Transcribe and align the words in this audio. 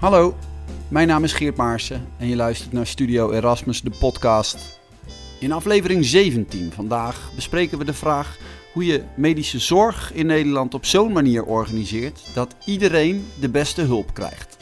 Hallo, 0.00 0.34
mijn 0.88 1.08
naam 1.08 1.24
is 1.24 1.32
Geert 1.32 1.56
Maarsen 1.56 2.06
en 2.18 2.28
je 2.28 2.36
luistert 2.36 2.72
naar 2.72 2.86
Studio 2.86 3.30
Erasmus, 3.30 3.80
de 3.82 3.90
podcast. 3.98 4.80
In 5.40 5.52
aflevering 5.52 6.04
17 6.04 6.72
vandaag 6.72 7.30
bespreken 7.34 7.78
we 7.78 7.84
de 7.84 7.92
vraag 7.92 8.38
hoe 8.72 8.84
je 8.84 9.04
medische 9.14 9.58
zorg 9.58 10.12
in 10.12 10.26
Nederland 10.26 10.74
op 10.74 10.84
zo'n 10.84 11.12
manier 11.12 11.44
organiseert 11.44 12.20
dat 12.34 12.54
iedereen 12.64 13.26
de 13.40 13.48
beste 13.48 13.82
hulp 13.82 14.14
krijgt. 14.14 14.56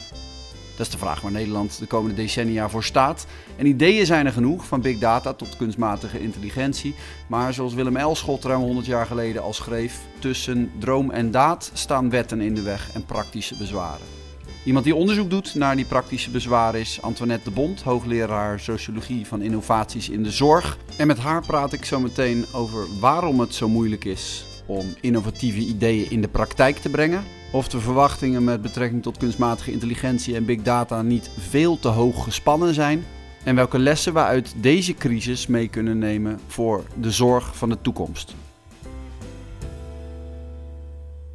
Dat 0.77 0.85
is 0.85 0.89
de 0.89 0.97
vraag 0.97 1.21
waar 1.21 1.31
Nederland 1.31 1.79
de 1.79 1.87
komende 1.87 2.15
decennia 2.15 2.69
voor 2.69 2.83
staat. 2.83 3.25
En 3.57 3.65
ideeën 3.65 4.05
zijn 4.05 4.25
er 4.25 4.31
genoeg, 4.31 4.65
van 4.65 4.81
big 4.81 4.97
data 4.97 5.33
tot 5.33 5.57
kunstmatige 5.57 6.21
intelligentie. 6.21 6.95
Maar 7.27 7.53
zoals 7.53 7.73
Willem 7.73 7.97
Elschot 7.97 8.43
ruim 8.43 8.61
100 8.61 8.85
jaar 8.85 9.05
geleden 9.05 9.41
al 9.41 9.53
schreef, 9.53 9.99
tussen 10.19 10.71
droom 10.79 11.11
en 11.11 11.31
daad 11.31 11.71
staan 11.73 12.09
wetten 12.09 12.41
in 12.41 12.53
de 12.53 12.61
weg 12.61 12.93
en 12.93 13.05
praktische 13.05 13.57
bezwaren. 13.57 14.18
Iemand 14.63 14.85
die 14.85 14.95
onderzoek 14.95 15.29
doet 15.29 15.55
naar 15.55 15.75
die 15.75 15.85
praktische 15.85 16.29
bezwaren 16.29 16.79
is 16.79 17.01
Antoinette 17.01 17.43
de 17.43 17.55
Bond, 17.55 17.81
hoogleraar 17.81 18.59
sociologie 18.59 19.27
van 19.27 19.41
innovaties 19.41 20.09
in 20.09 20.23
de 20.23 20.31
zorg. 20.31 20.77
En 20.97 21.07
met 21.07 21.17
haar 21.17 21.45
praat 21.45 21.73
ik 21.73 21.85
zo 21.85 21.99
meteen 21.99 22.45
over 22.53 22.87
waarom 22.99 23.39
het 23.39 23.53
zo 23.55 23.67
moeilijk 23.67 24.05
is 24.05 24.45
om 24.65 24.85
innovatieve 25.01 25.59
ideeën 25.59 26.11
in 26.11 26.21
de 26.21 26.27
praktijk 26.27 26.77
te 26.77 26.89
brengen. 26.89 27.23
Of 27.51 27.67
de 27.67 27.79
verwachtingen 27.79 28.43
met 28.43 28.61
betrekking 28.61 29.01
tot 29.03 29.17
kunstmatige 29.17 29.71
intelligentie 29.71 30.35
en 30.35 30.45
big 30.45 30.61
data 30.61 31.01
niet 31.01 31.29
veel 31.37 31.79
te 31.79 31.87
hoog 31.87 32.23
gespannen 32.23 32.73
zijn. 32.73 33.05
En 33.43 33.55
welke 33.55 33.79
lessen 33.79 34.13
we 34.13 34.19
uit 34.19 34.53
deze 34.57 34.93
crisis 34.93 35.47
mee 35.47 35.67
kunnen 35.67 35.97
nemen 35.97 36.39
voor 36.47 36.83
de 36.95 37.11
zorg 37.11 37.57
van 37.57 37.69
de 37.69 37.81
toekomst. 37.81 38.35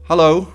Hallo. 0.03 0.53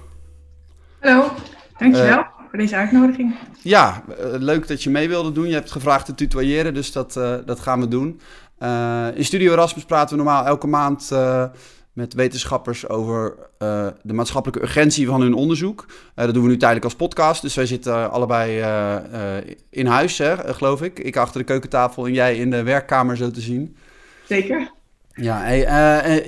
Hallo, 1.00 1.32
dankjewel 1.78 2.39
voor 2.50 2.60
deze 2.60 2.76
uitnodiging. 2.76 3.36
Ja, 3.62 4.04
eh, 4.10 4.26
leuk 4.32 4.68
dat 4.68 4.84
je 4.84 4.90
mee 4.90 5.08
wilde 5.08 5.32
doen. 5.32 5.48
Je 5.48 5.54
hebt 5.54 5.72
gevraagd 5.72 6.06
te 6.06 6.16
tutoyeren, 6.16 6.74
dus 6.74 6.92
dat, 6.92 7.16
uh, 7.16 7.36
dat 7.46 7.60
gaan 7.60 7.80
we 7.80 7.88
doen. 7.88 8.20
Uh, 8.60 9.08
in 9.14 9.26
Studio 9.26 9.52
Erasmus 9.52 9.86
praten 9.86 10.18
we 10.18 10.24
normaal 10.24 10.46
elke 10.46 10.68
maand 10.68 11.12
met 11.94 12.14
wetenschappers 12.14 12.90
over 12.90 13.36
de 14.02 14.14
maatschappelijke 14.14 14.64
urgentie 14.64 15.08
van 15.08 15.22
hun 15.22 15.34
onderzoek. 15.34 15.86
dat 16.16 16.34
doen 16.34 16.44
we 16.44 16.50
nu 16.50 16.58
tijdelijk 16.58 16.86
als 16.86 16.96
podcast, 16.96 17.42
dus 17.42 17.56
wij 17.56 17.66
zitten 17.66 18.12
allebei 18.12 18.64
in 19.70 19.86
huis, 19.86 20.18
hè, 20.18 20.54
geloof 20.54 20.82
ik. 20.82 21.00
Ik 21.00 21.18
achter 21.18 21.40
de 21.40 21.46
keukentafel 21.46 22.06
en 22.06 22.14
jij 22.14 22.36
in 22.36 22.50
de 22.50 22.64
werkkamer 22.64 23.18
zo 23.18 23.32
te 23.32 23.42
zien. 23.42 23.76
Zeker. 24.28 24.72
Ja, 25.14 25.40
hey, 25.42 26.24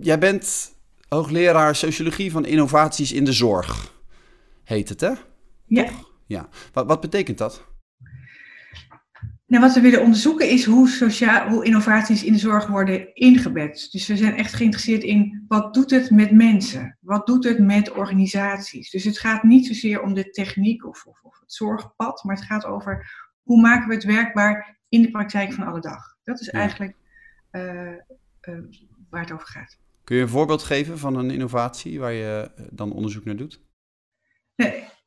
jij 0.00 0.18
bent 0.18 0.72
hoogleraar 1.08 1.76
sociologie 1.76 2.32
van 2.32 2.44
innovaties 2.44 3.12
in 3.12 3.24
de 3.24 3.32
zorg 3.32 3.92
heet 4.72 4.88
het, 4.88 5.00
hè? 5.00 5.12
Ja. 5.66 5.90
Ja. 6.26 6.48
Wat, 6.72 6.86
wat 6.86 7.00
betekent 7.00 7.38
dat? 7.38 7.70
Nou, 9.46 9.64
wat 9.64 9.74
we 9.74 9.80
willen 9.80 10.02
onderzoeken 10.02 10.48
is 10.48 10.64
hoe, 10.64 10.88
sociaal, 10.88 11.48
hoe 11.48 11.64
innovaties 11.64 12.24
in 12.24 12.32
de 12.32 12.38
zorg 12.38 12.66
worden 12.66 13.14
ingebed. 13.14 13.88
Dus 13.90 14.06
we 14.06 14.16
zijn 14.16 14.36
echt 14.36 14.52
geïnteresseerd 14.52 15.02
in 15.02 15.44
wat 15.48 15.74
doet 15.74 15.90
het 15.90 16.10
met 16.10 16.30
mensen? 16.30 16.98
Wat 17.00 17.26
doet 17.26 17.44
het 17.44 17.58
met 17.58 17.90
organisaties? 17.90 18.90
Dus 18.90 19.04
het 19.04 19.18
gaat 19.18 19.42
niet 19.42 19.66
zozeer 19.66 20.02
om 20.02 20.14
de 20.14 20.30
techniek 20.30 20.86
of, 20.86 21.04
of, 21.06 21.22
of 21.22 21.40
het 21.40 21.52
zorgpad, 21.52 22.24
maar 22.24 22.36
het 22.36 22.44
gaat 22.44 22.64
over 22.64 23.10
hoe 23.42 23.60
maken 23.60 23.88
we 23.88 23.94
het 23.94 24.04
werkbaar 24.04 24.80
in 24.88 25.02
de 25.02 25.10
praktijk 25.10 25.52
van 25.52 25.66
alle 25.66 25.80
dag. 25.80 26.16
Dat 26.24 26.40
is 26.40 26.48
eigenlijk 26.48 26.96
uh, 27.52 27.62
uh, 27.62 28.58
waar 29.10 29.20
het 29.20 29.32
over 29.32 29.46
gaat. 29.46 29.78
Kun 30.04 30.16
je 30.16 30.22
een 30.22 30.28
voorbeeld 30.28 30.62
geven 30.62 30.98
van 30.98 31.16
een 31.16 31.30
innovatie 31.30 32.00
waar 32.00 32.12
je 32.12 32.50
eh, 32.56 32.64
dan 32.70 32.92
onderzoek 32.92 33.24
naar 33.24 33.36
doet? 33.36 33.60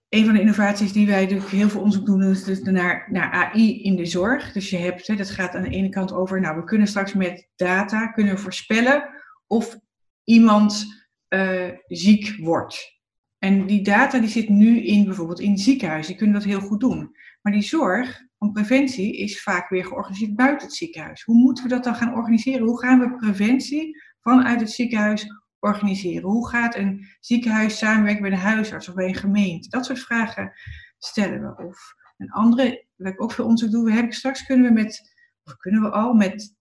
Een 0.09 0.25
van 0.25 0.33
de 0.33 0.39
innovaties 0.39 0.91
die 0.91 1.07
wij 1.07 1.21
natuurlijk 1.21 1.49
heel 1.49 1.69
veel 1.69 1.79
onderzoek 1.79 2.05
doen, 2.05 2.23
is 2.23 2.43
dus 2.43 2.61
naar, 2.61 3.07
naar 3.11 3.31
AI 3.31 3.83
in 3.83 3.95
de 3.95 4.05
zorg. 4.05 4.52
Dus 4.52 4.70
je 4.70 4.77
hebt, 4.77 5.08
hè, 5.08 5.15
dat 5.15 5.30
gaat 5.30 5.55
aan 5.55 5.64
de 5.64 5.70
ene 5.70 5.89
kant 5.89 6.14
over, 6.14 6.42
nou, 6.42 6.55
we 6.55 6.64
kunnen 6.64 6.87
straks 6.87 7.14
met 7.14 7.49
data 7.55 8.08
kunnen 8.08 8.39
voorspellen 8.39 9.09
of 9.47 9.77
iemand 10.23 10.86
uh, 11.30 11.70
ziek 11.87 12.36
wordt. 12.39 12.93
En 13.39 13.65
die 13.65 13.83
data 13.83 14.20
die 14.20 14.30
zit 14.30 14.49
nu 14.49 14.81
in 14.81 15.05
bijvoorbeeld 15.05 15.39
in 15.39 15.58
ziekenhuizen, 15.58 16.08
die 16.08 16.17
kunnen 16.17 16.36
dat 16.36 16.49
heel 16.49 16.61
goed 16.61 16.80
doen. 16.80 17.15
Maar 17.41 17.53
die 17.53 17.61
zorg 17.61 18.21
van 18.37 18.52
preventie 18.52 19.17
is 19.17 19.41
vaak 19.41 19.70
weer 19.70 19.86
georganiseerd 19.86 20.36
buiten 20.36 20.67
het 20.67 20.75
ziekenhuis. 20.75 21.23
Hoe 21.23 21.36
moeten 21.36 21.64
we 21.64 21.70
dat 21.70 21.83
dan 21.83 21.95
gaan 21.95 22.15
organiseren? 22.15 22.67
Hoe 22.67 22.80
gaan 22.80 22.99
we 22.99 23.15
preventie 23.15 24.02
vanuit 24.20 24.59
het 24.59 24.71
ziekenhuis 24.71 25.27
organiseren? 25.65 26.30
Hoe 26.30 26.49
gaat 26.49 26.76
een 26.76 27.08
ziekenhuis 27.20 27.77
samenwerken 27.77 28.21
met 28.21 28.31
een 28.31 28.37
huisarts 28.37 28.89
of 28.89 28.95
bij 28.95 29.08
een 29.08 29.15
gemeente? 29.15 29.70
Dat 29.70 29.86
soort 29.86 29.99
vragen 29.99 30.52
stellen 30.98 31.42
we. 31.42 31.65
Of 31.65 31.93
een 32.17 32.31
andere, 32.31 32.86
waar 32.95 33.11
ik 33.11 33.21
ook 33.21 33.31
veel 33.31 33.45
onderzoek 33.45 33.71
doe, 33.71 34.05
straks 34.09 34.45
kunnen 34.45 34.65
we 34.65 34.73
met, 34.73 35.15
of 35.43 35.58
kunnen 35.58 35.81
we 35.81 35.89
al 35.89 36.14
met 36.14 36.55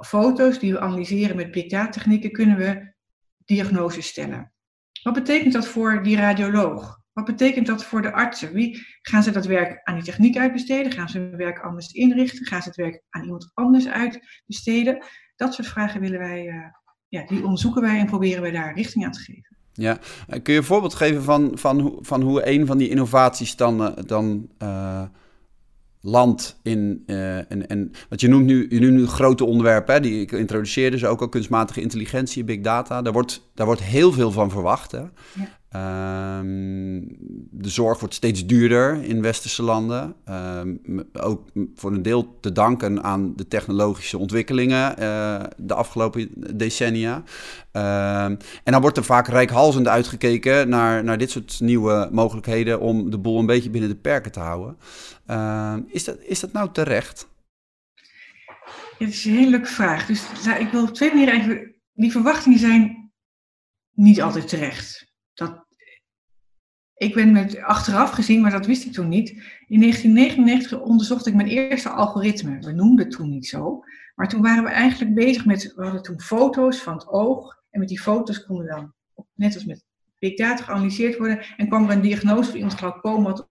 foto's 0.00 0.58
die 0.58 0.72
we 0.72 0.80
analyseren 0.80 1.36
met 1.36 1.50
big 1.50 1.68
data 1.68 1.90
technieken, 1.90 2.32
kunnen 2.32 2.56
we 2.56 2.92
diagnoses 3.44 4.06
stellen. 4.06 4.52
Wat 5.02 5.14
betekent 5.14 5.52
dat 5.52 5.66
voor 5.66 6.02
die 6.02 6.16
radioloog? 6.16 6.98
Wat 7.12 7.24
betekent 7.24 7.66
dat 7.66 7.84
voor 7.84 8.02
de 8.02 8.12
artsen? 8.12 8.52
Wie, 8.52 8.86
gaan 9.02 9.22
ze 9.22 9.30
dat 9.30 9.46
werk 9.46 9.80
aan 9.84 9.94
die 9.94 10.04
techniek 10.04 10.36
uitbesteden? 10.36 10.92
Gaan 10.92 11.08
ze 11.08 11.18
hun 11.18 11.36
werk 11.36 11.58
anders 11.58 11.92
inrichten? 11.92 12.46
Gaan 12.46 12.62
ze 12.62 12.68
het 12.68 12.76
werk 12.76 13.02
aan 13.10 13.24
iemand 13.24 13.50
anders 13.54 13.88
uitbesteden? 13.88 15.04
Dat 15.36 15.54
soort 15.54 15.68
vragen 15.68 16.00
willen 16.00 16.18
wij 16.18 16.46
uh, 16.46 16.66
ja, 17.10 17.26
die 17.26 17.44
onderzoeken 17.44 17.82
wij 17.82 17.98
en 17.98 18.06
proberen 18.06 18.42
wij 18.42 18.50
daar 18.50 18.74
richting 18.74 19.04
aan 19.04 19.12
te 19.12 19.20
geven. 19.20 19.56
Ja, 19.72 19.98
eh, 20.28 20.42
kun 20.42 20.52
je 20.52 20.58
een 20.58 20.64
voorbeeld 20.64 20.94
geven 20.94 21.22
van, 21.22 21.50
van, 21.54 21.98
van 22.00 22.22
hoe 22.22 22.48
een 22.48 22.66
van 22.66 22.78
die 22.78 22.88
innovaties 22.88 23.56
dan, 23.56 23.94
dan 24.06 24.48
uh, 24.62 25.02
landt 26.00 26.58
in. 26.62 27.02
Uh, 27.06 27.36
en, 27.36 27.68
en, 27.68 27.92
want 28.08 28.20
je 28.20 28.28
noemt 28.28 28.46
nu, 28.46 28.66
je 28.68 28.80
noemt 28.80 28.92
nu 28.92 29.06
grote 29.06 29.44
onderwerpen, 29.44 29.94
hè, 29.94 30.00
die 30.00 30.20
ik 30.20 30.32
introduceerde, 30.32 30.96
dus 30.96 31.04
ook 31.06 31.20
al 31.20 31.28
kunstmatige 31.28 31.80
intelligentie, 31.80 32.44
big 32.44 32.60
data. 32.60 33.02
Daar 33.02 33.12
wordt, 33.12 33.50
daar 33.54 33.66
wordt 33.66 33.82
heel 33.82 34.12
veel 34.12 34.30
van 34.30 34.50
verwacht. 34.50 34.92
Hè? 34.92 34.98
Ja. 34.98 35.58
Um, 35.76 37.06
de 37.50 37.68
zorg 37.68 37.98
wordt 38.00 38.14
steeds 38.14 38.46
duurder 38.46 39.04
in 39.04 39.22
westerse 39.22 39.62
landen. 39.62 40.14
Um, 40.28 41.08
ook 41.12 41.48
voor 41.74 41.92
een 41.92 42.02
deel 42.02 42.38
te 42.40 42.52
danken 42.52 43.02
aan 43.02 43.36
de 43.36 43.48
technologische 43.48 44.18
ontwikkelingen 44.18 44.94
uh, 45.00 45.42
de 45.56 45.74
afgelopen 45.74 46.30
decennia. 46.56 47.16
Um, 47.16 48.36
en 48.64 48.72
dan 48.72 48.80
wordt 48.80 48.96
er 48.96 49.04
vaak 49.04 49.28
rijkhalzend 49.28 49.88
uitgekeken 49.88 50.68
naar, 50.68 51.04
naar 51.04 51.18
dit 51.18 51.30
soort 51.30 51.60
nieuwe 51.60 52.08
mogelijkheden 52.12 52.80
om 52.80 53.10
de 53.10 53.18
boel 53.18 53.38
een 53.38 53.46
beetje 53.46 53.70
binnen 53.70 53.90
de 53.90 53.96
perken 53.96 54.32
te 54.32 54.40
houden. 54.40 54.76
is, 55.86 56.04
dat, 56.04 56.18
is 56.20 56.40
dat 56.40 56.52
nou 56.52 56.72
terecht? 56.72 57.28
Dat 58.98 59.08
is 59.08 59.24
een 59.24 59.36
hele 59.36 59.50
leuke 59.50 59.66
vraag. 59.66 60.06
Dus 60.06 60.22
ik 60.58 60.68
wil 60.72 60.82
op 60.82 60.94
twee 60.94 61.08
manieren 61.08 61.34
eigenlijk. 61.34 61.74
Die 61.92 62.10
verwachtingen 62.10 62.58
zijn 62.58 63.12
niet 63.94 64.22
altijd 64.22 64.48
terecht. 64.48 65.09
Dat, 65.34 65.64
ik 66.94 67.14
ben 67.14 67.32
met 67.32 67.58
achteraf 67.58 68.10
gezien, 68.10 68.40
maar 68.40 68.50
dat 68.50 68.66
wist 68.66 68.84
ik 68.84 68.92
toen 68.92 69.08
niet. 69.08 69.28
In 69.66 69.80
1999 69.80 70.80
onderzocht 70.80 71.26
ik 71.26 71.34
mijn 71.34 71.48
eerste 71.48 71.88
algoritme. 71.88 72.58
We 72.58 72.72
noemden 72.72 73.04
het 73.04 73.16
toen 73.16 73.30
niet 73.30 73.46
zo. 73.46 73.84
Maar 74.14 74.28
toen 74.28 74.42
waren 74.42 74.64
we 74.64 74.70
eigenlijk 74.70 75.14
bezig 75.14 75.44
met, 75.44 75.72
we 75.76 75.82
hadden 75.82 76.02
toen 76.02 76.20
foto's 76.20 76.82
van 76.82 76.94
het 76.94 77.08
oog. 77.08 77.62
En 77.70 77.78
met 77.78 77.88
die 77.88 78.00
foto's 78.00 78.44
konden 78.44 78.66
dan, 78.66 78.94
net 79.34 79.54
als 79.54 79.64
met 79.64 79.84
big 80.18 80.36
data, 80.36 80.62
geanalyseerd 80.62 81.18
worden. 81.18 81.44
En 81.56 81.68
kwam 81.68 81.84
er 81.84 81.96
een 81.96 82.00
diagnose 82.00 82.48
voor 82.48 82.56
iemand 82.56 82.74
glaucoom 82.74 83.24
had. 83.24 83.48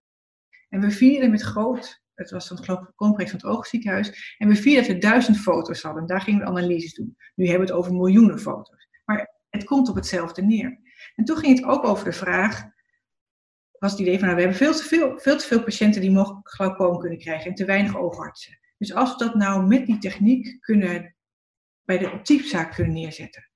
En 0.69 0.79
we 0.79 0.91
vierden 0.91 1.31
met 1.31 1.41
groot, 1.41 2.01
het 2.13 2.31
was 2.31 2.47
dan 2.47 2.63
glaucoomproject 2.63 3.31
van 3.31 3.39
het 3.39 3.57
oogziekenhuis. 3.57 4.35
En 4.37 4.47
we 4.47 4.55
vierden 4.55 4.83
dat 4.83 4.91
we 4.95 4.97
duizend 4.97 5.37
foto's 5.37 5.81
hadden. 5.81 6.01
En 6.01 6.07
daar 6.07 6.21
gingen 6.21 6.39
we 6.39 6.45
analyses 6.45 6.93
doen. 6.93 7.15
Nu 7.35 7.47
hebben 7.47 7.67
we 7.67 7.73
het 7.73 7.81
over 7.81 7.93
miljoenen 7.93 8.39
foto's. 8.39 8.87
Maar 9.05 9.35
het 9.49 9.63
komt 9.63 9.89
op 9.89 9.95
hetzelfde 9.95 10.41
neer. 10.41 10.79
En 11.19 11.25
toen 11.25 11.37
ging 11.37 11.55
het 11.55 11.67
ook 11.67 11.85
over 11.85 12.05
de 12.05 12.11
vraag, 12.11 12.63
was 13.79 13.91
het 13.91 13.99
idee 13.99 14.17
van, 14.17 14.23
nou, 14.23 14.35
we 14.35 14.41
hebben 14.41 14.59
veel 14.59 14.73
te 14.73 14.83
veel, 14.83 15.19
veel 15.19 15.37
te 15.37 15.45
veel 15.45 15.63
patiënten 15.63 16.01
die 16.01 16.11
mogelijk 16.11 16.49
glaucoom 16.49 16.99
kunnen 16.99 17.17
krijgen 17.17 17.49
en 17.49 17.55
te 17.55 17.65
weinig 17.65 17.97
oogartsen. 17.97 18.59
Dus 18.77 18.93
als 18.93 19.11
we 19.11 19.23
dat 19.23 19.35
nou 19.35 19.67
met 19.67 19.85
die 19.85 19.97
techniek 19.97 20.57
kunnen, 20.59 21.15
bij 21.83 21.97
de 21.97 22.11
optiekzaak 22.11 22.75
kunnen 22.75 22.93
neerzetten. 22.93 23.49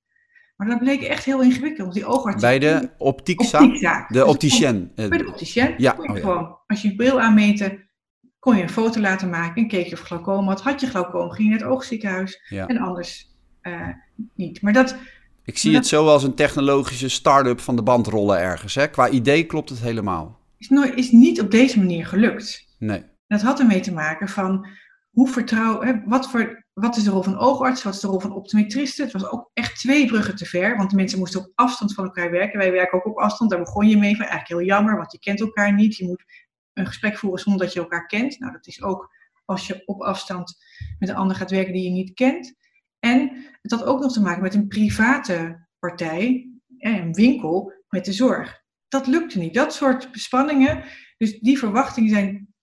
Maar 0.56 0.68
dat 0.68 0.78
bleek 0.78 1.02
echt 1.02 1.24
heel 1.24 1.42
ingewikkeld, 1.42 1.78
want 1.78 1.92
die 1.92 2.06
oogartsen... 2.06 2.40
Bij 2.40 2.58
de 2.58 2.90
optiekzaak? 2.98 3.60
optiekzaak. 3.62 4.08
De 4.08 4.14
dus 4.14 4.22
opticien. 4.22 4.92
bij 4.94 5.08
de 5.08 5.28
opticien 5.28 5.74
ja. 5.76 5.92
kon 5.92 6.04
je 6.04 6.10
oh, 6.10 6.16
gewoon, 6.16 6.58
als 6.66 6.82
je 6.82 6.88
je 6.88 6.94
bril 6.94 7.20
aanmeten, 7.20 7.90
kon 8.38 8.56
je 8.56 8.62
een 8.62 8.68
foto 8.68 9.00
laten 9.00 9.30
maken 9.30 9.62
en 9.62 9.68
keek 9.68 9.86
je 9.86 9.92
of 9.92 10.00
glaucoom 10.00 10.48
had. 10.48 10.62
Had 10.62 10.80
je 10.80 10.86
glaucoom, 10.86 11.30
ging 11.30 11.48
je 11.48 11.54
naar 11.54 11.64
het 11.64 11.68
oogziekenhuis 11.76 12.42
en 12.48 12.78
anders 12.78 13.32
uh, 13.62 13.88
niet. 14.34 14.62
Maar 14.62 14.72
dat, 14.72 14.96
ik 15.44 15.58
zie 15.58 15.74
het 15.74 15.86
zo 15.86 16.06
als 16.06 16.22
een 16.22 16.34
technologische 16.34 17.08
start-up 17.08 17.60
van 17.60 17.76
de 17.76 17.82
band 17.82 18.06
rollen 18.06 18.38
ergens. 18.38 18.74
Hè? 18.74 18.88
Qua 18.88 19.08
idee 19.08 19.44
klopt 19.44 19.68
het 19.68 19.80
helemaal. 19.80 20.38
Is, 20.58 20.68
nooit, 20.68 20.94
is 20.94 21.10
niet 21.10 21.40
op 21.40 21.50
deze 21.50 21.78
manier 21.78 22.06
gelukt. 22.06 22.68
Nee. 22.78 23.02
Dat 23.26 23.42
had 23.42 23.60
ermee 23.60 23.80
te 23.80 23.92
maken 23.92 24.28
van 24.28 24.66
hoe 25.10 25.28
vertrouwen, 25.28 26.02
wat, 26.06 26.30
voor, 26.30 26.64
wat 26.72 26.96
is 26.96 27.02
de 27.02 27.10
rol 27.10 27.22
van 27.22 27.38
oogarts, 27.38 27.82
wat 27.82 27.94
is 27.94 28.00
de 28.00 28.06
rol 28.06 28.20
van 28.20 28.32
optometristen. 28.32 29.04
Het 29.04 29.12
was 29.12 29.30
ook 29.30 29.50
echt 29.52 29.76
twee 29.76 30.06
bruggen 30.06 30.36
te 30.36 30.46
ver, 30.46 30.76
want 30.76 30.90
de 30.90 30.96
mensen 30.96 31.18
moesten 31.18 31.40
op 31.40 31.52
afstand 31.54 31.94
van 31.94 32.04
elkaar 32.04 32.30
werken. 32.30 32.58
Wij 32.58 32.72
werken 32.72 32.98
ook 32.98 33.06
op 33.06 33.18
afstand, 33.18 33.50
daar 33.50 33.58
begon 33.58 33.88
je 33.88 33.96
mee 33.96 34.16
van 34.16 34.26
eigenlijk 34.26 34.48
heel 34.48 34.76
jammer, 34.76 34.96
want 34.96 35.12
je 35.12 35.18
kent 35.18 35.40
elkaar 35.40 35.74
niet. 35.74 35.96
Je 35.96 36.06
moet 36.06 36.24
een 36.72 36.86
gesprek 36.86 37.18
voeren 37.18 37.40
zonder 37.40 37.64
dat 37.64 37.72
je 37.72 37.80
elkaar 37.80 38.06
kent. 38.06 38.38
Nou, 38.38 38.52
dat 38.52 38.66
is 38.66 38.82
ook 38.82 39.10
als 39.44 39.66
je 39.66 39.82
op 39.86 40.02
afstand 40.02 40.56
met 40.98 41.08
een 41.08 41.14
ander 41.14 41.36
gaat 41.36 41.50
werken 41.50 41.72
die 41.72 41.82
je 41.82 41.90
niet 41.90 42.14
kent. 42.14 42.54
En 43.04 43.46
het 43.62 43.70
had 43.70 43.84
ook 43.84 44.00
nog 44.00 44.12
te 44.12 44.20
maken 44.20 44.42
met 44.42 44.54
een 44.54 44.68
private 44.68 45.66
partij, 45.78 46.50
een 46.78 47.12
winkel 47.12 47.72
met 47.88 48.04
de 48.04 48.12
zorg. 48.12 48.62
Dat 48.88 49.06
lukte 49.06 49.38
niet. 49.38 49.54
Dat 49.54 49.74
soort 49.74 50.08
spanningen, 50.12 50.84
dus 51.16 51.38
die 51.38 51.58
verwachtingen 51.58 52.10
zijn 52.10 52.54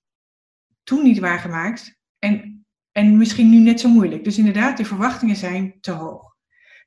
toen 0.84 1.04
niet 1.04 1.20
waargemaakt 1.20 2.00
en, 2.20 2.66
en 2.92 3.18
misschien 3.18 3.50
nu 3.50 3.60
net 3.60 3.80
zo 3.80 3.90
moeilijk. 3.90 4.24
Dus 4.24 4.38
inderdaad, 4.38 4.78
die 4.78 4.86
verwachtingen 4.86 5.36
zijn 5.36 5.78
te 5.82 5.92
hoog. 5.92 6.36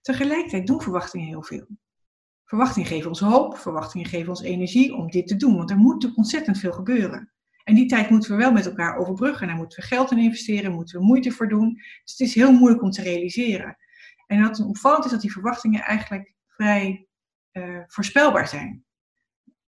Tegelijkertijd 0.00 0.66
doen 0.66 0.82
verwachtingen 0.82 1.26
heel 1.26 1.44
veel. 1.44 1.66
Verwachtingen 2.44 2.88
geven 2.88 3.08
ons 3.08 3.20
hoop, 3.20 3.58
verwachtingen 3.58 4.06
geven 4.06 4.28
ons 4.28 4.42
energie 4.42 4.94
om 4.94 5.10
dit 5.10 5.26
te 5.26 5.36
doen, 5.36 5.56
want 5.56 5.70
er 5.70 5.76
moet 5.76 6.14
ontzettend 6.14 6.58
veel 6.58 6.72
gebeuren. 6.72 7.33
En 7.64 7.74
die 7.74 7.86
tijd 7.86 8.10
moeten 8.10 8.30
we 8.30 8.36
wel 8.36 8.52
met 8.52 8.66
elkaar 8.66 8.96
overbruggen. 8.96 9.42
En 9.42 9.48
daar 9.48 9.56
moeten 9.56 9.80
we 9.80 9.86
geld 9.86 10.10
in 10.10 10.18
investeren, 10.18 10.72
moeten 10.72 10.98
we 10.98 11.04
moeite 11.04 11.30
voor 11.30 11.48
doen. 11.48 11.74
Dus 11.74 12.12
het 12.18 12.20
is 12.20 12.34
heel 12.34 12.52
moeilijk 12.52 12.82
om 12.82 12.90
te 12.90 13.02
realiseren. 13.02 13.76
En 14.26 14.42
wat 14.42 14.60
opvallend 14.60 15.04
is 15.04 15.10
dat 15.10 15.20
die 15.20 15.32
verwachtingen 15.32 15.80
eigenlijk 15.80 16.34
vrij 16.46 17.06
uh, 17.52 17.80
voorspelbaar 17.86 18.48
zijn. 18.48 18.84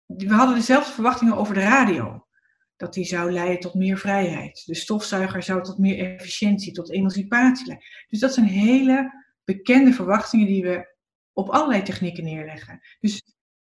We 0.05 0.33
hadden 0.33 0.55
dezelfde 0.55 0.91
verwachtingen 0.91 1.37
over 1.37 1.53
de 1.53 1.59
radio. 1.59 2.27
Dat 2.75 2.93
die 2.93 3.05
zou 3.05 3.31
leiden 3.31 3.59
tot 3.59 3.73
meer 3.73 3.97
vrijheid. 3.97 4.63
De 4.65 4.75
stofzuiger 4.75 5.43
zou 5.43 5.63
tot 5.63 5.77
meer 5.77 6.13
efficiëntie, 6.13 6.71
tot 6.71 6.91
emancipatie 6.91 7.67
leiden. 7.67 7.87
Dus 8.07 8.19
dat 8.19 8.33
zijn 8.33 8.45
hele 8.45 9.25
bekende 9.43 9.93
verwachtingen 9.93 10.47
die 10.47 10.63
we 10.63 10.95
op 11.33 11.49
allerlei 11.49 11.83
technieken 11.83 12.23
neerleggen. 12.23 12.79
Dus 12.99 13.21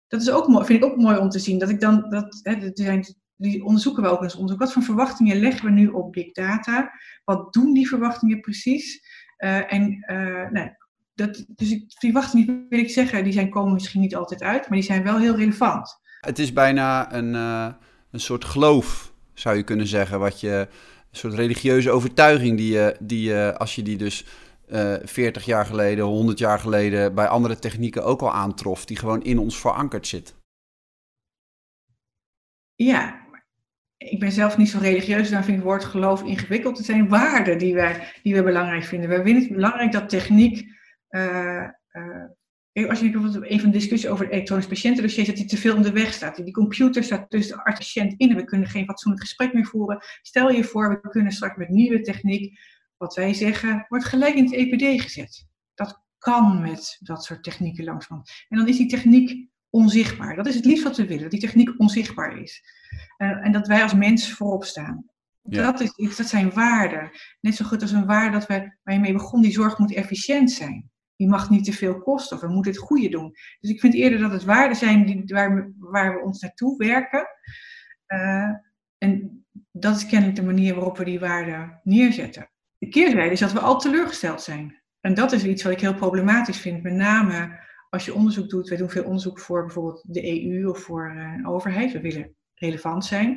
dat 0.08 0.22
is 0.22 0.30
ook 0.30 0.48
mooi, 0.48 0.66
vind 0.66 0.84
ik 0.84 0.90
ook 0.90 0.98
mooi 0.98 1.18
om 1.18 1.30
te 1.30 1.40
zien. 1.40 1.60
Dat 1.60 1.70
ik 1.70 1.80
dan, 1.80 2.10
dat, 2.10 2.40
hè, 2.44 2.52
er 2.52 2.72
zijn 2.74 3.06
die 3.44 3.63
onderzoeken 3.63 4.04
we 4.04 4.10
ook 4.10 4.24
eens 4.24 4.36
onderzoek. 4.36 4.60
Wat 4.60 4.74
voor 4.74 4.84
verwachtingen 4.84 5.40
leggen 5.40 5.66
we 5.66 5.72
nu 5.72 5.88
op 5.88 6.12
big 6.12 6.31
data? 6.31 6.92
Wat 7.24 7.54
doen 7.54 7.74
die 7.74 7.88
verwachtingen 7.88 8.40
precies? 8.40 9.01
Uh, 9.38 9.74
en 9.74 10.04
uh, 10.12 10.50
nou, 10.50 10.69
dat, 11.13 11.45
dus 11.48 11.69
die 11.69 11.86
verwachtingen, 11.88 12.66
wil 12.69 12.80
ik 12.80 12.90
zeggen, 12.90 13.24
die 13.24 13.34
zijn, 13.34 13.50
komen 13.50 13.74
misschien 13.74 14.01
niet 14.01 14.16
altijd 14.16 14.42
uit, 14.42 14.69
maar 14.69 14.78
die 14.78 14.88
zijn 14.88 15.04
wel 15.04 15.19
heel 15.19 15.36
relevant. 15.36 16.01
Het 16.19 16.40
is 16.40 16.54
bijna 16.54 17.13
een, 17.13 17.34
uh, 17.34 17.74
een 18.12 18.19
soort 18.19 18.45
geloof, 18.45 19.13
zou 19.34 19.56
je 19.56 19.63
kunnen 19.63 19.88
zeggen, 19.88 20.19
wat 20.19 20.39
je, 20.39 20.68
een 21.12 21.19
soort 21.19 21.34
religieuze 21.34 21.92
overtuiging 21.92 22.57
die 22.57 22.72
je, 22.72 22.96
die 23.00 23.22
je 23.22 23.57
als 23.57 23.75
je 23.75 23.81
die 23.81 23.98
dus 23.98 24.25
uh, 24.68 24.94
40 25.04 25.46
jaar 25.46 25.66
geleden, 25.66 26.06
100 26.06 26.39
jaar 26.39 26.60
geleden 26.60 27.16
bij 27.16 27.28
andere 27.28 27.60
technieken 27.60 28.04
ook 28.04 28.22
al 28.22 28.34
aantrof, 28.34 28.86
die 28.86 28.98
gewoon 28.98 29.24
in 29.24 29.39
ons 29.39 29.60
verankerd 29.60 30.07
zit. 30.07 30.36
Ja, 32.75 33.23
ik 34.12 34.20
ben 34.20 34.32
zelf 34.32 34.58
niet 34.58 34.70
zo 34.70 34.80
religieus, 34.80 35.30
dan 35.30 35.44
vind 35.44 35.48
ik 35.48 35.56
het 35.56 35.64
woord 35.64 35.84
geloof 35.84 36.24
ingewikkeld. 36.24 36.78
Het 36.78 36.86
zijn 36.86 37.08
waarden 37.08 37.58
die 37.58 37.74
wij, 37.74 38.14
die 38.24 38.36
we 38.36 38.44
belangrijk 38.44 38.84
vinden. 38.84 39.10
Wij 39.10 39.24
vinden 39.24 39.44
het 39.44 39.54
belangrijk 39.54 39.92
dat 39.92 40.10
techniek. 40.10 40.68
Uh, 41.10 41.68
uh, 42.74 42.90
als 42.90 43.00
je 43.00 43.10
bijvoorbeeld 43.10 43.52
een 43.52 43.60
van 43.60 43.72
de 43.72 43.78
discussies 43.78 44.10
over 44.10 44.30
elektronisch 44.30 44.68
patiëntendossier 44.68 45.26
dat 45.26 45.36
die 45.36 45.46
te 45.46 45.58
veel 45.58 45.76
in 45.76 45.82
de 45.82 45.92
weg 45.92 46.14
staat. 46.14 46.44
Die 46.44 46.54
computer 46.54 47.04
staat 47.04 47.30
tussen 47.30 47.58
de 47.58 47.64
arts 47.64 47.80
patiënt 47.80 48.14
in 48.18 48.30
en 48.30 48.36
we 48.36 48.44
kunnen 48.44 48.68
geen 48.68 48.86
fatsoenlijk 48.86 49.24
gesprek 49.24 49.54
meer 49.54 49.66
voeren. 49.66 50.04
Stel 50.22 50.50
je 50.50 50.64
voor, 50.64 51.00
we 51.02 51.10
kunnen 51.10 51.32
straks 51.32 51.58
met 51.58 51.70
nieuwe 51.70 52.02
techniek, 52.02 52.60
wat 52.98 53.16
wij 53.16 53.34
zeggen, 53.34 53.86
wordt 53.88 54.06
gelijk 54.06 54.36
in 54.36 54.44
het 54.44 54.54
EPD 54.54 55.02
gezet. 55.02 55.48
Dat 55.74 56.02
kan 56.18 56.62
met 56.62 56.98
dat 57.00 57.24
soort 57.24 57.44
technieken 57.44 57.84
langzaam. 57.84 58.22
En 58.50 58.58
dan 58.58 58.68
is 58.68 58.78
die 58.78 58.88
techniek 58.88 59.48
onzichtbaar. 59.74 60.36
Dat 60.36 60.48
is 60.48 60.56
het 60.56 60.66
liefst 60.66 60.84
wat 60.84 60.98
we 60.98 61.06
willen, 61.06 61.22
dat 61.22 61.31
die 61.31 61.40
techniek 61.40 61.80
onzichtbaar 61.80 62.38
is. 62.38 62.64
Uh, 63.18 63.46
en 63.46 63.52
dat 63.52 63.68
wij 63.68 63.84
als 63.84 63.94
mens 63.94 64.34
voorop 64.34 64.64
staan. 64.64 65.06
Ja. 65.42 65.72
Dat, 65.72 65.81
is, 65.96 66.18
dat 66.18 66.28
zijn 66.28 66.52
waarden. 66.52 67.12
Net 67.42 67.56
zo 67.56 67.66
goed 67.66 67.81
als 67.81 67.92
een 67.92 68.06
waarde 68.06 68.38
dat 68.38 68.48
we, 68.48 68.78
waar 68.84 68.96
je 68.96 69.00
mee 69.02 69.14
begon, 69.14 69.42
die 69.42 69.52
zorg 69.52 69.78
moet 69.78 69.94
efficiënt 69.94 70.52
zijn. 70.52 70.90
Die 71.16 71.28
mag 71.28 71.50
niet 71.50 71.64
te 71.64 71.74
veel 71.74 72.00
kosten 72.00 72.36
of 72.36 72.42
we 72.42 72.50
moeten 72.50 72.72
het 72.72 72.81
goede 72.81 73.10
doen. 73.10 73.31
Dus 73.60 73.70
ik 73.70 73.80
vind 73.80 73.94
eerder 73.94 74.20
dat 74.20 74.31
het 74.31 74.44
waarden 74.44 74.78
zijn 74.78 75.06
die, 75.06 75.24
waar, 75.25 75.56
we, 75.56 75.74
waar 75.78 76.14
we 76.14 76.24
ons 76.24 76.42
naartoe 76.42 76.78
werken. 76.78 77.28
Uh, 78.08 78.50
en 78.98 79.46
dat 79.72 79.96
is 79.96 80.06
kennelijk 80.06 80.36
de 80.36 80.44
manier 80.44 80.75
waarop 80.75 80.98
we 80.98 81.04
die 81.04 81.20
waarden 81.20 81.80
neerzetten. 81.84 82.50
De 82.78 82.88
keerzijde 82.88 83.31
is 83.31 83.40
dat 83.40 83.52
we 83.52 83.60
al 83.60 83.80
teleurgesteld 83.80 84.42
zijn. 84.42 84.81
En 85.02 85.14
dat 85.14 85.31
is 85.31 85.44
iets 85.44 85.64
wat 85.64 85.72
ik 85.72 85.80
heel 85.80 85.96
problematisch 85.96 86.60
vind, 86.60 86.84
met 86.84 86.94
name 86.94 87.60
als 87.94 88.06
je 88.06 88.13
onderzoek 88.13 88.50
doet, 88.50 88.69
wij 88.69 88.78
doen 88.78 88.90
veel 88.90 89.04
onderzoek 89.04 89.40
voor 89.40 89.66
bijvoorbeeld 89.66 90.04
de 90.07 90.45
EU 90.45 90.68
of 90.68 90.80
voor 90.80 91.13
eh, 91.16 91.34
een 91.38 91.48
overheid, 91.48 91.92
we 91.92 92.01
willen 92.01 92.36
relevant 92.54 93.06
zijn. 93.06 93.28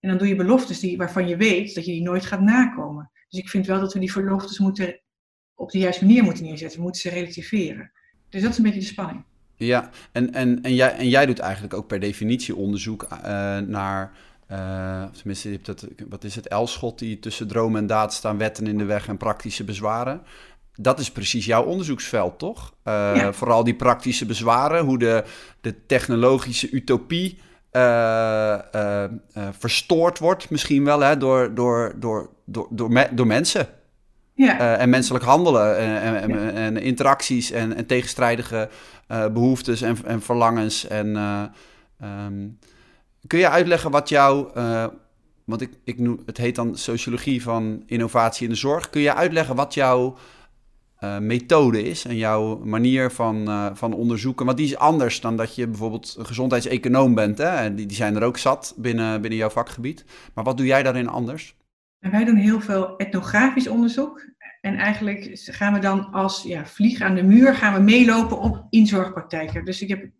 En 0.00 0.08
dan 0.08 0.18
doe 0.18 0.28
je 0.28 0.36
beloftes 0.36 0.80
die, 0.80 0.96
waarvan 0.96 1.28
je 1.28 1.36
weet 1.36 1.74
dat 1.74 1.84
je 1.84 1.92
die 1.92 2.02
nooit 2.02 2.26
gaat 2.26 2.40
nakomen. 2.40 3.10
Dus 3.28 3.40
ik 3.40 3.48
vind 3.48 3.66
wel 3.66 3.80
dat 3.80 3.92
we 3.92 3.98
die 3.98 4.12
beloftes 4.12 4.58
moeten 4.58 5.00
op 5.54 5.70
de 5.70 5.78
juiste 5.78 6.04
manier 6.04 6.22
moeten 6.22 6.44
neerzetten. 6.44 6.78
We 6.78 6.84
moeten 6.84 7.00
ze 7.00 7.08
relativeren. 7.08 7.92
Dus 8.28 8.42
dat 8.42 8.50
is 8.50 8.56
een 8.56 8.64
beetje 8.64 8.80
de 8.80 8.86
spanning. 8.86 9.24
Ja, 9.56 9.90
en, 10.12 10.32
en, 10.32 10.62
en, 10.62 10.74
jij, 10.74 10.96
en 10.96 11.08
jij 11.08 11.26
doet 11.26 11.38
eigenlijk 11.38 11.74
ook 11.74 11.86
per 11.86 12.00
definitie 12.00 12.56
onderzoek 12.56 13.02
uh, 13.12 13.18
naar. 13.58 14.12
Uh, 14.50 15.04
tenminste, 15.04 15.60
wat 16.08 16.24
is 16.24 16.34
het? 16.34 16.48
Elschot 16.48 16.98
die 16.98 17.18
tussen 17.18 17.48
dromen 17.48 17.80
en 17.80 17.86
daad 17.86 18.14
staan, 18.14 18.38
wetten 18.38 18.66
in 18.66 18.78
de 18.78 18.84
weg 18.84 19.08
en 19.08 19.16
praktische 19.16 19.64
bezwaren 19.64 20.22
dat 20.76 20.98
is 20.98 21.10
precies 21.10 21.44
jouw 21.44 21.64
onderzoeksveld, 21.64 22.38
toch? 22.38 22.74
Uh, 22.84 23.28
Vooral 23.32 23.64
die 23.64 23.74
praktische 23.74 24.26
bezwaren, 24.26 24.84
hoe 24.84 24.98
de, 24.98 25.24
de 25.60 25.86
technologische 25.86 26.70
utopie 26.70 27.38
uh, 27.72 28.58
uh, 28.74 29.04
verstoord 29.58 30.18
wordt, 30.18 30.50
misschien 30.50 30.84
wel, 30.84 31.00
hè, 31.00 31.16
door, 31.16 31.54
door, 31.54 31.94
door, 31.96 32.30
door, 32.44 32.68
door, 32.70 32.90
me 32.92 33.08
door 33.12 33.26
mensen. 33.26 33.68
Ja. 34.34 34.76
en 34.76 34.90
menselijk 34.90 35.24
handelen 35.24 35.78
en, 35.78 36.22
en, 36.22 36.28
ja. 36.28 36.50
en 36.50 36.76
interacties 36.76 37.50
en, 37.50 37.76
en 37.76 37.86
tegenstrijdige 37.86 38.68
behoeftes 39.08 39.82
en, 39.82 39.96
en 40.04 40.22
verlangens. 40.22 40.86
En, 40.86 41.16
um, 42.02 42.58
kun 43.26 43.38
je 43.38 43.48
uitleggen 43.48 43.90
wat 43.90 44.08
jouw 44.08 44.52
want 45.46 45.60
ik, 45.60 45.70
ik 45.84 45.98
noem, 45.98 46.20
het 46.26 46.36
heet 46.36 46.54
dan 46.54 46.76
sociologie 46.76 47.42
van 47.42 47.82
innovatie 47.86 48.44
in 48.44 48.52
de 48.52 48.58
zorg. 48.58 48.90
Kun 48.90 49.00
je 49.00 49.14
uitleggen 49.14 49.54
wat 49.56 49.74
jouw 49.74 50.16
uh, 51.00 51.18
methode 51.18 51.82
is 51.82 52.04
en 52.04 52.16
jouw 52.16 52.58
manier 52.64 53.10
van, 53.10 53.48
uh, 53.48 53.70
van 53.72 53.92
onderzoeken. 53.92 54.46
Want 54.46 54.58
die 54.58 54.66
is 54.66 54.76
anders 54.76 55.20
dan 55.20 55.36
dat 55.36 55.54
je 55.54 55.68
bijvoorbeeld 55.68 56.16
gezondheidseconoom 56.18 57.14
bent. 57.14 57.38
Hè? 57.38 57.74
Die, 57.74 57.86
die 57.86 57.96
zijn 57.96 58.16
er 58.16 58.22
ook 58.22 58.38
zat 58.38 58.74
binnen, 58.76 59.20
binnen 59.20 59.38
jouw 59.38 59.50
vakgebied. 59.50 60.04
Maar 60.34 60.44
wat 60.44 60.56
doe 60.56 60.66
jij 60.66 60.82
daarin 60.82 61.08
anders? 61.08 61.56
En 62.00 62.10
wij 62.10 62.24
doen 62.24 62.36
heel 62.36 62.60
veel 62.60 62.96
etnografisch 62.96 63.68
onderzoek. 63.68 64.34
En 64.60 64.76
eigenlijk 64.76 65.30
gaan 65.32 65.72
we 65.72 65.78
dan 65.78 66.10
als 66.12 66.42
ja, 66.42 66.66
vlieg 66.66 67.00
aan 67.00 67.14
de 67.14 67.22
muur 67.22 67.54
gaan 67.54 67.74
we 67.74 67.80
meelopen 67.80 68.38
op 68.38 68.66
inzorgpraktijken. 68.70 69.64
Dus 69.64 69.82
ik 69.82 69.88
heb 69.88 70.10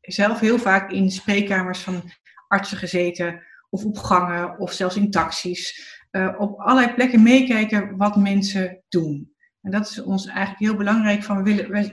zelf 0.00 0.40
heel 0.40 0.58
vaak 0.58 0.90
in 0.90 1.10
spreekkamers 1.10 1.78
van 1.78 2.02
artsen 2.48 2.78
gezeten, 2.78 3.42
of 3.70 3.84
op 3.84 3.98
gangen, 3.98 4.58
of 4.58 4.72
zelfs 4.72 4.96
in 4.96 5.10
taxis. 5.10 5.94
Uh, 6.10 6.34
op 6.38 6.60
allerlei 6.60 6.94
plekken 6.94 7.22
meekijken 7.22 7.96
wat 7.96 8.16
mensen 8.16 8.82
doen. 8.88 9.34
En 9.66 9.72
dat 9.72 9.90
is 9.90 10.02
ons 10.02 10.26
eigenlijk 10.26 10.58
heel 10.58 10.76
belangrijk. 10.76 11.22
Van 11.22 11.36
we 11.36 11.42
willen, 11.42 11.84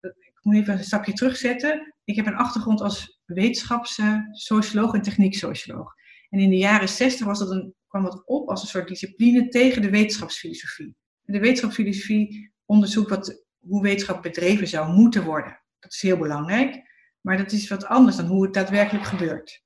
ik 0.00 0.38
moet 0.42 0.54
even 0.54 0.72
een 0.72 0.84
stapje 0.84 1.12
terugzetten. 1.12 1.94
Ik 2.04 2.16
heb 2.16 2.26
een 2.26 2.36
achtergrond 2.36 2.80
als 2.80 3.20
wetenschapssocioloog 3.24 4.94
en 4.94 5.02
technieksocioloog. 5.02 5.94
En 6.28 6.38
in 6.38 6.50
de 6.50 6.56
jaren 6.56 6.88
60 6.88 7.26
was 7.26 7.38
dat 7.38 7.50
een, 7.50 7.74
kwam 7.88 8.02
dat 8.02 8.22
op 8.26 8.48
als 8.48 8.62
een 8.62 8.68
soort 8.68 8.88
discipline 8.88 9.48
tegen 9.48 9.82
de 9.82 9.90
wetenschapsfilosofie. 9.90 10.96
De 11.22 11.38
wetenschapsfilosofie 11.38 12.52
onderzoekt 12.64 13.10
wat, 13.10 13.44
hoe 13.58 13.82
wetenschap 13.82 14.22
bedreven 14.22 14.68
zou 14.68 14.92
moeten 14.92 15.24
worden. 15.24 15.60
Dat 15.78 15.92
is 15.92 16.02
heel 16.02 16.18
belangrijk, 16.18 16.82
maar 17.20 17.36
dat 17.36 17.52
is 17.52 17.68
wat 17.68 17.86
anders 17.86 18.16
dan 18.16 18.26
hoe 18.26 18.44
het 18.44 18.54
daadwerkelijk 18.54 19.04
gebeurt. 19.04 19.62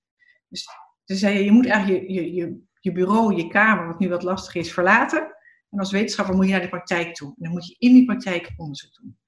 Dus, 0.48 0.66
dus 1.04 1.20
je, 1.20 1.44
je 1.44 1.52
moet 1.52 1.66
eigenlijk 1.66 2.08
je, 2.08 2.32
je, 2.32 2.60
je 2.80 2.92
bureau, 2.92 3.34
je 3.36 3.48
kamer, 3.48 3.86
wat 3.86 3.98
nu 3.98 4.08
wat 4.08 4.22
lastig 4.22 4.54
is, 4.54 4.72
verlaten 4.72 5.40
en 5.72 5.78
als 5.78 5.90
wetenschapper 5.90 6.34
moet 6.34 6.44
je 6.46 6.52
naar 6.52 6.60
de 6.60 6.68
praktijk 6.68 7.14
toe. 7.14 7.28
En 7.28 7.42
dan 7.42 7.52
moet 7.52 7.66
je 7.66 7.76
in 7.78 7.92
die 7.92 8.04
praktijk 8.04 8.52
onderzoek 8.56 8.94
doen. 8.94 9.18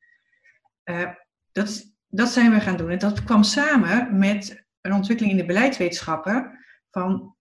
Uh, 0.85 1.11
dat, 1.53 1.95
dat 2.09 2.29
zijn 2.29 2.51
we 2.51 2.61
gaan 2.61 2.77
doen. 2.77 2.91
En 2.91 2.99
dat 2.99 3.25
kwam 3.25 3.43
samen 3.43 4.19
met 4.19 4.67
een 4.81 4.93
ontwikkeling 4.93 5.35
in 5.35 5.41
de 5.41 5.47
beleidswetenschappen. 5.47 6.59
Van, 6.91 7.37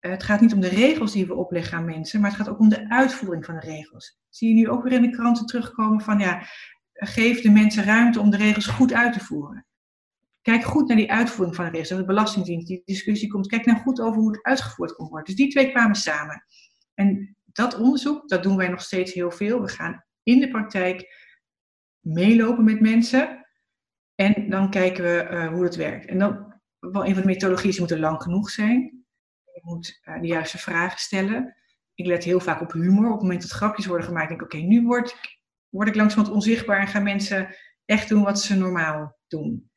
uh, 0.00 0.10
het 0.10 0.22
gaat 0.22 0.40
niet 0.40 0.52
om 0.52 0.60
de 0.60 0.68
regels 0.68 1.12
die 1.12 1.26
we 1.26 1.34
opleggen 1.34 1.78
aan 1.78 1.84
mensen, 1.84 2.20
maar 2.20 2.30
het 2.30 2.38
gaat 2.38 2.48
ook 2.48 2.58
om 2.58 2.68
de 2.68 2.88
uitvoering 2.90 3.44
van 3.44 3.54
de 3.54 3.66
regels. 3.66 4.18
Zie 4.28 4.48
je 4.48 4.54
nu 4.54 4.68
ook 4.68 4.82
weer 4.82 4.92
in 4.92 5.02
de 5.02 5.10
kranten 5.10 5.46
terugkomen 5.46 6.00
van, 6.00 6.18
ja, 6.18 6.46
geef 6.92 7.40
de 7.40 7.50
mensen 7.50 7.84
ruimte 7.84 8.20
om 8.20 8.30
de 8.30 8.36
regels 8.36 8.66
goed 8.66 8.92
uit 8.92 9.12
te 9.12 9.20
voeren. 9.20 9.66
Kijk 10.42 10.64
goed 10.64 10.88
naar 10.88 10.96
die 10.96 11.12
uitvoering 11.12 11.56
van 11.56 11.64
de 11.64 11.70
regels. 11.70 11.88
De 11.88 12.04
Belastingdienst, 12.04 12.66
die 12.66 12.82
discussie 12.84 13.28
komt. 13.28 13.46
Kijk 13.46 13.66
nou 13.66 13.78
goed 13.78 14.00
over 14.00 14.20
hoe 14.20 14.30
het 14.30 14.42
uitgevoerd 14.42 14.92
kon 14.92 15.08
worden. 15.08 15.26
Dus 15.26 15.34
die 15.34 15.50
twee 15.50 15.70
kwamen 15.70 15.96
samen. 15.96 16.44
En 16.94 17.35
dat 17.56 17.78
onderzoek, 17.78 18.28
dat 18.28 18.42
doen 18.42 18.56
wij 18.56 18.68
nog 18.68 18.80
steeds 18.80 19.12
heel 19.12 19.30
veel. 19.30 19.60
We 19.60 19.68
gaan 19.68 20.04
in 20.22 20.40
de 20.40 20.48
praktijk 20.48 21.14
meelopen 22.00 22.64
met 22.64 22.80
mensen 22.80 23.46
en 24.14 24.50
dan 24.50 24.70
kijken 24.70 25.04
we 25.04 25.28
uh, 25.30 25.48
hoe 25.48 25.64
het 25.64 25.76
werkt. 25.76 26.06
En 26.06 26.18
dan, 26.18 26.54
wel 26.78 27.06
een 27.06 27.12
van 27.12 27.22
de 27.22 27.28
methodologieën 27.28 27.74
moeten 27.78 28.00
lang 28.00 28.22
genoeg 28.22 28.50
zijn. 28.50 29.04
moet 29.62 30.00
uh, 30.04 30.20
de 30.20 30.26
juiste 30.26 30.58
vragen 30.58 30.98
stellen. 30.98 31.56
Ik 31.94 32.06
let 32.06 32.24
heel 32.24 32.40
vaak 32.40 32.60
op 32.60 32.72
humor. 32.72 33.06
Op 33.06 33.12
het 33.12 33.22
moment 33.22 33.42
dat 33.42 33.50
grapjes 33.50 33.86
worden 33.86 34.06
gemaakt, 34.06 34.28
denk 34.28 34.40
ik, 34.40 34.46
oké, 34.46 34.56
nu 34.56 34.82
word 34.82 35.08
ik, 35.10 35.38
word 35.68 35.88
ik 35.88 35.94
langzamerhand 35.94 36.36
onzichtbaar 36.36 36.80
en 36.80 36.86
gaan 36.86 37.02
mensen 37.02 37.56
echt 37.84 38.08
doen 38.08 38.22
wat 38.22 38.40
ze 38.40 38.56
normaal 38.56 39.18
doen. 39.26 39.70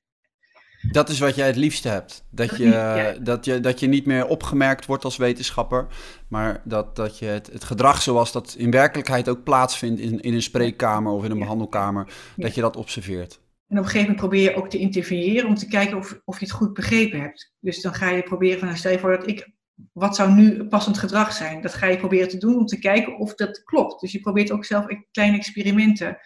Dat 0.82 1.10
is 1.10 1.20
wat 1.20 1.36
jij 1.36 1.48
het 1.48 1.56
liefste 1.56 1.90
hebt. 1.90 2.24
Dat 2.30 2.58
je, 2.58 3.18
dat 3.22 3.46
je, 3.46 3.60
dat 3.60 3.80
je 3.80 3.88
niet 3.88 4.06
meer 4.06 4.28
opgemerkt 4.28 4.86
wordt 4.86 5.04
als 5.04 5.18
wetenschapper, 5.18 5.88
maar 6.28 6.62
dat, 6.64 6.96
dat 6.96 7.20
je 7.20 7.26
het, 7.26 7.48
het 7.48 7.64
gedrag 7.64 8.02
zoals 8.02 8.32
dat 8.32 8.56
in 8.58 8.72
werkelijkheid 8.72 9.30
ook 9.30 9.44
plaatsvindt 9.44 10.00
in, 10.00 10.20
in 10.20 10.34
een 10.34 10.42
spreekkamer 10.42 11.12
of 11.12 11.24
in 11.24 11.32
een 11.32 11.40
behandelkamer, 11.40 12.08
dat 12.36 12.56
je 12.56 12.62
dat 12.62 12.76
observeert. 12.76 13.40
En 13.68 13.78
op 13.78 13.84
een 13.84 13.90
gegeven 13.90 14.00
moment 14.00 14.20
probeer 14.20 14.52
je 14.52 14.56
ook 14.56 14.70
te 14.70 14.78
interveneren 14.78 15.48
om 15.48 15.56
te 15.56 15.68
kijken 15.68 15.98
of, 15.98 16.22
of 16.26 16.40
je 16.40 16.46
het 16.46 16.54
goed 16.54 16.74
begrepen 16.74 17.20
hebt. 17.20 17.54
Dus 17.60 17.82
dan 17.82 17.94
ga 17.94 18.10
je 18.10 18.24
proberen 18.24 18.60
van, 18.60 18.68
nou, 18.68 18.80
stel 18.80 18.92
je 18.92 19.00
voor 19.00 19.18
dat 19.18 19.28
ik, 19.28 19.52
wat 19.94 20.16
zou 20.16 20.32
nu 20.32 20.68
passend 20.68 20.98
gedrag 20.98 21.34
zijn? 21.34 21.62
Dat 21.62 21.74
ga 21.74 21.86
je 21.86 21.98
proberen 21.98 22.30
te 22.30 22.38
doen 22.38 22.58
om 22.58 22.66
te 22.66 22.80
kijken 22.80 23.18
of 23.18 23.36
dat 23.36 23.64
klopt. 23.64 24.02
Dus 24.02 24.12
je 24.12 24.20
probeert 24.20 24.52
ook 24.52 24.66
zelf 24.66 24.86
kleine 25.12 25.38
experimenten 25.38 26.18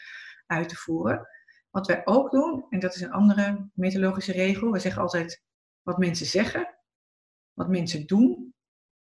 uit 0.48 0.70
te 0.70 0.76
voeren. 0.76 1.28
Wat 1.74 1.88
wij 1.88 2.02
ook 2.06 2.32
doen, 2.32 2.66
en 2.70 2.80
dat 2.80 2.96
is 2.96 3.02
een 3.02 3.12
andere 3.12 3.70
methodologische 3.74 4.32
regel, 4.32 4.72
we 4.72 4.80
zeggen 4.80 5.02
altijd 5.02 5.44
wat 5.82 5.98
mensen 5.98 6.26
zeggen, 6.26 6.78
wat 7.54 7.70
mensen 7.70 8.08
doen 8.08 8.54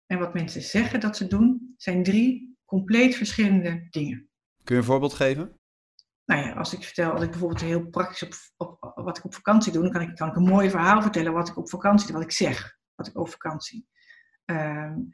en 0.05 0.19
wat 0.19 0.33
mensen 0.33 0.61
zeggen 0.61 0.99
dat 0.99 1.17
ze 1.17 1.27
doen, 1.27 1.73
zijn 1.77 2.03
drie 2.03 2.57
compleet 2.65 3.15
verschillende 3.15 3.87
dingen. 3.89 4.29
Kun 4.63 4.75
je 4.75 4.81
een 4.81 4.87
voorbeeld 4.87 5.13
geven? 5.13 5.59
Nou 6.25 6.45
ja, 6.45 6.53
als 6.53 6.73
ik 6.73 6.83
vertel, 6.83 7.11
als 7.11 7.21
ik 7.21 7.29
bijvoorbeeld 7.29 7.61
heel 7.61 7.89
praktisch 7.89 8.23
op, 8.57 8.79
op 8.79 8.91
wat 8.95 9.17
ik 9.17 9.25
op 9.25 9.33
vakantie 9.33 9.71
doe, 9.71 9.83
dan 9.83 9.91
kan 9.91 10.01
ik, 10.01 10.15
kan 10.15 10.29
ik 10.29 10.35
een 10.35 10.43
mooi 10.43 10.69
verhaal 10.69 11.01
vertellen 11.01 11.33
wat 11.33 11.49
ik 11.49 11.57
op 11.57 11.69
vakantie 11.69 12.07
doe, 12.07 12.15
wat 12.15 12.25
ik 12.25 12.31
zeg, 12.31 12.77
wat 12.95 13.07
ik 13.07 13.19
over 13.19 13.33
vakantie. 13.33 13.87
Um, 14.45 15.13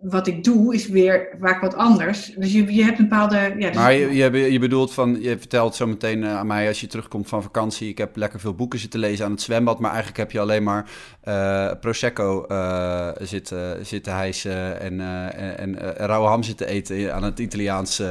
wat 0.00 0.26
ik 0.26 0.44
doe 0.44 0.74
is 0.74 0.88
weer 0.88 1.36
vaak 1.40 1.60
wat 1.60 1.74
anders. 1.74 2.34
Dus 2.36 2.52
je, 2.52 2.74
je 2.74 2.84
hebt 2.84 2.98
een 2.98 3.08
bepaalde. 3.08 3.36
Ja, 3.36 3.68
dus 3.68 3.76
maar 3.76 3.92
je, 3.92 4.14
je, 4.14 4.52
je, 4.52 4.58
bedoelt 4.58 4.92
van, 4.92 5.20
je 5.20 5.38
vertelt 5.38 5.74
zo 5.74 5.86
meteen 5.86 6.22
uh, 6.22 6.36
aan 6.36 6.46
mij 6.46 6.68
als 6.68 6.80
je 6.80 6.86
terugkomt 6.86 7.28
van 7.28 7.42
vakantie. 7.42 7.88
Ik 7.88 7.98
heb 7.98 8.16
lekker 8.16 8.40
veel 8.40 8.54
boeken 8.54 8.78
zitten 8.78 9.00
lezen 9.00 9.24
aan 9.24 9.30
het 9.30 9.40
zwembad, 9.40 9.78
maar 9.78 9.90
eigenlijk 9.90 10.18
heb 10.18 10.30
je 10.30 10.40
alleen 10.40 10.62
maar 10.62 10.90
uh, 11.24 11.72
Prosecco 11.80 12.44
uh, 12.48 13.08
zitten, 13.18 13.86
zitten 13.86 14.14
hijsen 14.14 14.80
en, 14.80 15.00
en, 15.00 15.56
en 15.56 15.78
rauwe 16.06 16.28
ham 16.28 16.42
zitten 16.42 16.66
eten 16.66 17.14
aan 17.14 17.22
het 17.22 17.38
Italiaans, 17.38 18.02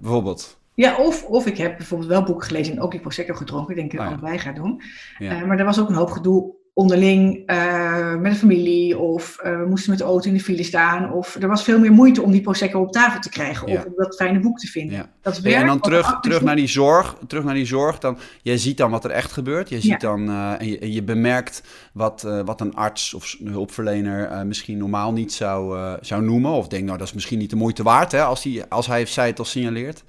bijvoorbeeld. 0.00 0.58
Ja, 0.74 0.96
of, 0.96 1.24
of 1.24 1.46
ik 1.46 1.56
heb 1.56 1.76
bijvoorbeeld 1.76 2.10
wel 2.10 2.22
boeken 2.22 2.46
gelezen 2.46 2.74
en 2.74 2.80
ook 2.80 2.90
die 2.90 3.00
Prosecco 3.00 3.34
gedronken. 3.34 3.70
Ik 3.70 3.76
denk 3.76 3.90
dat 3.92 4.00
ik 4.00 4.06
oh, 4.06 4.12
ja. 4.12 4.20
allebei 4.20 4.38
ga 4.38 4.52
doen. 4.52 4.82
Ja. 5.18 5.44
maar 5.44 5.58
er 5.58 5.64
was 5.64 5.80
ook 5.80 5.88
een 5.88 5.94
hoop 5.94 6.10
gedoe 6.10 6.54
onderling 6.74 7.50
uh, 7.50 8.14
met 8.14 8.32
de 8.32 8.38
familie 8.38 8.98
of 8.98 9.38
uh, 9.44 9.58
we 9.58 9.66
moesten 9.68 9.90
met 9.90 9.98
de 9.98 10.04
auto 10.04 10.28
in 10.28 10.34
de 10.34 10.42
file 10.42 10.62
staan 10.62 11.12
of 11.12 11.34
er 11.34 11.48
was 11.48 11.64
veel 11.64 11.78
meer 11.78 11.92
moeite 11.92 12.22
om 12.22 12.30
die 12.30 12.40
prosecco 12.40 12.80
op 12.80 12.92
tafel 12.92 13.20
te 13.20 13.28
krijgen 13.28 13.66
of 13.66 13.84
om 13.84 13.92
dat 13.96 14.14
fijne 14.16 14.40
boek 14.40 14.58
te 14.58 14.66
vinden. 14.66 14.96
Ja. 14.96 15.10
Dat 15.22 15.38
werkt, 15.38 15.60
en 15.60 15.66
dan 15.66 15.80
terug, 15.80 16.20
terug 16.20 16.42
naar 16.42 16.56
die 16.56 16.66
zorg, 16.66 17.16
terug 17.26 17.44
naar 17.44 17.54
die 17.54 17.66
zorg, 17.66 17.98
dan 17.98 18.18
jij 18.42 18.58
ziet 18.58 18.76
dan 18.76 18.90
wat 18.90 19.04
er 19.04 19.10
echt 19.10 19.32
gebeurt. 19.32 19.68
Je 19.68 19.80
ziet 19.80 20.00
dan 20.00 20.30
uh, 20.30 20.60
en, 20.60 20.68
je, 20.68 20.78
en, 20.78 20.92
je, 20.92 21.02
bemerkt 21.02 21.62
wat, 21.92 22.22
wat 22.44 22.60
een 22.60 22.74
arts 22.74 23.14
of 23.14 23.36
een 23.40 23.48
hulpverlener 23.48 24.46
misschien 24.46 24.78
normaal 24.78 25.12
niet 25.12 25.32
zou, 25.32 25.78
zou 26.00 26.22
noemen 26.22 26.50
of 26.50 26.68
denkt 26.68 26.86
nou 26.86 26.98
dat 26.98 27.06
is 27.06 27.14
misschien 27.14 27.38
niet 27.38 27.50
de 27.50 27.56
moeite 27.56 27.82
waard 27.82 28.12
hè, 28.12 28.22
als, 28.22 28.42
die, 28.42 28.64
als 28.64 28.86
hij 28.86 29.02
of 29.02 29.08
zij 29.08 29.26
het 29.26 29.38
al 29.38 29.44
signaleert. 29.44 30.04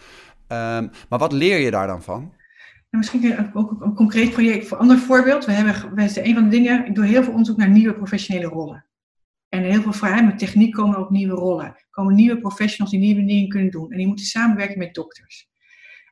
Um, 0.48 0.92
maar 1.10 1.20
wat 1.20 1.32
leer 1.32 1.60
je 1.60 1.72
daar 1.72 1.88
dan 1.88 2.02
van? 2.02 2.32
En 2.96 3.02
misschien 3.02 3.54
ook 3.54 3.82
een 3.82 3.94
concreet 3.94 4.32
project. 4.32 4.68
Voor 4.68 4.78
ander 4.78 4.98
voorbeeld. 4.98 5.46
We 5.46 5.52
hebben, 5.52 5.96
wij 5.96 6.26
een 6.28 6.34
van 6.34 6.44
de 6.44 6.50
dingen, 6.50 6.86
ik 6.86 6.96
doe 6.96 7.06
heel 7.06 7.24
veel 7.24 7.32
onderzoek 7.32 7.58
naar 7.58 7.70
nieuwe 7.70 7.96
professionele 7.96 8.48
rollen. 8.48 8.86
En 9.50 9.64
heel 9.64 9.82
veel 9.82 9.94
vragen 9.94 10.26
met 10.26 10.40
techniek 10.40 10.74
komen 10.74 10.98
ook 10.98 11.10
nieuwe 11.10 11.34
rollen. 11.34 11.76
Komen 11.90 12.16
nieuwe 12.16 12.40
professionals 12.40 12.92
die 12.92 13.00
nieuwe 13.00 13.26
dingen 13.26 13.50
kunnen 13.50 13.72
doen. 13.72 13.92
En 13.92 13.98
die 13.98 14.08
moeten 14.08 14.26
samenwerken 14.26 14.78
met 14.78 14.94
dokters. 14.94 15.50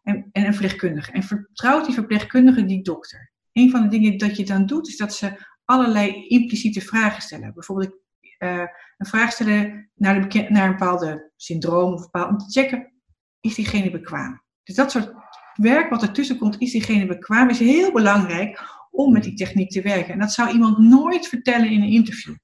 En, 0.03 0.29
en 0.31 0.45
een 0.45 0.53
verpleegkundige. 0.53 1.11
En 1.11 1.23
vertrouwt 1.23 1.85
die 1.85 1.93
verpleegkundige 1.93 2.65
die 2.65 2.81
dokter. 2.81 3.31
Een 3.51 3.71
van 3.71 3.81
de 3.81 3.87
dingen 3.87 4.17
dat 4.17 4.37
je 4.37 4.45
dan 4.45 4.65
doet, 4.65 4.87
is 4.87 4.97
dat 4.97 5.13
ze 5.13 5.45
allerlei 5.65 6.27
impliciete 6.27 6.81
vragen 6.81 7.21
stellen. 7.21 7.53
Bijvoorbeeld 7.53 7.97
uh, 8.39 8.65
een 8.97 9.05
vraag 9.05 9.31
stellen 9.31 9.89
naar, 9.95 10.29
de 10.29 10.45
naar 10.49 10.65
een 10.65 10.77
bepaalde 10.77 11.31
syndroom 11.35 11.93
of 11.93 12.01
bepaald, 12.01 12.29
om 12.29 12.37
te 12.37 12.59
checken, 12.59 12.93
is 13.39 13.55
diegene 13.55 13.91
bekwaam? 13.91 14.41
Dus 14.63 14.75
dat 14.75 14.91
soort 14.91 15.22
werk 15.53 15.89
wat 15.89 16.01
ertussen 16.01 16.37
komt, 16.37 16.61
is 16.61 16.71
diegene 16.71 17.05
bekwaam, 17.05 17.49
is 17.49 17.59
heel 17.59 17.91
belangrijk 17.91 18.61
om 18.91 19.13
met 19.13 19.23
die 19.23 19.33
techniek 19.33 19.71
te 19.71 19.81
werken. 19.81 20.13
En 20.13 20.19
dat 20.19 20.31
zou 20.31 20.51
iemand 20.51 20.77
nooit 20.77 21.27
vertellen 21.27 21.69
in 21.69 21.81
een 21.81 21.91
interview. 21.91 22.35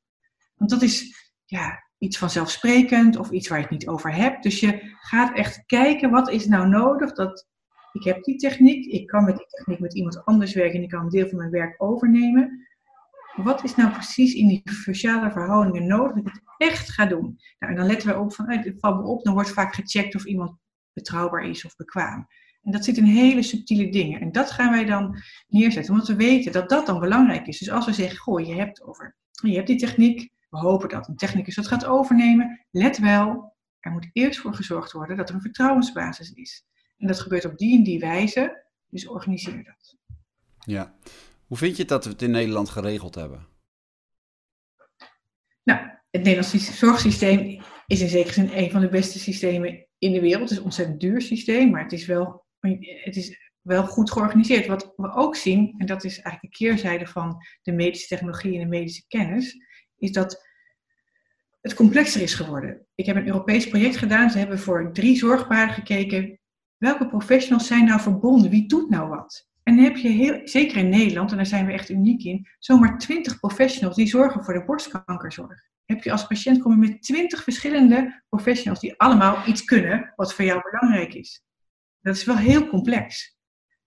Want 0.56 0.70
dat 0.70 0.82
is 0.82 1.14
ja, 1.46 1.84
iets 1.98 2.18
vanzelfsprekend 2.18 3.18
of 3.18 3.32
iets 3.32 3.48
waar 3.48 3.58
je 3.58 3.64
het 3.64 3.74
niet 3.74 3.88
over 3.88 4.14
hebt. 4.14 4.44
Dus 4.44 4.60
je 4.60 4.96
gaat 5.02 5.36
echt 5.36 5.66
kijken, 5.66 6.10
wat 6.10 6.30
is 6.30 6.48
nou 6.48 6.68
nodig? 6.68 7.14
Dat, 7.14 7.48
ik 7.94 8.04
heb 8.04 8.24
die 8.24 8.36
techniek, 8.36 8.86
ik 8.86 9.08
kan 9.08 9.24
met 9.24 9.38
die 9.38 9.48
techniek 9.48 9.80
met 9.80 9.96
iemand 9.96 10.26
anders 10.26 10.54
werken 10.54 10.76
en 10.76 10.84
ik 10.84 10.90
kan 10.90 11.04
een 11.04 11.10
deel 11.10 11.28
van 11.28 11.38
mijn 11.38 11.52
werk 11.52 11.76
overnemen. 11.78 12.68
Wat 13.36 13.64
is 13.64 13.76
nou 13.76 13.92
precies 13.92 14.34
in 14.34 14.48
die 14.48 14.62
sociale 14.64 15.32
verhoudingen 15.32 15.88
nodig 15.88 16.16
dat 16.16 16.26
ik 16.26 16.34
het 16.34 16.70
echt 16.70 16.90
ga 16.90 17.06
doen? 17.06 17.40
Nou, 17.60 17.74
en 17.74 17.76
dan 17.76 17.88
letten 17.88 18.10
we 18.10 18.20
op 18.20 18.34
van, 18.34 18.50
het 18.50 18.74
valt 18.80 18.98
me 19.02 19.08
op, 19.08 19.24
dan 19.24 19.34
wordt 19.34 19.52
vaak 19.52 19.74
gecheckt 19.74 20.16
of 20.16 20.26
iemand 20.26 20.58
betrouwbaar 20.94 21.44
is 21.44 21.66
of 21.66 21.76
bekwaam. 21.76 22.28
En 22.70 22.76
dat 22.76 22.86
zit 22.86 22.98
in 22.98 23.04
hele 23.04 23.44
subtiele 23.44 23.90
dingen. 23.90 24.22
En 24.22 24.32
dat 24.32 24.52
gaan 24.52 24.72
wij 24.72 24.86
dan 24.86 25.22
neerzetten, 25.48 25.94
omdat 25.94 26.08
we 26.08 26.16
weten 26.16 26.52
dat 26.52 26.70
dat 26.70 26.86
dan 26.86 27.00
belangrijk 27.00 27.48
is. 27.48 27.60
Dus 27.60 27.70
als 27.70 27.86
we 27.86 27.94
zeggen, 27.94 28.18
goh, 28.18 28.48
je 28.48 28.56
hebt, 28.56 28.84
over, 28.84 29.16
je 29.32 29.56
hebt 29.56 29.68
die 29.68 29.78
techniek, 29.78 30.32
we 30.50 30.58
hopen 30.58 30.90
dat 30.90 31.08
een 31.08 31.16
technicus 31.16 31.56
dat 31.56 31.68
gaat 31.68 31.86
overnemen. 31.86 32.66
Let 32.72 32.98
wel, 32.98 33.56
er 33.80 33.92
moet 33.92 34.10
eerst 34.14 34.40
voor 34.40 34.54
gezorgd 34.54 34.92
worden 34.92 35.18
dat 35.18 35.30
er 35.30 35.36
een 35.36 35.42
vertrouwensbasis 35.42 36.32
is. 36.32 36.64
En 36.98 37.08
dat 37.08 37.20
gebeurt 37.20 37.46
op 37.46 37.58
die 37.58 37.78
en 37.78 37.84
die 37.84 38.00
wijze, 38.00 38.66
dus 38.90 39.08
organiseer 39.08 39.64
dat. 39.64 39.98
Ja. 40.60 40.96
Hoe 41.46 41.58
vind 41.58 41.78
je 41.78 41.86
dat 41.86 42.04
we 42.04 42.12
het 42.12 42.22
in 42.22 42.32
Nederland 42.32 42.70
geregeld 42.70 43.16
hebben? 43.16 43.48
Nou, 45.64 45.80
het 46.10 46.24
Nederlandse 46.24 46.60
zorgsysteem 46.60 47.62
is 47.88 48.02
in 48.02 48.10
zekere 48.10 48.34
zin 48.34 48.50
een 48.54 48.72
van 48.72 48.82
de 48.82 48.90
beste 48.90 49.20
systemen 49.20 49.88
in 49.98 50.12
de 50.12 50.22
wereld. 50.22 50.42
Het 50.42 50.52
is 50.52 50.58
een 50.58 50.64
ontzettend 50.64 51.00
duur 51.00 51.22
systeem, 51.22 51.70
maar 51.70 51.84
het 51.84 51.94
is 51.94 52.06
wel 52.06 52.48
het 53.04 53.16
is 53.16 53.52
wel 53.62 53.86
goed 53.86 54.12
georganiseerd. 54.12 54.68
Wat 54.68 54.94
we 54.96 55.14
ook 55.14 55.36
zien, 55.36 55.74
en 55.78 55.86
dat 55.86 56.04
is 56.04 56.22
eigenlijk 56.22 56.42
de 56.42 56.66
keerzijde 56.66 57.08
van 57.08 57.38
de 57.62 57.72
medische 57.72 58.08
technologie 58.08 58.54
en 58.54 58.60
de 58.60 58.78
medische 58.78 59.04
kennis, 59.08 59.58
is 59.98 60.12
dat 60.12 60.48
het 61.62 61.74
complexer 61.74 62.22
is 62.22 62.34
geworden. 62.34 62.88
Ik 62.96 63.06
heb 63.06 63.16
een 63.16 63.28
Europees 63.28 63.68
project 63.68 63.98
gedaan. 63.98 64.30
Ze 64.30 64.38
hebben 64.38 64.60
voor 64.60 64.94
drie 64.94 65.18
zorgparen 65.18 65.74
gekeken. 65.74 66.40
Welke 66.78 67.08
professionals 67.08 67.68
zijn 67.68 67.86
nou 67.86 68.00
verbonden? 68.02 68.50
Wie 68.50 68.68
doet 68.68 68.90
nou 68.90 69.10
wat? 69.10 69.48
En 69.64 69.76
dan 69.76 69.84
heb 69.84 69.96
je 69.96 70.08
heel, 70.08 70.42
zeker 70.44 70.78
in 70.78 70.90
Nederland, 70.90 71.32
en 71.32 71.38
daar 71.38 71.46
zijn 71.46 71.66
we 71.66 71.72
echt 71.72 71.90
uniek 71.90 72.24
in, 72.24 72.48
zomaar 72.60 72.98
20 72.98 73.40
professionals 73.40 73.96
die 73.96 74.08
zorgen 74.08 74.44
voor 74.44 74.54
de 74.54 74.66
borstkankerzorg. 74.66 75.62
Heb 75.86 76.04
je 76.04 76.12
als 76.12 76.28
patiënt 76.28 76.62
komen 76.62 76.80
met 76.80 77.02
20 77.02 77.44
verschillende 77.44 78.24
professionals 78.30 78.80
die 78.80 78.98
allemaal 78.98 79.48
iets 79.48 79.64
kunnen 79.64 80.14
wat 80.16 80.34
voor 80.34 80.46
jou 80.46 80.62
belangrijk 80.72 81.14
is. 81.14 81.44
Dat 82.10 82.18
is 82.18 82.26
wel 82.26 82.38
heel 82.38 82.68
complex. 82.68 83.38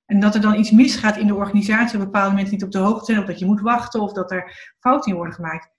En 0.05 0.21
dat 0.21 0.35
er 0.35 0.41
dan 0.41 0.59
iets 0.59 0.71
misgaat 0.71 1.17
in 1.17 1.27
de 1.27 1.35
organisatie, 1.35 1.99
dat 1.99 2.07
bepaalde 2.07 2.35
mensen 2.35 2.53
niet 2.53 2.65
op 2.65 2.71
de 2.71 2.79
hoogte 2.79 3.05
zijn, 3.05 3.19
of 3.19 3.27
dat 3.27 3.39
je 3.39 3.47
moet 3.47 3.61
wachten, 3.61 4.01
of 4.01 4.13
dat 4.13 4.31
er 4.31 4.75
fouten 4.79 5.11
in 5.11 5.17
worden 5.17 5.35
gemaakt, 5.35 5.71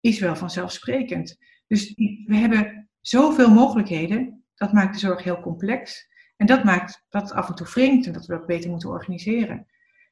is 0.00 0.18
wel 0.18 0.36
vanzelfsprekend. 0.36 1.36
Dus 1.66 1.94
we 2.26 2.36
hebben 2.36 2.90
zoveel 3.00 3.50
mogelijkheden, 3.50 4.44
dat 4.54 4.72
maakt 4.72 4.92
de 4.92 4.98
zorg 4.98 5.22
heel 5.22 5.40
complex. 5.40 6.08
En 6.36 6.46
dat 6.46 6.64
maakt 6.64 7.04
dat 7.08 7.32
af 7.32 7.48
en 7.48 7.54
toe 7.54 7.66
wringt 7.66 8.06
en 8.06 8.12
dat 8.12 8.26
we 8.26 8.34
dat 8.34 8.46
beter 8.46 8.70
moeten 8.70 8.88
organiseren. 8.88 9.66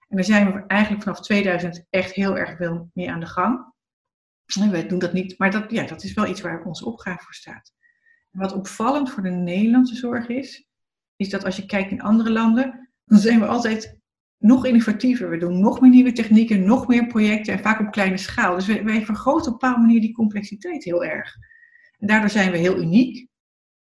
En 0.08 0.16
daar 0.16 0.24
zijn 0.24 0.52
we 0.52 0.64
eigenlijk 0.66 1.02
vanaf 1.02 1.20
2000 1.20 1.86
echt 1.90 2.12
heel 2.12 2.36
erg 2.36 2.56
veel 2.56 2.90
mee 2.94 3.10
aan 3.10 3.20
de 3.20 3.26
gang. 3.26 3.72
Wij 4.70 4.86
doen 4.86 4.98
dat 4.98 5.12
niet, 5.12 5.38
maar 5.38 5.50
dat, 5.50 5.70
ja, 5.70 5.86
dat 5.86 6.02
is 6.02 6.14
wel 6.14 6.26
iets 6.26 6.40
waar 6.40 6.64
onze 6.64 6.86
opgave 6.86 7.24
voor 7.24 7.34
staat. 7.34 7.72
Wat 8.30 8.52
opvallend 8.52 9.10
voor 9.10 9.22
de 9.22 9.30
Nederlandse 9.30 9.96
zorg 9.96 10.28
is, 10.28 10.68
is 11.16 11.30
dat 11.30 11.44
als 11.44 11.56
je 11.56 11.66
kijkt 11.66 11.90
in 11.90 12.02
andere 12.02 12.30
landen, 12.30 12.90
dan 13.04 13.18
zijn 13.18 13.40
we 13.40 13.46
altijd 13.46 14.02
nog 14.38 14.66
innovatiever. 14.66 15.30
We 15.30 15.38
doen 15.38 15.60
nog 15.60 15.80
meer 15.80 15.90
nieuwe 15.90 16.12
technieken, 16.12 16.64
nog 16.64 16.88
meer 16.88 17.06
projecten 17.06 17.52
en 17.52 17.62
vaak 17.62 17.80
op 17.80 17.90
kleine 17.90 18.16
schaal. 18.16 18.54
Dus 18.54 18.66
wij, 18.66 19.04
vergroten 19.04 19.46
op 19.46 19.52
een 19.52 19.52
bepaalde 19.52 19.86
manier 19.86 20.00
die 20.00 20.14
complexiteit 20.14 20.84
heel 20.84 21.04
erg. 21.04 21.34
En 21.98 22.06
daardoor 22.06 22.30
zijn 22.30 22.50
we 22.50 22.58
heel 22.58 22.76
uniek, 22.76 23.28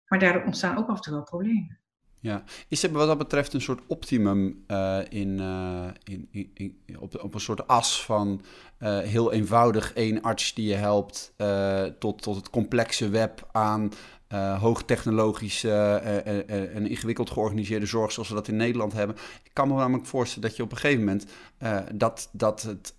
maar 0.07 0.19
daardoor 0.19 0.43
ontstaan 0.43 0.77
ook 0.77 0.89
af 0.89 0.95
en 0.95 1.01
toe 1.01 1.13
wel 1.13 1.23
problemen. 1.23 1.79
Ja, 2.19 2.43
is 2.67 2.83
er 2.83 2.91
wat 2.91 3.07
dat 3.07 3.17
betreft 3.17 3.53
een 3.53 3.61
soort 3.61 3.81
optimum 3.87 4.63
uh, 4.67 4.99
in, 5.09 5.37
uh, 5.39 5.87
in, 6.03 6.51
in, 6.53 6.99
op, 6.99 7.23
op 7.23 7.33
een 7.33 7.39
soort 7.39 7.67
as 7.67 8.05
van 8.05 8.41
uh, 8.79 8.99
heel 8.99 9.31
eenvoudig 9.31 9.93
één 9.93 10.21
arts 10.21 10.53
die 10.53 10.67
je 10.67 10.75
helpt 10.75 11.33
tot, 11.99 12.21
tot 12.21 12.35
het 12.35 12.49
complexe 12.49 13.09
web 13.09 13.49
aan 13.51 13.91
uh, 14.33 14.61
hoogtechnologische 14.61 16.01
uh, 16.25 16.33
uh, 16.33 16.75
en 16.75 16.87
ingewikkeld 16.87 17.29
georganiseerde 17.29 17.85
zorg 17.85 18.11
zoals 18.11 18.29
we 18.29 18.35
dat 18.35 18.47
in 18.47 18.55
Nederland 18.55 18.93
hebben. 18.93 19.15
Ik 19.43 19.51
kan 19.53 19.67
me 19.67 19.73
namelijk 19.73 20.05
voorstellen 20.05 20.47
dat 20.47 20.57
je 20.57 20.63
op 20.63 20.71
een 20.71 20.77
gegeven 20.77 20.99
moment 20.99 21.25
dat, 21.93 22.29
dat 22.31 22.61
het, 22.61 22.95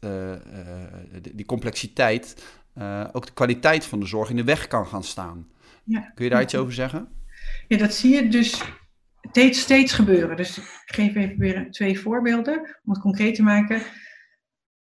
die 1.33 1.47
complexiteit 1.47 2.45
ook 3.13 3.27
de 3.27 3.33
kwaliteit 3.33 3.85
van 3.85 4.01
de 4.01 4.07
zorg 4.07 4.31
in 4.31 4.37
de 4.37 4.45
weg 4.45 4.67
kan 4.67 4.87
gaan 4.87 5.05
staan. 5.05 5.49
Ja. 5.85 6.13
Kun 6.15 6.25
je 6.25 6.31
daar 6.31 6.43
iets 6.43 6.55
over 6.55 6.73
zeggen? 6.73 7.09
Ja, 7.69 7.77
dat 7.77 7.95
zie 7.95 8.15
je 8.15 8.29
dus 8.29 8.63
steeds, 9.31 9.61
steeds 9.61 9.93
gebeuren. 9.93 10.37
Dus 10.37 10.59
ik 10.59 10.83
geef 10.87 11.15
even 11.15 11.39
weer 11.39 11.71
twee 11.71 12.01
voorbeelden 12.01 12.59
om 12.85 12.93
het 12.93 13.01
concreet 13.01 13.35
te 13.35 13.43
maken. 13.43 13.83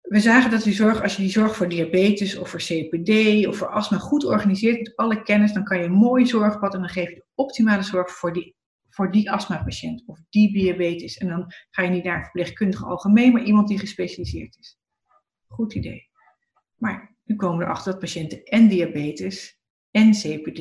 We 0.10 0.20
zagen 0.20 0.52
dat 0.52 0.64
die 0.64 0.74
zorg, 0.74 1.02
als 1.02 1.16
je 1.16 1.22
die 1.22 1.32
zorg 1.32 1.56
voor 1.56 1.70
diabetes 1.70 2.38
of 2.38 2.50
voor 2.50 2.60
CPD 2.60 3.48
of 3.48 3.58
voor 3.58 3.68
astma 3.68 3.98
goed 3.98 4.26
organiseert 4.26 4.78
met 4.78 4.96
alle 4.96 5.22
kennis, 5.22 5.54
dan 5.54 5.64
kan 5.64 5.78
je 5.78 5.84
een 5.84 5.92
mooi 5.92 6.26
zorgpad 6.26 6.74
en 6.74 6.80
dan 6.80 6.90
geef 6.90 7.10
je 7.10 7.16
de 7.16 7.26
optimale 7.36 7.84
zorg 7.84 8.12
voor 8.12 8.34
die, 8.34 8.56
voor 8.90 9.12
die 9.12 9.32
astmapatiënt 9.32 10.04
of 10.06 10.20
die 10.30 10.54
diabetes. 10.54 11.18
En 11.18 11.28
dan 11.28 11.54
ga 11.70 11.84
je 11.84 11.90
niet 11.90 12.04
naar 12.04 12.16
een 12.18 12.24
verpleegkundige 12.24 12.86
algemeen, 12.86 13.32
maar 13.32 13.44
iemand 13.44 13.68
die 13.68 13.80
gespecialiseerd 13.80 14.58
is. 14.58 14.80
Goed 15.48 15.74
idee. 15.74 16.10
Maar 16.76 17.16
nu 17.24 17.36
komen 17.36 17.58
we 17.58 17.64
erachter 17.64 17.92
dat 17.92 18.02
patiënten 18.02 18.44
en 18.44 18.68
diabetes 18.68 19.60
en 19.92 20.12
CPD 20.12 20.60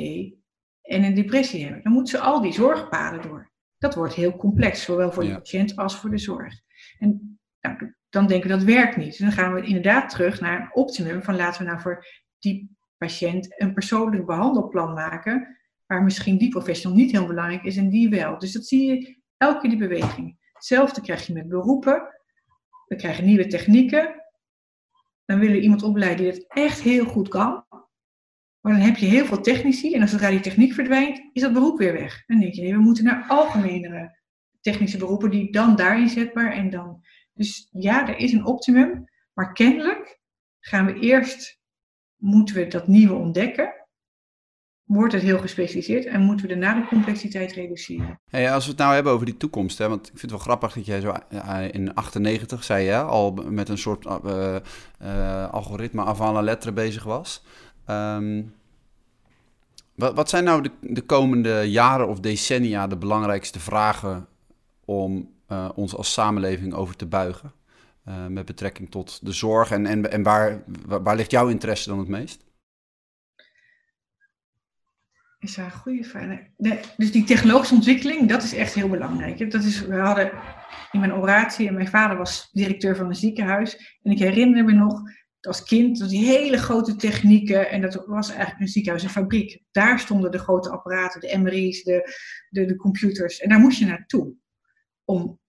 en 0.82 1.02
een 1.02 1.14
depressie 1.14 1.64
hebben. 1.64 1.82
Dan 1.82 1.92
moeten 1.92 2.18
ze 2.18 2.24
al 2.24 2.40
die 2.40 2.52
zorgpaden 2.52 3.22
door. 3.22 3.52
Dat 3.78 3.94
wordt 3.94 4.14
heel 4.14 4.36
complex, 4.36 4.82
zowel 4.82 5.12
voor 5.12 5.24
de 5.24 5.34
patiënt 5.34 5.76
als 5.76 5.96
voor 5.96 6.10
de 6.10 6.18
zorg. 6.18 6.54
En 6.98 7.38
nou, 7.60 7.96
dan 8.10 8.26
denken 8.26 8.50
we 8.50 8.56
dat 8.56 8.64
werkt 8.64 8.96
niet. 8.96 9.06
Dus 9.06 9.18
dan 9.18 9.32
gaan 9.32 9.54
we 9.54 9.62
inderdaad 9.62 10.10
terug 10.10 10.40
naar 10.40 10.60
een 10.60 10.74
optimum 10.74 11.22
van 11.22 11.36
laten 11.36 11.62
we 11.62 11.68
nou 11.68 11.80
voor 11.80 12.06
die 12.38 12.76
patiënt 12.96 13.60
een 13.60 13.74
persoonlijk 13.74 14.26
behandelplan 14.26 14.92
maken, 14.92 15.56
waar 15.86 16.02
misschien 16.02 16.38
die 16.38 16.48
professional 16.48 16.98
niet 16.98 17.10
heel 17.10 17.26
belangrijk 17.26 17.62
is 17.62 17.76
en 17.76 17.88
die 17.88 18.08
wel. 18.08 18.38
Dus 18.38 18.52
dat 18.52 18.66
zie 18.66 18.86
je 18.86 19.16
elke 19.36 19.60
keer 19.60 19.70
die 19.70 19.78
beweging. 19.78 20.36
Hetzelfde 20.52 21.00
krijg 21.00 21.26
je 21.26 21.32
met 21.32 21.48
beroepen. 21.48 22.02
We 22.86 22.96
krijgen 22.96 23.24
nieuwe 23.24 23.46
technieken. 23.46 24.22
Dan 25.24 25.38
willen 25.38 25.54
we 25.54 25.62
iemand 25.62 25.82
opleiden 25.82 26.24
die 26.24 26.32
het 26.32 26.44
echt 26.48 26.80
heel 26.80 27.04
goed 27.04 27.28
kan. 27.28 27.64
Maar 28.60 28.72
dan 28.72 28.82
heb 28.82 28.96
je 28.96 29.06
heel 29.06 29.24
veel 29.24 29.40
technici 29.40 29.94
en 29.94 30.00
als 30.00 30.10
zodra 30.10 30.30
die 30.30 30.40
techniek 30.40 30.72
verdwijnt, 30.72 31.22
is 31.32 31.42
dat 31.42 31.52
beroep 31.52 31.78
weer 31.78 31.92
weg. 31.92 32.24
Dan 32.26 32.40
denk 32.40 32.52
je, 32.54 32.62
nee, 32.62 32.72
we 32.72 32.80
moeten 32.80 33.04
naar 33.04 33.24
algemenere 33.28 34.18
technische 34.60 34.98
beroepen 34.98 35.30
die 35.30 35.52
dan 35.52 35.76
daar 35.76 36.00
inzetbaar 36.00 36.52
en 36.52 36.70
dan. 36.70 37.02
Dus 37.38 37.68
ja, 37.72 38.08
er 38.08 38.16
is 38.16 38.32
een 38.32 38.46
optimum, 38.46 39.04
maar 39.32 39.52
kennelijk 39.52 40.20
gaan 40.60 40.86
we 40.86 40.98
eerst, 40.98 41.58
moeten 42.16 42.54
we 42.54 42.66
dat 42.66 42.86
nieuwe 42.86 43.14
ontdekken, 43.14 43.72
wordt 44.84 45.12
het 45.12 45.22
heel 45.22 45.38
gespecialiseerd 45.38 46.06
en 46.06 46.20
moeten 46.20 46.46
we 46.46 46.56
daarna 46.56 46.80
de 46.80 46.86
complexiteit 46.86 47.52
reduceren. 47.52 48.20
Als 48.30 48.64
we 48.64 48.70
het 48.70 48.78
nou 48.78 48.94
hebben 48.94 49.12
over 49.12 49.26
die 49.26 49.36
toekomst, 49.36 49.78
hè, 49.78 49.88
want 49.88 50.00
ik 50.00 50.18
vind 50.18 50.20
het 50.20 50.30
wel 50.30 50.40
grappig 50.40 50.72
dat 50.72 50.86
jij 50.86 51.00
zo 51.00 51.14
eh, 51.28 51.72
in 51.72 51.94
98, 51.94 52.64
zei 52.64 52.84
je, 52.84 52.96
al 52.96 53.32
met 53.32 53.68
een 53.68 53.78
soort 53.78 54.04
uh, 54.04 54.56
uh, 55.02 55.50
algoritme 55.50 56.04
avant 56.04 56.34
la 56.34 56.40
lettre 56.40 56.72
bezig 56.72 57.04
was. 57.04 57.44
Um, 57.86 58.54
wat, 59.94 60.14
wat 60.14 60.28
zijn 60.28 60.44
nou 60.44 60.62
de, 60.62 60.70
de, 60.80 61.02
komende 61.02 61.70
jaren 61.70 62.08
of 62.08 62.20
decennia 62.20 62.86
de 62.86 62.96
belangrijkste 62.96 63.60
vragen 63.60 64.26
om 64.84 65.36
uh, 65.48 65.68
ons 65.74 65.94
als 65.94 66.12
samenleving 66.12 66.74
over 66.74 66.96
te 66.96 67.06
buigen? 67.06 67.52
Uh, 68.08 68.26
met 68.26 68.44
betrekking 68.44 68.90
tot 68.90 69.26
de 69.26 69.32
zorg 69.32 69.70
en, 69.70 69.86
en, 69.86 70.12
en 70.12 70.22
waar, 70.22 70.62
waar, 70.86 71.16
ligt 71.16 71.30
jouw 71.30 71.48
interesse 71.48 71.88
dan 71.88 71.98
het 71.98 72.08
meest? 72.08 72.46
Is 75.38 75.54
daar 75.54 75.64
een 75.64 75.70
goede 75.70 76.04
vraag. 76.04 76.38
Nee, 76.56 76.80
dus 76.96 77.12
die 77.12 77.24
technologische 77.24 77.74
ontwikkeling, 77.74 78.28
dat 78.28 78.42
is 78.42 78.54
echt 78.54 78.74
heel 78.74 78.88
belangrijk. 78.88 79.50
Dat 79.50 79.64
is, 79.64 79.86
we 79.86 79.96
hadden 79.96 80.32
in 80.92 81.00
mijn 81.00 81.14
oratie, 81.14 81.68
en 81.68 81.74
mijn 81.74 81.88
vader 81.88 82.16
was 82.16 82.48
directeur 82.52 82.96
van 82.96 83.06
een 83.06 83.14
ziekenhuis. 83.14 83.98
En 84.02 84.10
ik 84.10 84.18
herinner 84.18 84.64
me 84.64 84.72
nog 84.72 85.02
als 85.40 85.62
kind, 85.62 85.98
dat 85.98 86.08
die 86.08 86.24
hele 86.24 86.56
grote 86.56 86.96
technieken, 86.96 87.70
en 87.70 87.80
dat 87.80 88.04
was 88.06 88.28
eigenlijk 88.28 88.60
een 88.60 88.68
ziekenhuis, 88.68 89.02
een 89.02 89.10
fabriek. 89.10 89.62
Daar 89.70 89.98
stonden 89.98 90.30
de 90.30 90.38
grote 90.38 90.70
apparaten, 90.70 91.20
de 91.20 91.38
MRI's, 91.38 91.82
de, 91.82 92.14
de, 92.48 92.64
de 92.64 92.76
computers. 92.76 93.40
En 93.40 93.48
daar 93.48 93.60
moest 93.60 93.78
je 93.78 93.86
naartoe. 93.86 94.34
Om, 95.10 95.40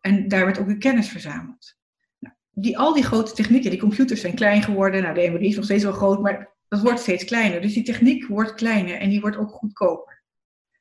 en 0.00 0.28
daar 0.28 0.44
werd 0.44 0.58
ook 0.58 0.68
de 0.68 0.78
kennis 0.78 1.08
verzameld. 1.08 1.76
Nou, 2.18 2.34
die, 2.50 2.78
al 2.78 2.94
die 2.94 3.02
grote 3.02 3.32
technieken, 3.32 3.70
die 3.70 3.80
computers 3.80 4.20
zijn 4.20 4.34
klein 4.34 4.62
geworden. 4.62 5.02
Nou, 5.02 5.14
de 5.14 5.30
MRI 5.30 5.48
is 5.48 5.56
nog 5.56 5.64
steeds 5.64 5.84
wel 5.84 5.92
groot, 5.92 6.20
maar 6.22 6.54
dat 6.68 6.80
wordt 6.80 7.00
steeds 7.00 7.24
kleiner. 7.24 7.60
Dus 7.60 7.74
die 7.74 7.82
techniek 7.82 8.26
wordt 8.26 8.54
kleiner 8.54 8.98
en 8.98 9.08
die 9.08 9.20
wordt 9.20 9.36
ook 9.36 9.50
goedkoper. 9.50 10.22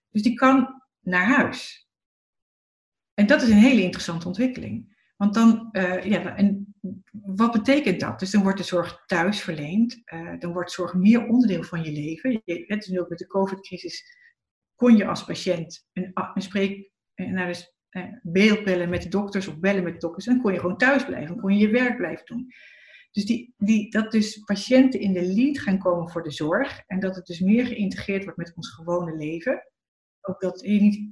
Dus 0.09 0.21
die 0.21 0.33
kan 0.33 0.83
naar 0.99 1.25
huis. 1.25 1.88
En 3.13 3.27
dat 3.27 3.41
is 3.41 3.49
een 3.49 3.57
hele 3.57 3.81
interessante 3.81 4.27
ontwikkeling. 4.27 4.93
Want 5.17 5.33
dan, 5.33 5.69
uh, 5.71 6.03
ja, 6.03 6.36
en 6.36 6.75
wat 7.12 7.51
betekent 7.51 7.99
dat? 7.99 8.19
Dus 8.19 8.31
dan 8.31 8.41
wordt 8.41 8.57
de 8.57 8.63
zorg 8.63 9.03
thuis 9.05 9.41
verleend, 9.41 10.01
uh, 10.05 10.39
dan 10.39 10.53
wordt 10.53 10.71
zorg 10.71 10.93
meer 10.93 11.27
onderdeel 11.27 11.63
van 11.63 11.83
je 11.83 11.91
leven. 11.91 12.41
Je, 12.45 12.63
het 12.67 12.83
is 12.83 12.88
nu 12.88 12.99
ook 12.99 13.09
met 13.09 13.19
de 13.19 13.27
COVID-crisis, 13.27 14.17
kon 14.75 14.97
je 14.97 15.07
als 15.07 15.25
patiënt 15.25 15.88
een, 15.93 16.12
een 16.13 16.41
spreek, 16.41 16.91
eh, 17.13 17.27
naar 17.27 17.47
de 17.47 17.73
uh, 17.93 18.03
beeld 18.21 18.63
bellen 18.63 18.89
met 18.89 19.01
de 19.01 19.10
dokters 19.10 19.47
of 19.47 19.60
bellen 19.60 19.84
met 19.84 20.01
dokters, 20.01 20.25
en 20.27 20.34
dan 20.34 20.41
kon 20.41 20.53
je 20.53 20.60
gewoon 20.60 20.77
thuis 20.77 21.06
blijven, 21.06 21.27
dan 21.27 21.39
kon 21.39 21.53
je 21.53 21.67
je 21.67 21.73
werk 21.73 21.97
blijven 21.97 22.25
doen. 22.25 22.53
Dus 23.12 23.25
die, 23.25 23.53
die, 23.58 23.91
dat 23.91 24.12
dus 24.12 24.38
patiënten 24.38 24.99
in 24.99 25.13
de 25.13 25.25
lead 25.25 25.60
gaan 25.60 25.77
komen 25.77 26.10
voor 26.10 26.23
de 26.23 26.32
zorg 26.32 26.84
en 26.88 26.99
dat 26.99 27.15
het 27.15 27.25
dus 27.25 27.39
meer 27.39 27.65
geïntegreerd 27.65 28.23
wordt 28.23 28.38
met 28.38 28.53
ons 28.56 28.69
gewone 28.69 29.15
leven. 29.17 29.63
Ook 30.21 30.41
dat 30.41 30.62
je 30.62 30.82
niet 30.82 31.10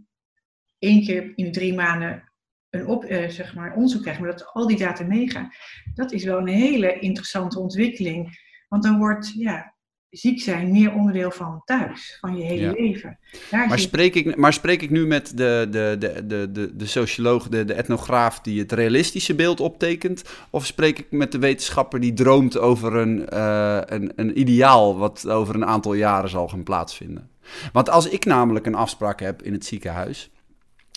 één 0.77 1.03
keer 1.03 1.31
in 1.35 1.51
drie 1.51 1.73
maanden 1.73 2.31
een 2.69 2.87
op, 2.87 3.03
eh, 3.03 3.29
zeg 3.29 3.55
maar 3.55 3.73
onderzoek 3.73 4.01
krijgen, 4.01 4.23
maar 4.23 4.31
dat 4.31 4.45
al 4.45 4.67
die 4.67 4.77
data 4.77 5.03
meegaan. 5.03 5.49
Dat 5.93 6.11
is 6.11 6.23
wel 6.23 6.37
een 6.37 6.47
hele 6.47 6.99
interessante 6.99 7.59
ontwikkeling. 7.59 8.39
Want 8.67 8.83
dan 8.83 8.97
wordt 8.97 9.33
ja, 9.33 9.75
ziek 10.11 10.41
zijn 10.41 10.71
meer 10.71 10.93
onderdeel 10.93 11.31
van 11.31 11.61
thuis, 11.65 12.17
van 12.19 12.37
je 12.37 12.43
hele 12.43 12.71
leven. 12.71 13.17
maar, 13.51 13.79
spreek 13.79 14.15
ik, 14.15 14.35
maar 14.35 14.53
spreek 14.53 14.81
ik 14.81 14.89
nu 14.89 15.07
met 15.07 15.37
de, 15.37 15.67
de, 15.71 15.95
de, 15.99 16.25
de, 16.27 16.51
de, 16.51 16.75
de 16.75 16.85
socioloog, 16.85 17.47
de, 17.47 17.65
de 17.65 17.73
etnograaf 17.73 18.39
die 18.39 18.59
het 18.59 18.71
realistische 18.71 19.35
beeld 19.35 19.59
optekent? 19.59 20.23
Of 20.49 20.65
spreek 20.65 20.99
ik 20.99 21.11
met 21.11 21.31
de 21.31 21.39
wetenschapper 21.39 21.99
die 21.99 22.13
droomt 22.13 22.57
over 22.57 22.95
een, 22.95 23.27
uh, 23.33 23.79
een, 23.85 24.11
een 24.15 24.39
ideaal 24.39 24.97
wat 24.97 25.29
over 25.29 25.55
een 25.55 25.65
aantal 25.65 25.93
jaren 25.93 26.29
zal 26.29 26.47
gaan 26.47 26.63
plaatsvinden? 26.63 27.29
Want 27.73 27.89
als 27.89 28.09
ik 28.09 28.25
namelijk 28.25 28.65
een 28.65 28.75
afspraak 28.75 29.19
heb 29.19 29.41
in 29.41 29.53
het 29.53 29.65
ziekenhuis 29.65 30.29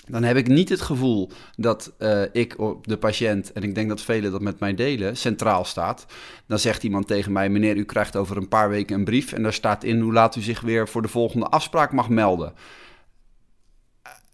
dan 0.07 0.23
heb 0.23 0.37
ik 0.37 0.49
niet 0.49 0.69
het 0.69 0.81
gevoel 0.81 1.31
dat 1.57 1.93
uh, 1.99 2.23
ik 2.33 2.59
op 2.59 2.87
de 2.87 2.97
patiënt, 2.97 3.53
en 3.53 3.63
ik 3.63 3.75
denk 3.75 3.89
dat 3.89 4.03
velen 4.03 4.31
dat 4.31 4.41
met 4.41 4.61
mij 4.61 4.75
delen, 4.75 5.17
centraal 5.17 5.65
staat. 5.65 6.07
Dan 6.47 6.59
zegt 6.59 6.83
iemand 6.83 7.07
tegen 7.07 7.33
mij: 7.33 7.49
Meneer, 7.49 7.77
u 7.77 7.85
krijgt 7.85 8.17
over 8.17 8.37
een 8.37 8.49
paar 8.49 8.69
weken 8.69 8.97
een 8.97 9.05
brief 9.05 9.33
en 9.33 9.43
daar 9.43 9.53
staat 9.53 9.85
in 9.85 10.01
hoe 10.01 10.13
laat 10.13 10.37
u 10.37 10.41
zich 10.41 10.61
weer 10.61 10.89
voor 10.89 11.03
de 11.03 11.09
volgende 11.09 11.47
afspraak 11.47 11.93
mag 11.93 12.09
melden. 12.09 12.53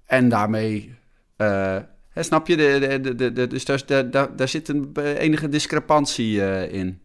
En 0.06 0.28
daarmee. 0.28 0.94
Uh, 1.36 1.76
hè, 2.08 2.22
snap 2.22 2.46
je? 2.46 2.56
De, 2.56 2.98
de, 3.02 3.14
de, 3.14 3.32
de, 3.32 3.46
dus 3.46 3.64
daar, 3.64 4.10
daar, 4.10 4.36
daar 4.36 4.48
zit 4.48 4.68
een 4.68 4.96
enige 4.96 5.48
discrepantie 5.48 6.34
uh, 6.36 6.72
in. 6.72 7.00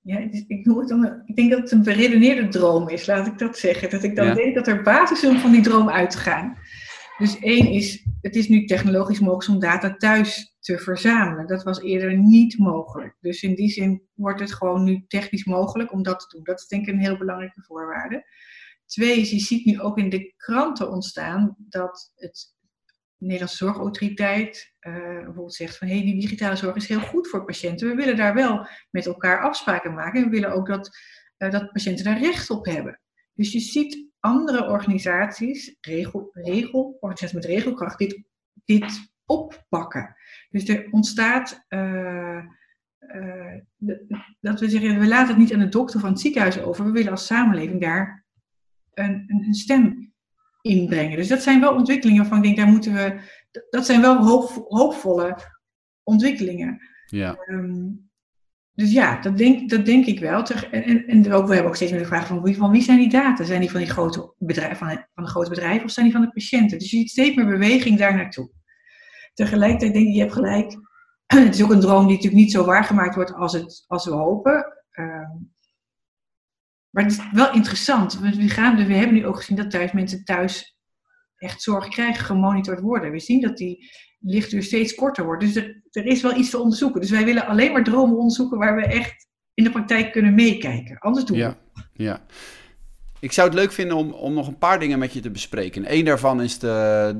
Ja, 0.00 0.18
ik, 0.48 0.64
noem 0.64 0.78
het 0.78 0.88
dan, 0.88 1.22
ik 1.26 1.36
denk 1.36 1.50
dat 1.50 1.60
het 1.60 1.70
een 1.70 1.82
beredeneerde 1.82 2.48
droom 2.48 2.88
is, 2.88 3.06
laat 3.06 3.26
ik 3.26 3.38
dat 3.38 3.58
zeggen. 3.58 3.90
Dat 3.90 4.02
ik 4.02 4.16
dan 4.16 4.34
denk 4.34 4.54
dat 4.54 4.66
er 4.66 4.82
basis 4.82 5.22
is 5.22 5.28
om 5.28 5.38
van 5.38 5.50
die 5.50 5.62
droom 5.62 5.88
uit 5.88 6.10
te 6.10 6.18
gaan. 6.18 6.56
Dus 7.18 7.38
één 7.38 7.70
is, 7.70 8.06
het 8.20 8.36
is 8.36 8.48
nu 8.48 8.64
technologisch 8.64 9.20
mogelijk 9.20 9.48
om 9.48 9.60
data 9.60 9.96
thuis 9.96 10.56
te 10.60 10.78
verzamelen. 10.78 11.46
Dat 11.46 11.62
was 11.62 11.80
eerder 11.80 12.18
niet 12.18 12.58
mogelijk. 12.58 13.16
Dus 13.20 13.42
in 13.42 13.54
die 13.54 13.70
zin 13.70 14.02
wordt 14.14 14.40
het 14.40 14.52
gewoon 14.52 14.84
nu 14.84 15.04
technisch 15.08 15.44
mogelijk 15.44 15.92
om 15.92 16.02
dat 16.02 16.20
te 16.20 16.36
doen. 16.36 16.44
Dat 16.44 16.60
is 16.60 16.66
denk 16.66 16.86
ik 16.86 16.94
een 16.94 17.00
heel 17.00 17.18
belangrijke 17.18 17.62
voorwaarde. 17.62 18.24
Twee 18.86 19.20
is, 19.20 19.30
je 19.30 19.38
ziet 19.38 19.64
nu 19.64 19.80
ook 19.80 19.98
in 19.98 20.10
de 20.10 20.34
kranten 20.36 20.90
ontstaan 20.90 21.56
dat 21.58 22.12
het 22.14 22.54
Nederlandse 23.18 23.56
Zorgautoriteit 23.56 24.74
uh, 24.80 24.94
bijvoorbeeld 24.94 25.54
zegt 25.54 25.78
van 25.78 25.88
hé, 25.88 25.94
hey, 25.94 26.04
die 26.04 26.20
digitale 26.20 26.56
zorg 26.56 26.76
is 26.76 26.88
heel 26.88 27.00
goed 27.00 27.28
voor 27.28 27.44
patiënten. 27.44 27.88
We 27.88 27.94
willen 27.94 28.16
daar 28.16 28.34
wel 28.34 28.68
met 28.90 29.06
elkaar 29.06 29.42
afspraken 29.42 29.94
maken 29.94 30.18
en 30.18 30.24
we 30.24 30.34
willen 30.34 30.52
ook 30.52 30.66
dat, 30.66 30.90
uh, 31.38 31.50
dat 31.50 31.72
patiënten 31.72 32.04
daar 32.04 32.20
recht 32.20 32.50
op 32.50 32.64
hebben. 32.64 33.00
Dus 33.34 33.52
je 33.52 33.60
ziet 33.60 34.05
andere 34.26 34.68
organisaties, 34.68 35.76
regel, 35.80 36.30
regel, 36.32 36.96
organisaties 37.00 37.32
met 37.32 37.44
regelkracht, 37.44 37.98
dit, 37.98 38.22
dit 38.64 39.12
oppakken. 39.24 40.16
Dus 40.50 40.68
er 40.68 40.88
ontstaat 40.90 41.64
uh, 41.68 42.44
uh, 42.98 43.54
dat 44.40 44.60
we 44.60 44.68
zeggen, 44.68 44.98
we 44.98 45.06
laten 45.06 45.28
het 45.28 45.38
niet 45.38 45.52
aan 45.52 45.58
de 45.58 45.68
dokter 45.68 46.00
van 46.00 46.10
het 46.10 46.20
ziekenhuis 46.20 46.60
over. 46.60 46.84
We 46.84 46.90
willen 46.90 47.10
als 47.10 47.26
samenleving 47.26 47.80
daar 47.80 48.24
een, 48.94 49.24
een, 49.26 49.54
stem 49.54 50.12
inbrengen. 50.60 51.16
Dus 51.16 51.28
dat 51.28 51.42
zijn 51.42 51.60
wel 51.60 51.74
ontwikkelingen 51.74 52.20
waarvan 52.20 52.38
ik 52.38 52.44
denk, 52.44 52.56
daar 52.56 52.66
moeten 52.66 52.92
we, 52.92 53.20
dat 53.70 53.86
zijn 53.86 54.00
wel 54.00 54.16
hoop, 54.16 54.64
hoopvolle 54.68 55.38
ontwikkelingen. 56.02 56.80
Ja. 57.06 57.38
Um, 57.46 58.05
dus 58.76 58.92
ja, 58.92 59.20
dat 59.20 59.36
denk, 59.38 59.70
dat 59.70 59.86
denk 59.86 60.06
ik 60.06 60.20
wel. 60.20 60.42
En, 60.44 60.84
en, 60.84 61.06
en 61.06 61.32
ook, 61.32 61.46
we 61.46 61.52
hebben 61.52 61.70
ook 61.70 61.76
steeds 61.76 61.90
meer 61.90 62.00
de 62.00 62.06
vraag 62.06 62.26
van 62.26 62.42
wie, 62.42 62.56
van 62.56 62.70
wie 62.70 62.82
zijn 62.82 62.98
die 62.98 63.08
data? 63.08 63.44
Zijn 63.44 63.60
die 63.60 63.70
van 63.70 63.80
die 63.80 63.90
grote 63.90 64.34
bedrijven, 64.38 64.76
van, 64.76 64.88
van 65.14 65.24
de 65.24 65.30
grote 65.30 65.50
bedrijven 65.50 65.84
of 65.84 65.90
zijn 65.90 66.06
die 66.06 66.14
van 66.14 66.24
de 66.24 66.30
patiënten? 66.30 66.78
Dus 66.78 66.90
je 66.90 66.96
ziet 66.96 67.10
steeds 67.10 67.36
meer 67.36 67.46
beweging 67.46 67.98
daar 67.98 68.14
naartoe. 68.14 68.50
Tegelijkertijd 69.34 69.92
denk 69.92 70.06
ik, 70.06 70.14
je 70.14 70.20
hebt 70.20 70.32
gelijk. 70.32 70.76
Het 71.26 71.54
is 71.54 71.62
ook 71.62 71.70
een 71.70 71.80
droom 71.80 72.06
die 72.06 72.16
natuurlijk 72.16 72.42
niet 72.42 72.52
zo 72.52 72.64
waargemaakt 72.64 73.14
wordt 73.14 73.34
als, 73.34 73.52
het, 73.52 73.84
als 73.86 74.04
we 74.04 74.12
hopen. 74.12 74.72
Ehm, 74.90 75.36
maar 76.90 77.04
het 77.04 77.12
is 77.12 77.20
wel 77.32 77.52
interessant. 77.52 78.18
We, 78.18 78.48
gaan, 78.48 78.86
we 78.86 78.94
hebben 78.94 79.14
nu 79.14 79.26
ook 79.26 79.36
gezien 79.36 79.56
dat 79.56 79.70
thuis 79.70 79.92
mensen 79.92 80.24
thuis 80.24 80.76
echt 81.36 81.62
zorg 81.62 81.88
krijgen, 81.88 82.24
gemonitord 82.24 82.80
worden. 82.80 83.10
We 83.10 83.20
zien 83.20 83.40
dat 83.40 83.56
die 83.56 83.90
lichtuur 84.18 84.62
steeds 84.62 84.94
korter 84.94 85.24
wordt. 85.24 85.42
Dus 85.42 85.56
er, 85.56 85.82
er 85.90 86.06
is 86.06 86.22
wel 86.22 86.36
iets 86.36 86.50
te 86.50 86.58
onderzoeken. 86.58 87.00
Dus 87.00 87.10
wij 87.10 87.24
willen 87.24 87.46
alleen 87.46 87.72
maar 87.72 87.84
dromen 87.84 88.16
onderzoeken 88.16 88.58
waar 88.58 88.76
we 88.76 88.82
echt 88.82 89.28
in 89.54 89.64
de 89.64 89.70
praktijk 89.70 90.12
kunnen 90.12 90.34
meekijken. 90.34 90.98
Anders 90.98 91.24
doen 91.24 91.36
we 91.36 91.42
ja, 91.42 91.58
Ja. 91.92 92.26
Ik 93.20 93.32
zou 93.32 93.48
het 93.48 93.56
leuk 93.56 93.72
vinden 93.72 93.96
om, 93.96 94.10
om 94.10 94.34
nog 94.34 94.46
een 94.46 94.58
paar 94.58 94.78
dingen 94.78 94.98
met 94.98 95.12
je 95.12 95.20
te 95.20 95.30
bespreken. 95.30 95.94
Eén 95.94 96.04
daarvan 96.04 96.42
is 96.42 96.58
de, 96.58 97.14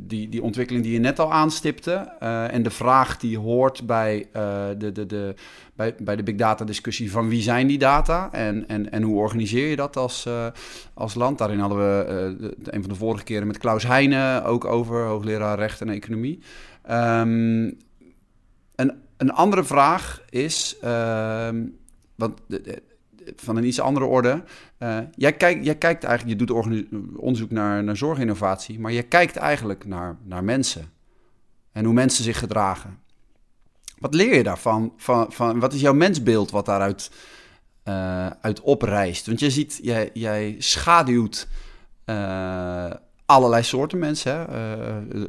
die, 0.00 0.28
die 0.28 0.42
ontwikkeling 0.42 0.84
die 0.84 0.92
je 0.92 0.98
net 0.98 1.18
al 1.18 1.32
aanstipte. 1.32 2.12
Uh, 2.22 2.52
en 2.52 2.62
de 2.62 2.70
vraag 2.70 3.16
die 3.16 3.38
hoort 3.38 3.86
bij, 3.86 4.28
uh, 4.36 4.66
de, 4.78 4.92
de, 4.92 5.06
de, 5.06 5.34
bij, 5.74 5.94
bij 5.98 6.16
de 6.16 6.22
big 6.22 6.34
data 6.34 6.64
discussie 6.64 7.10
van 7.10 7.28
wie 7.28 7.42
zijn 7.42 7.66
die 7.66 7.78
data 7.78 8.32
en, 8.32 8.68
en, 8.68 8.92
en 8.92 9.02
hoe 9.02 9.18
organiseer 9.18 9.68
je 9.68 9.76
dat 9.76 9.96
als, 9.96 10.26
uh, 10.26 10.46
als 10.94 11.14
land. 11.14 11.38
Daarin 11.38 11.58
hadden 11.58 11.78
we 11.78 12.54
een 12.62 12.80
van 12.80 12.90
de 12.90 12.98
vorige 12.98 13.24
keren 13.24 13.46
met 13.46 13.58
Klaus 13.58 13.82
Heijnen 13.82 14.44
ook 14.44 14.64
over, 14.64 15.04
hoogleraar 15.04 15.58
recht 15.58 15.80
en 15.80 15.88
economie. 15.88 16.38
Um, 16.90 17.76
een, 18.74 18.92
een 19.16 19.32
andere 19.32 19.64
vraag 19.64 20.22
is, 20.28 20.76
ehm, 20.80 21.64
want 22.14 22.40
van 23.36 23.56
een 23.56 23.66
iets 23.66 23.80
andere 23.80 24.06
orde. 24.06 24.42
Uh, 24.78 24.98
jij, 25.14 25.32
kijkt, 25.32 25.64
jij 25.64 25.74
kijkt 25.74 26.04
eigenlijk, 26.04 26.40
je 26.40 26.46
doet 26.46 26.56
onderzoek 27.16 27.50
naar, 27.50 27.84
naar 27.84 27.96
zorginnovatie, 27.96 28.80
maar 28.80 28.92
je 28.92 29.02
kijkt 29.02 29.36
eigenlijk 29.36 29.86
naar, 29.86 30.16
naar 30.24 30.44
mensen 30.44 30.92
en 31.72 31.84
hoe 31.84 31.94
mensen 31.94 32.24
zich 32.24 32.38
gedragen. 32.38 32.98
Wat 33.98 34.14
leer 34.14 34.34
je 34.34 34.42
daarvan? 34.42 34.92
Van, 34.96 35.32
van, 35.32 35.60
wat 35.60 35.72
is 35.72 35.80
jouw 35.80 35.94
mensbeeld 35.94 36.50
wat 36.50 36.66
daaruit 36.66 37.10
uh, 37.84 38.26
uit 38.26 38.60
oprijst? 38.60 39.26
Want 39.26 39.40
je 39.40 39.50
ziet, 39.50 39.78
jij, 39.82 40.10
jij 40.12 40.54
schaduwt 40.58 41.48
uh, 42.06 42.90
allerlei 43.30 43.62
soorten 43.62 43.98
mensen. 43.98 44.32
Hè? 44.32 44.46
Uh, 45.14 45.24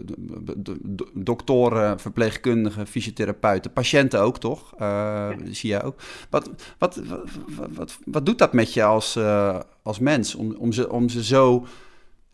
doktoren, 1.14 2.00
verpleegkundigen, 2.00 2.88
fysiotherapeuten, 2.88 3.74
patiënten 3.74 4.20
ook, 4.20 4.40
toch? 4.40 4.74
Uh, 4.74 4.80
ja. 4.80 5.36
Zie 5.52 5.70
jij 5.70 5.84
ook. 5.84 6.02
Wat, 6.30 6.50
wat, 6.78 6.96
wat, 6.96 7.30
wat, 7.70 8.00
wat, 8.06 8.26
doet 8.26 8.38
dat 8.38 8.54
met 8.54 8.74
je 8.74 8.84
als, 8.84 9.16
uh, 9.16 9.60
als 9.84 10.00
mens 10.00 10.36
om, 10.36 10.56
om, 10.56 10.72
ze, 10.72 10.92
om 10.92 11.10
ze 11.10 11.24
zo 11.24 11.66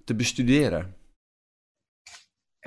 te 0.04 0.16
bestuderen? 0.16 0.96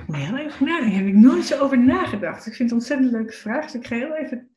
Nee. 0.06 0.30
Daar 0.30 0.84
heb 0.84 1.06
ik 1.06 1.14
nooit 1.14 1.44
zo 1.44 1.58
over 1.58 1.78
nagedacht. 1.78 2.46
Ik 2.46 2.54
vind 2.54 2.58
het 2.58 2.70
een 2.70 2.76
ontzettend 2.76 3.10
leuke 3.10 3.32
vraag. 3.32 3.64
Dus 3.64 3.74
ik 3.74 3.86
ga 3.86 3.96
heel 3.96 4.16
even 4.16 4.49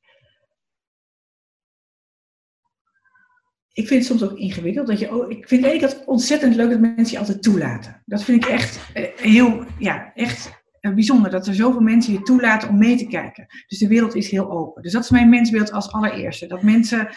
ik 3.74 3.88
vind 3.88 4.08
het 4.08 4.18
soms 4.18 4.32
ook 4.32 4.38
ingewikkeld. 4.38 4.88
Dat 4.88 5.00
je, 5.00 5.26
ik 5.30 5.48
vind 5.48 5.66
ik 5.66 5.82
dat 5.82 6.06
ontzettend 6.06 6.56
leuk 6.56 6.70
dat 6.70 6.80
mensen 6.80 7.12
je 7.12 7.18
altijd 7.18 7.44
toelaten. 7.44 8.02
Dat 8.06 8.24
vind 8.24 8.44
ik 8.44 8.50
echt 8.50 8.80
eh, 8.94 9.04
heel, 9.16 9.66
ja, 9.78 10.12
echt 10.14 10.62
eh, 10.80 10.94
bijzonder. 10.94 11.32
Dat 11.32 11.48
er 11.48 11.56
zoveel 11.56 11.82
mensen 11.82 12.14
je 12.14 12.22
toelaten 12.22 12.70
om 12.70 12.78
mee 12.78 12.98
te 12.98 13.08
kijken. 13.08 13.46
Dus 13.68 13.80
de 13.80 13.88
wereld 13.88 14.16
is 14.16 14.32
heel 14.32 14.52
open. 14.52 14.82
Dus 14.82 14.92
dat 14.92 15.04
is 15.04 15.10
mijn 15.10 15.30
mensbeeld 15.30 15.72
als 15.72 15.92
allereerste. 15.92 16.48
Dat 16.48 16.64
mensen 16.64 17.10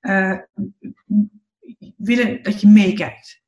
uh, 0.00 0.38
willen 1.96 2.42
dat 2.42 2.60
je 2.60 2.68
meekijkt. 2.68 3.42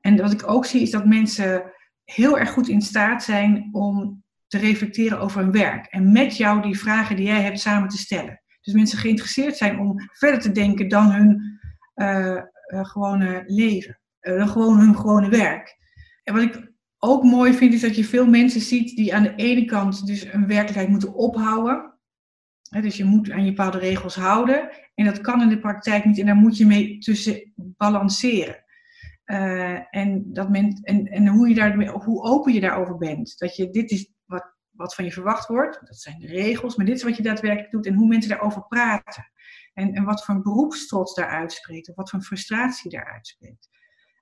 En 0.00 0.16
wat 0.16 0.32
ik 0.32 0.50
ook 0.50 0.66
zie 0.66 0.82
is 0.82 0.90
dat 0.90 1.06
mensen 1.06 1.72
heel 2.04 2.38
erg 2.38 2.50
goed 2.50 2.68
in 2.68 2.82
staat 2.82 3.24
zijn 3.24 3.68
om 3.72 4.22
te 4.46 4.58
reflecteren 4.58 5.20
over 5.20 5.40
hun 5.40 5.52
werk. 5.52 5.86
En 5.86 6.12
met 6.12 6.36
jou 6.36 6.62
die 6.62 6.78
vragen 6.78 7.16
die 7.16 7.26
jij 7.26 7.42
hebt 7.42 7.60
samen 7.60 7.88
te 7.88 7.98
stellen. 7.98 8.42
Dus 8.60 8.74
mensen 8.74 8.98
geïnteresseerd 8.98 9.56
zijn 9.56 9.78
om 9.78 9.94
verder 10.12 10.40
te 10.40 10.52
denken 10.52 10.88
dan 10.88 11.10
hun 11.10 11.57
gewone 12.84 13.42
leven. 13.46 14.00
Uh, 14.20 14.48
gewoon 14.48 14.78
hun 14.78 14.96
gewone 14.96 15.28
werk. 15.28 15.76
En 16.22 16.34
wat 16.34 16.42
ik 16.42 16.72
ook 16.98 17.22
mooi 17.22 17.52
vind, 17.52 17.74
is 17.74 17.80
dat 17.80 17.96
je 17.96 18.04
veel 18.04 18.26
mensen 18.26 18.60
ziet 18.60 18.96
die 18.96 19.14
aan 19.14 19.22
de 19.22 19.34
ene 19.34 19.64
kant 19.64 20.06
dus 20.06 20.24
een 20.24 20.46
werkelijkheid 20.46 20.88
moeten 20.88 21.14
ophouden. 21.14 21.98
dus 22.80 22.96
je 22.96 23.04
moet 23.04 23.30
aan 23.30 23.44
je 23.44 23.52
bepaalde 23.52 23.78
regels 23.78 24.14
houden. 24.14 24.70
En 24.94 25.04
dat 25.04 25.20
kan 25.20 25.42
in 25.42 25.48
de 25.48 25.60
praktijk 25.60 26.04
niet. 26.04 26.18
En 26.18 26.26
daar 26.26 26.34
moet 26.34 26.56
je 26.56 26.66
mee 26.66 26.98
tussen 26.98 27.52
balanceren. 27.56 28.64
En, 29.90 30.32
dat 30.32 30.48
men, 30.48 30.80
en, 30.82 31.06
en 31.06 31.26
hoe, 31.26 31.48
je 31.48 31.54
daar, 31.54 31.86
hoe 31.86 32.22
open 32.22 32.52
je 32.52 32.60
daarover 32.60 32.96
bent. 32.96 33.38
Dat 33.38 33.56
je, 33.56 33.70
dit 33.70 33.90
is 33.90 34.12
wat, 34.24 34.54
wat 34.70 34.94
van 34.94 35.04
je 35.04 35.12
verwacht 35.12 35.48
wordt. 35.48 35.80
Dat 35.80 35.96
zijn 35.96 36.18
de 36.18 36.26
regels. 36.26 36.76
Maar 36.76 36.86
dit 36.86 36.96
is 36.96 37.02
wat 37.02 37.16
je 37.16 37.22
daadwerkelijk 37.22 37.70
doet. 37.70 37.86
En 37.86 37.94
hoe 37.94 38.08
mensen 38.08 38.30
daarover 38.30 38.66
praten. 38.66 39.30
En, 39.78 39.92
en 39.92 40.04
wat 40.04 40.24
voor 40.24 40.34
een 40.34 40.42
beroepstrots 40.42 41.14
daar 41.14 41.28
uitspreekt, 41.28 41.88
of 41.88 41.94
wat 41.94 42.10
voor 42.10 42.20
frustratie 42.20 42.90
daar 42.90 43.12
uitspreekt. 43.12 43.68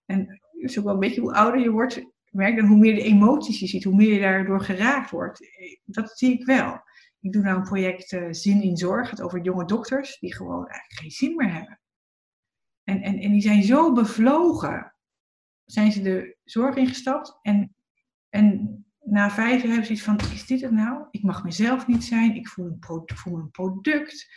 En 0.06 0.18
het 0.28 0.70
is 0.70 0.78
ook 0.78 0.84
wel 0.84 0.94
een 0.94 1.00
beetje 1.00 1.20
hoe 1.20 1.34
ouder 1.34 1.60
je 1.60 1.70
wordt, 1.70 2.06
merk 2.30 2.56
dan 2.56 2.66
hoe 2.66 2.78
meer 2.78 2.94
de 2.94 3.02
emoties 3.02 3.60
je 3.60 3.66
ziet, 3.66 3.84
hoe 3.84 3.94
meer 3.94 4.12
je 4.12 4.20
daardoor 4.20 4.60
geraakt 4.60 5.10
wordt. 5.10 5.48
Dat 5.84 6.18
zie 6.18 6.32
ik 6.32 6.46
wel. 6.46 6.80
Ik 7.20 7.32
doe 7.32 7.42
nou 7.42 7.56
een 7.56 7.62
project 7.62 8.12
uh, 8.12 8.26
Zin 8.30 8.62
in 8.62 8.76
Zorg, 8.76 9.10
het 9.10 9.22
over 9.22 9.40
jonge 9.40 9.64
dokters 9.64 10.18
die 10.18 10.34
gewoon 10.34 10.66
eigenlijk 10.68 11.00
geen 11.00 11.10
zin 11.10 11.36
meer 11.36 11.52
hebben. 11.52 11.80
En, 12.84 13.00
en, 13.00 13.18
en 13.18 13.30
die 13.30 13.40
zijn 13.40 13.62
zo 13.62 13.92
bevlogen, 13.92 14.94
zijn 15.64 15.92
ze 15.92 16.02
de 16.02 16.36
zorg 16.44 16.76
ingestapt 16.76 17.38
en, 17.42 17.74
en 18.28 18.84
na 19.00 19.30
vijf 19.30 19.58
jaar 19.60 19.68
hebben 19.68 19.86
ze 19.86 19.92
iets 19.92 20.02
van, 20.02 20.18
is 20.18 20.46
dit 20.46 20.60
het 20.60 20.70
nou? 20.70 21.06
Ik 21.10 21.22
mag 21.22 21.44
mezelf 21.44 21.86
niet 21.86 22.04
zijn, 22.04 22.34
ik 22.34 22.48
voel 22.48 22.66
een, 22.66 22.78
pro 22.78 23.02
voel 23.04 23.38
een 23.38 23.50
product. 23.50 24.34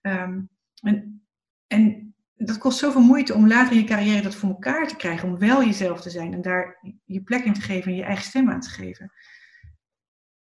Um, 0.00 0.52
en, 0.84 1.26
en 1.66 2.14
dat 2.36 2.58
kost 2.58 2.78
zoveel 2.78 3.02
moeite 3.02 3.34
om 3.34 3.48
later 3.48 3.72
in 3.72 3.78
je 3.78 3.84
carrière 3.84 4.22
dat 4.22 4.34
voor 4.34 4.48
elkaar 4.48 4.88
te 4.88 4.96
krijgen, 4.96 5.28
om 5.28 5.38
wel 5.38 5.64
jezelf 5.64 6.00
te 6.00 6.10
zijn 6.10 6.32
en 6.32 6.42
daar 6.42 6.78
je 7.04 7.22
plek 7.22 7.44
in 7.44 7.52
te 7.52 7.60
geven 7.60 7.90
en 7.90 7.96
je 7.96 8.04
eigen 8.04 8.24
stem 8.24 8.50
aan 8.50 8.60
te 8.60 8.70
geven. 8.70 9.12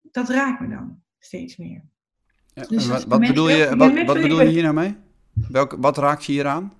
Dat 0.02 0.30
raakt 0.30 0.60
me 0.60 0.68
dan 0.68 1.02
steeds 1.20 1.58
meer. 1.58 1.84
Ja, 2.54 2.66
dus 2.66 2.88
wat, 2.88 3.04
wat 3.04 3.20
bedoel 3.20 3.50
je, 3.50 3.76
wat, 3.76 4.06
wat 4.06 4.22
bedoel 4.22 4.42
je 4.42 4.50
hier 4.50 4.62
nou 4.62 4.74
mee? 4.74 4.96
Welk, 5.50 5.78
wat 5.80 5.98
raakt 5.98 6.26
je 6.26 6.32
hier 6.32 6.48
aan? 6.48 6.74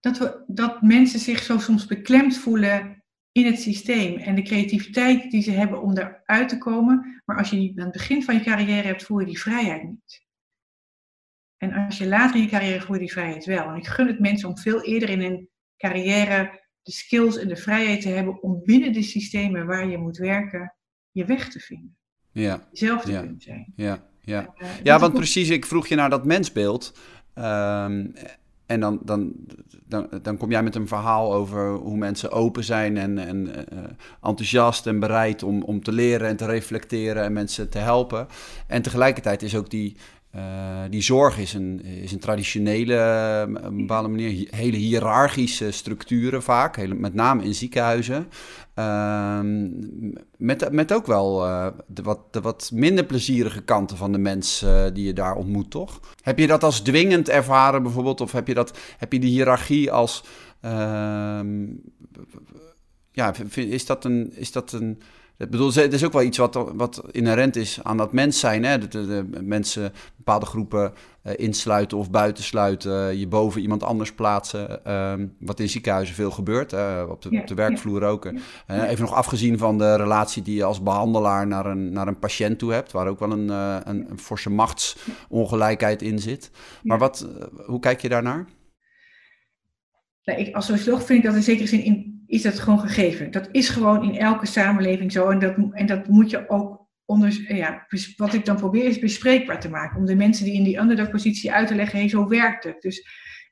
Dat, 0.00 0.18
we, 0.18 0.44
dat 0.46 0.82
mensen 0.82 1.20
zich 1.20 1.42
zo 1.42 1.58
soms 1.58 1.86
beklemd 1.86 2.38
voelen 2.38 3.04
in 3.32 3.46
het 3.46 3.60
systeem 3.60 4.18
en 4.18 4.34
de 4.34 4.42
creativiteit 4.42 5.30
die 5.30 5.42
ze 5.42 5.50
hebben 5.50 5.82
om 5.82 5.96
eruit 5.96 6.48
te 6.48 6.58
komen. 6.58 7.22
Maar 7.24 7.38
als 7.38 7.50
je 7.50 7.56
die 7.56 7.72
aan 7.76 7.84
het 7.84 7.92
begin 7.92 8.24
van 8.24 8.34
je 8.34 8.40
carrière 8.40 8.86
hebt, 8.86 9.02
voel 9.02 9.18
je 9.18 9.26
die 9.26 9.40
vrijheid 9.40 9.82
niet. 9.82 10.28
En 11.60 11.72
als 11.72 11.98
je 11.98 12.08
later 12.08 12.36
in 12.36 12.42
je 12.42 12.48
carrière 12.48 12.92
je 12.92 12.98
die 12.98 13.12
vrijheid 13.12 13.44
wel. 13.44 13.68
En 13.68 13.76
ik 13.76 13.86
gun 13.86 14.06
het 14.06 14.20
mensen 14.20 14.48
om 14.48 14.58
veel 14.58 14.82
eerder 14.82 15.08
in 15.08 15.20
hun 15.20 15.48
carrière 15.76 16.60
de 16.82 16.92
skills 16.92 17.36
en 17.36 17.48
de 17.48 17.56
vrijheid 17.56 18.00
te 18.00 18.08
hebben 18.08 18.42
om 18.42 18.62
binnen 18.64 18.92
de 18.92 19.02
systemen 19.02 19.66
waar 19.66 19.88
je 19.88 19.98
moet 19.98 20.16
werken, 20.16 20.74
je 21.10 21.24
weg 21.24 21.48
te 21.48 21.58
vinden. 21.58 21.96
Ja. 22.32 22.68
Zelf 22.72 23.02
te 23.02 23.12
kunnen 23.12 23.40
zijn. 23.40 23.72
Ja, 23.76 24.02
ja. 24.20 24.54
Uh, 24.58 24.68
ja 24.82 24.98
want 24.98 25.14
precies, 25.14 25.48
ik 25.48 25.66
vroeg 25.66 25.86
je 25.86 25.94
naar 25.94 26.10
dat 26.10 26.24
mensbeeld. 26.24 26.98
Um, 27.34 28.12
en 28.66 28.80
dan, 28.80 29.00
dan, 29.04 29.32
dan, 29.86 30.08
dan 30.22 30.36
kom 30.36 30.50
jij 30.50 30.62
met 30.62 30.74
een 30.74 30.88
verhaal 30.88 31.34
over 31.34 31.74
hoe 31.74 31.96
mensen 31.96 32.30
open 32.30 32.64
zijn 32.64 32.96
en, 32.96 33.18
en 33.18 33.46
uh, 33.46 33.78
enthousiast 34.22 34.86
en 34.86 35.00
bereid 35.00 35.42
om, 35.42 35.62
om 35.62 35.82
te 35.82 35.92
leren 35.92 36.28
en 36.28 36.36
te 36.36 36.46
reflecteren 36.46 37.24
en 37.24 37.32
mensen 37.32 37.70
te 37.70 37.78
helpen. 37.78 38.26
En 38.66 38.82
tegelijkertijd 38.82 39.42
is 39.42 39.56
ook 39.56 39.70
die, 39.70 39.96
uh, 40.36 40.82
die 40.90 41.02
zorg 41.02 41.38
is 41.38 41.54
een, 41.54 41.84
is 41.84 42.12
een 42.12 42.18
traditionele, 42.18 42.94
uh, 43.48 43.56
op 43.56 43.64
een 43.64 43.76
bepaalde 43.76 44.08
manier, 44.08 44.48
hele 44.50 44.76
hiërarchische 44.76 45.70
structuren 45.70 46.42
vaak, 46.42 46.88
met 46.88 47.14
name 47.14 47.44
in 47.44 47.54
ziekenhuizen. 47.54 48.28
Uh, 48.74 49.40
met, 50.36 50.72
met 50.72 50.92
ook 50.92 51.06
wel 51.06 51.46
uh, 51.46 51.66
de, 51.86 52.02
wat, 52.02 52.32
de 52.32 52.40
wat 52.40 52.70
minder 52.74 53.04
plezierige 53.04 53.62
kanten 53.62 53.96
van 53.96 54.12
de 54.12 54.18
mens 54.18 54.64
die 54.92 55.06
je 55.06 55.12
daar 55.12 55.36
ontmoet, 55.36 55.70
toch? 55.70 56.00
Heb 56.22 56.38
je 56.38 56.46
dat 56.46 56.64
als 56.64 56.80
dwingend 56.80 57.28
ervaren 57.28 57.82
bijvoorbeeld, 57.82 58.20
of 58.20 58.32
heb 58.32 58.46
je, 58.46 58.54
dat, 58.54 58.78
heb 58.98 59.12
je 59.12 59.18
die 59.18 59.30
hiërarchie 59.30 59.92
als... 59.92 60.24
Ehm, 60.60 61.66
ja, 63.12 63.34
is 63.54 63.86
dat 63.86 64.04
een... 64.04 64.32
Is 64.34 64.52
dat 64.52 64.72
een 64.72 65.00
ik 65.40 65.50
bedoel, 65.50 65.72
het 65.74 65.92
is 65.92 66.04
ook 66.04 66.12
wel 66.12 66.22
iets 66.22 66.38
wat, 66.38 66.54
wat 66.74 67.02
inherent 67.10 67.56
is 67.56 67.78
aan 67.82 67.96
dat 67.96 68.12
mens 68.12 68.40
zijn. 68.40 68.64
Hè? 68.64 68.78
Dat 68.78 68.92
de, 68.92 69.28
mensen 69.42 69.92
bepaalde 70.16 70.46
groepen 70.46 70.92
uh, 71.26 71.32
insluiten 71.36 71.98
of 71.98 72.10
buitensluiten. 72.10 73.18
Je 73.18 73.26
boven 73.26 73.60
iemand 73.60 73.82
anders 73.82 74.12
plaatsen. 74.12 74.80
Uh, 74.86 75.14
wat 75.38 75.60
in 75.60 75.68
ziekenhuizen 75.68 76.14
veel 76.14 76.30
gebeurt. 76.30 76.72
Uh, 76.72 77.06
op, 77.08 77.22
de, 77.22 77.38
op, 77.40 77.46
de, 77.46 77.54
werkvloer 77.54 78.02
ook. 78.02 78.32
Ja. 78.66 78.86
even 78.86 79.04
nog 79.04 79.14
afgezien 79.14 79.58
van 79.58 79.78
de 79.78 79.96
relatie 79.96 80.42
die 80.42 80.56
je 80.56 80.64
als 80.64 80.82
behandelaar 80.82 81.46
naar 81.46 81.66
een, 81.66 81.92
naar 81.92 82.08
een 82.08 82.18
patiënt 82.18 82.58
toe 82.58 82.72
hebt. 82.72 82.92
Waar 82.92 83.08
ook 83.08 83.18
wel 83.18 83.32
een, 83.32 83.48
een, 83.48 84.10
een 84.10 84.18
forse 84.18 84.50
machtsongelijkheid 84.50 86.02
in 86.02 86.18
zit. 86.18 86.50
Maar 86.82 86.98
wat, 86.98 87.28
hoe 87.66 87.80
kijk 87.80 88.00
je 88.00 88.08
daarnaar? 88.08 88.46
Nou, 90.24 90.38
ik, 90.38 90.54
als 90.54 90.66
socioloog 90.66 91.04
vind 91.04 91.18
ik 91.18 91.24
dat 91.24 91.34
in 91.34 91.42
zekere 91.42 91.68
zin 91.68 91.84
in 91.84 92.19
is 92.30 92.42
dat 92.42 92.58
gewoon 92.58 92.80
gegeven. 92.80 93.30
Dat 93.30 93.48
is 93.52 93.68
gewoon 93.68 94.04
in 94.04 94.18
elke 94.18 94.46
samenleving 94.46 95.12
zo. 95.12 95.28
En 95.28 95.38
dat, 95.38 95.54
en 95.72 95.86
dat 95.86 96.08
moet 96.08 96.30
je 96.30 96.48
ook 96.48 96.88
onder, 97.04 97.54
ja, 97.56 97.86
wat 98.16 98.34
ik 98.34 98.44
dan 98.44 98.56
probeer 98.56 98.84
is 98.84 98.98
bespreekbaar 98.98 99.60
te 99.60 99.68
maken. 99.68 99.98
Om 99.98 100.04
de 100.06 100.14
mensen 100.14 100.44
die 100.44 100.54
in 100.54 100.64
die 100.64 100.78
underdog-positie 100.78 101.52
uit 101.52 101.68
te 101.68 101.74
leggen, 101.74 101.98
hey, 101.98 102.08
zo 102.08 102.28
werkt 102.28 102.64
het. 102.64 102.80
Dus 102.80 103.06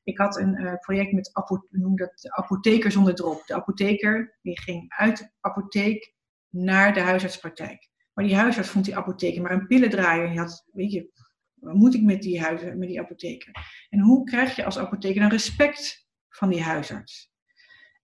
Ik 0.04 0.18
had 0.18 0.38
een 0.38 0.60
uh, 0.60 0.74
project 0.74 1.12
met 1.12 1.30
noem 1.70 1.96
dat, 1.96 2.30
apotheker 2.30 2.90
zonder 2.90 3.14
drop. 3.14 3.46
De 3.46 3.54
apotheker 3.54 4.38
die 4.42 4.60
ging 4.60 4.92
uit 4.96 5.18
de 5.18 5.30
apotheek 5.40 6.14
naar 6.48 6.94
de 6.94 7.00
huisartspraktijk. 7.00 7.88
Maar 8.12 8.24
die 8.24 8.36
huisarts 8.36 8.68
vond 8.68 8.84
die 8.84 8.96
apotheker 8.96 9.42
maar 9.42 9.52
een 9.52 9.66
pillendraaier. 9.66 10.28
Die 10.28 10.38
had, 10.38 10.68
weet 10.72 10.92
je, 10.92 11.10
wat 11.54 11.74
moet 11.74 11.94
ik 11.94 12.02
met 12.02 12.22
die, 12.22 12.40
huis, 12.40 12.60
met 12.62 12.88
die 12.88 13.00
apotheker? 13.00 13.52
En 13.90 14.00
hoe 14.00 14.24
krijg 14.24 14.56
je 14.56 14.64
als 14.64 14.78
apotheker 14.78 15.20
dan 15.20 15.30
respect 15.30 16.08
van 16.28 16.48
die 16.48 16.62
huisarts? 16.62 17.36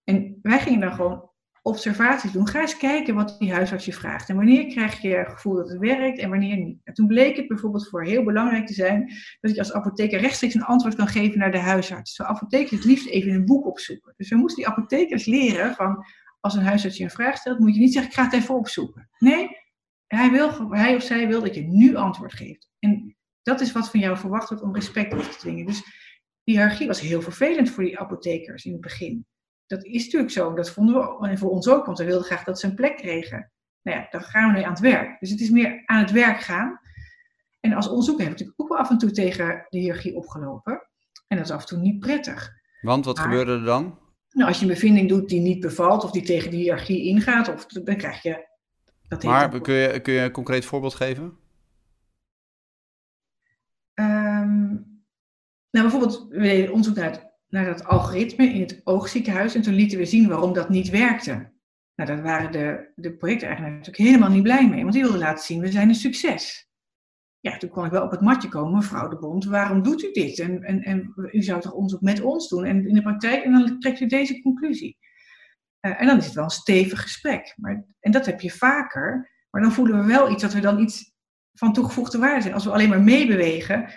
En 0.05 0.39
wij 0.43 0.61
gingen 0.61 0.81
dan 0.81 0.93
gewoon 0.93 1.33
observaties 1.67 2.33
doen. 2.33 2.49
Ga 2.49 2.61
eens 2.61 2.77
kijken 2.77 3.15
wat 3.15 3.37
die 3.39 3.53
huisarts 3.53 3.85
je 3.85 3.93
vraagt. 3.93 4.29
En 4.29 4.37
wanneer 4.37 4.67
krijg 4.67 5.01
je 5.01 5.09
het 5.09 5.29
gevoel 5.29 5.55
dat 5.55 5.69
het 5.69 5.79
werkt 5.79 6.19
en 6.19 6.31
wanneer 6.31 6.57
niet. 6.57 6.81
En 6.85 6.95
toen 6.95 7.07
bleek 7.07 7.37
het 7.37 7.49
bijvoorbeeld 7.49 7.89
voor 7.89 8.05
heel 8.05 8.25
belangrijk 8.25 8.67
te 8.67 8.75
zijn 8.75 9.13
dat 9.41 9.55
je 9.55 9.59
als 9.59 9.73
apotheker 9.73 10.21
rechtstreeks 10.21 10.55
een 10.55 10.65
antwoord 10.65 10.95
kan 10.95 11.07
geven 11.07 11.39
naar 11.39 11.53
de 11.53 11.59
huisarts. 11.59 12.15
Zo 12.15 12.23
apothekers 12.23 12.71
het 12.71 12.85
liefst 12.85 13.09
even 13.09 13.33
een 13.33 13.45
boek 13.45 13.67
opzoeken. 13.67 14.15
Dus 14.17 14.29
we 14.29 14.37
moesten 14.37 14.65
die 14.65 14.73
apothekers 14.73 15.25
leren 15.25 15.75
van 15.75 16.05
als 16.41 16.55
een 16.55 16.63
huisarts 16.63 16.97
je 16.97 17.05
een 17.05 17.11
vraag 17.11 17.37
stelt, 17.37 17.59
moet 17.59 17.75
je 17.75 17.81
niet 17.81 17.93
zeggen 17.93 18.11
ik 18.11 18.17
ga 18.17 18.25
het 18.25 18.33
even 18.33 18.55
opzoeken. 18.55 19.11
Nee, 19.19 19.49
hij, 20.07 20.31
wil, 20.31 20.71
hij 20.71 20.95
of 20.95 21.03
zij 21.03 21.29
wil 21.29 21.41
dat 21.41 21.55
je 21.55 21.63
nu 21.63 21.95
antwoord 21.95 22.33
geeft. 22.33 22.71
En 22.79 23.17
dat 23.43 23.61
is 23.61 23.73
wat 23.73 23.91
van 23.91 24.01
jou 24.01 24.17
verwacht 24.17 24.49
wordt 24.49 24.65
om 24.65 24.75
respect 24.75 25.13
op 25.13 25.21
te 25.21 25.39
dwingen. 25.39 25.67
Dus 25.67 25.83
die 26.45 26.55
hiërarchie 26.55 26.87
was 26.87 27.01
heel 27.01 27.23
vervelend 27.23 27.71
voor 27.71 27.85
die 27.85 27.99
apothekers 27.99 28.65
in 28.65 28.73
het 28.73 28.81
begin 28.81 29.27
dat 29.67 29.85
is 29.85 30.05
natuurlijk 30.05 30.33
zo. 30.33 30.55
Dat 30.55 30.71
vonden 30.71 30.95
we, 30.95 31.29
en 31.29 31.39
voor 31.39 31.51
ons 31.51 31.69
ook, 31.69 31.87
want 31.87 31.99
we 31.99 32.05
wilden 32.05 32.25
graag 32.25 32.45
dat 32.45 32.61
ze 32.61 32.67
een 32.67 32.75
plek 32.75 32.97
kregen. 32.97 33.53
Nou 33.83 33.99
ja, 33.99 34.07
dan 34.11 34.23
gaan 34.23 34.53
we 34.53 34.59
nu 34.59 34.65
aan 34.65 34.71
het 34.71 34.81
werk. 34.81 35.21
Dus 35.21 35.31
het 35.31 35.41
is 35.41 35.51
meer 35.51 35.83
aan 35.87 36.01
het 36.01 36.11
werk 36.11 36.41
gaan. 36.41 36.81
En 37.61 37.73
als 37.73 37.89
onderzoeker 37.89 38.25
heb 38.25 38.33
ik 38.33 38.39
natuurlijk 38.39 38.61
ook 38.61 38.77
wel 38.77 38.85
af 38.85 38.91
en 38.91 38.99
toe 38.99 39.11
tegen 39.11 39.67
de 39.69 39.79
hiërarchie 39.79 40.17
opgelopen. 40.17 40.89
En 41.29 41.37
dat 41.37 41.47
is 41.47 41.53
af 41.53 41.61
en 41.61 41.67
toe 41.67 41.79
niet 41.79 42.01
prettig. 42.01 42.51
Want 42.81 43.05
wat 43.05 43.19
gebeurde 43.19 43.53
er 43.53 43.65
dan? 43.65 43.99
Nou, 44.31 44.49
als 44.49 44.59
je 44.59 44.65
een 44.65 44.73
bevinding 44.73 45.09
doet 45.09 45.29
die 45.29 45.41
niet 45.41 45.61
bevalt 45.61 46.05
of 46.05 46.11
die 46.11 46.23
tegen 46.23 46.51
de 46.51 46.57
hiërarchie 46.57 47.05
ingaat, 47.05 47.49
of, 47.49 47.67
dan 47.67 47.97
krijg 47.97 48.23
je. 48.23 48.53
Dat 49.09 49.23
maar 49.23 49.61
kun 49.61 49.75
je, 49.75 50.01
kun 50.01 50.13
je 50.13 50.21
een 50.21 50.31
concreet 50.31 50.65
voorbeeld 50.65 50.95
geven? 50.95 51.25
Um, 53.95 55.03
nou, 55.71 55.89
bijvoorbeeld, 55.89 56.27
we 56.29 56.39
deden 56.39 56.73
onderzoek 56.73 56.97
naar 56.97 57.34
naar 57.55 57.65
dat 57.65 57.85
algoritme 57.85 58.47
in 58.47 58.61
het 58.61 58.81
oogziekenhuis. 58.85 59.55
En 59.55 59.63
toen 59.63 59.75
lieten 59.75 59.99
we 59.99 60.05
zien 60.05 60.29
waarom 60.29 60.53
dat 60.53 60.69
niet 60.69 60.91
werkte. 60.91 61.53
Nou, 61.95 62.11
daar 62.11 62.23
waren 62.23 62.53
de, 62.53 62.93
de 62.95 63.17
projecteigenaren 63.17 63.77
natuurlijk 63.77 64.09
helemaal 64.09 64.31
niet 64.31 64.43
blij 64.43 64.69
mee, 64.69 64.81
want 64.81 64.93
die 64.93 65.03
wilden 65.03 65.21
laten 65.21 65.45
zien, 65.45 65.61
we 65.61 65.71
zijn 65.71 65.89
een 65.89 65.95
succes. 65.95 66.69
Ja, 67.41 67.57
toen 67.57 67.71
kon 67.71 67.85
ik 67.85 67.91
wel 67.91 68.03
op 68.03 68.11
het 68.11 68.21
matje 68.21 68.49
komen, 68.49 68.75
mevrouw 68.75 69.09
de 69.09 69.19
Bond, 69.19 69.45
waarom 69.45 69.83
doet 69.83 70.03
u 70.03 70.13
dit? 70.13 70.39
En, 70.39 70.63
en, 70.63 70.83
en 70.83 71.13
u 71.33 71.43
zou 71.43 71.61
toch 71.61 71.73
onderzoek 71.73 72.01
met 72.01 72.21
ons 72.21 72.49
doen 72.49 72.65
en 72.65 72.89
in 72.89 72.95
de 72.95 73.03
praktijk, 73.03 73.45
en 73.45 73.53
dan 73.53 73.81
trekt 73.81 74.01
u 74.01 74.07
deze 74.07 74.43
conclusie. 74.43 74.99
Uh, 75.81 76.01
en 76.01 76.07
dan 76.07 76.19
is 76.19 76.25
het 76.25 76.35
wel 76.35 76.45
een 76.45 76.51
stevig 76.51 77.03
gesprek. 77.03 77.55
Maar, 77.57 77.85
en 78.01 78.13
dat 78.13 78.27
heb 78.27 78.41
je 78.41 78.51
vaker, 78.51 79.31
maar 79.51 79.63
dan 79.63 79.73
voelen 79.73 80.01
we 80.01 80.07
wel 80.07 80.31
iets 80.31 80.43
dat 80.43 80.53
we 80.53 80.61
dan 80.61 80.81
iets 80.81 81.13
van 81.53 81.73
toegevoegde 81.73 82.19
waarde 82.19 82.43
zijn. 82.43 82.55
Als 82.55 82.65
we 82.65 82.73
alleen 82.73 82.89
maar 82.89 83.03
meebewegen 83.03 83.89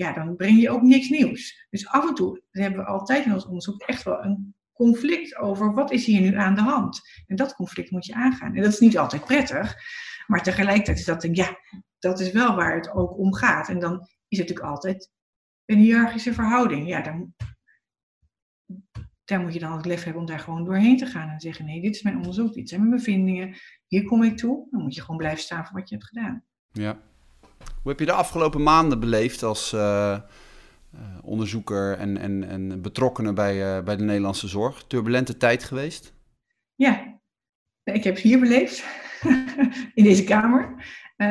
ja, 0.00 0.12
dan 0.12 0.36
breng 0.36 0.60
je 0.60 0.70
ook 0.70 0.82
niks 0.82 1.08
nieuws. 1.08 1.66
Dus 1.70 1.88
af 1.88 2.08
en 2.08 2.14
toe 2.14 2.42
hebben 2.50 2.80
we 2.80 2.86
altijd 2.86 3.24
in 3.24 3.32
ons 3.32 3.44
onderzoek 3.44 3.82
echt 3.82 4.02
wel 4.02 4.24
een 4.24 4.54
conflict 4.72 5.36
over 5.36 5.74
wat 5.74 5.92
is 5.92 6.06
hier 6.06 6.20
nu 6.20 6.36
aan 6.36 6.54
de 6.54 6.60
hand. 6.60 7.00
En 7.26 7.36
dat 7.36 7.54
conflict 7.54 7.90
moet 7.90 8.06
je 8.06 8.14
aangaan. 8.14 8.54
En 8.54 8.62
dat 8.62 8.72
is 8.72 8.78
niet 8.78 8.98
altijd 8.98 9.24
prettig, 9.24 9.74
maar 10.26 10.42
tegelijkertijd 10.42 10.98
is 10.98 11.04
dat 11.04 11.28
ja, 11.32 11.58
dat 11.98 12.20
is 12.20 12.32
wel 12.32 12.54
waar 12.54 12.74
het 12.74 12.90
ook 12.90 13.18
om 13.18 13.34
gaat. 13.34 13.68
En 13.68 13.78
dan 13.78 14.00
is 14.28 14.38
het 14.38 14.48
natuurlijk 14.48 14.68
altijd 14.68 15.10
een 15.64 15.78
hiërarchische 15.78 16.34
verhouding. 16.34 16.88
Ja, 16.88 17.00
dan, 17.02 17.34
daar 19.24 19.40
moet 19.40 19.52
je 19.52 19.60
dan 19.60 19.76
het 19.76 19.86
lef 19.86 20.04
hebben 20.04 20.22
om 20.22 20.28
daar 20.28 20.38
gewoon 20.38 20.64
doorheen 20.64 20.96
te 20.96 21.06
gaan 21.06 21.28
en 21.28 21.40
zeggen: 21.40 21.64
nee, 21.64 21.80
dit 21.80 21.94
is 21.94 22.02
mijn 22.02 22.16
onderzoek, 22.16 22.54
dit 22.54 22.68
zijn 22.68 22.80
mijn 22.80 22.96
bevindingen, 22.96 23.56
hier 23.86 24.04
kom 24.04 24.22
ik 24.22 24.36
toe. 24.36 24.66
Dan 24.70 24.82
moet 24.82 24.94
je 24.94 25.00
gewoon 25.00 25.16
blijven 25.16 25.42
staan 25.42 25.66
voor 25.66 25.78
wat 25.78 25.88
je 25.88 25.94
hebt 25.94 26.08
gedaan. 26.08 26.44
Ja, 26.72 27.09
hoe 27.82 27.90
heb 27.90 27.98
je 27.98 28.06
de 28.06 28.12
afgelopen 28.12 28.62
maanden 28.62 29.00
beleefd 29.00 29.42
als 29.42 29.72
uh, 29.72 30.18
onderzoeker 31.22 31.98
en, 31.98 32.16
en, 32.16 32.48
en 32.48 32.82
betrokkenen 32.82 33.34
bij, 33.34 33.76
uh, 33.76 33.84
bij 33.84 33.96
de 33.96 34.04
Nederlandse 34.04 34.48
zorg? 34.48 34.84
Turbulente 34.86 35.36
tijd 35.36 35.64
geweest? 35.64 36.14
Ja, 36.74 37.20
ik 37.84 38.04
heb 38.04 38.16
hier 38.16 38.40
beleefd, 38.40 38.84
in 39.94 40.04
deze 40.04 40.24
kamer. 40.24 40.84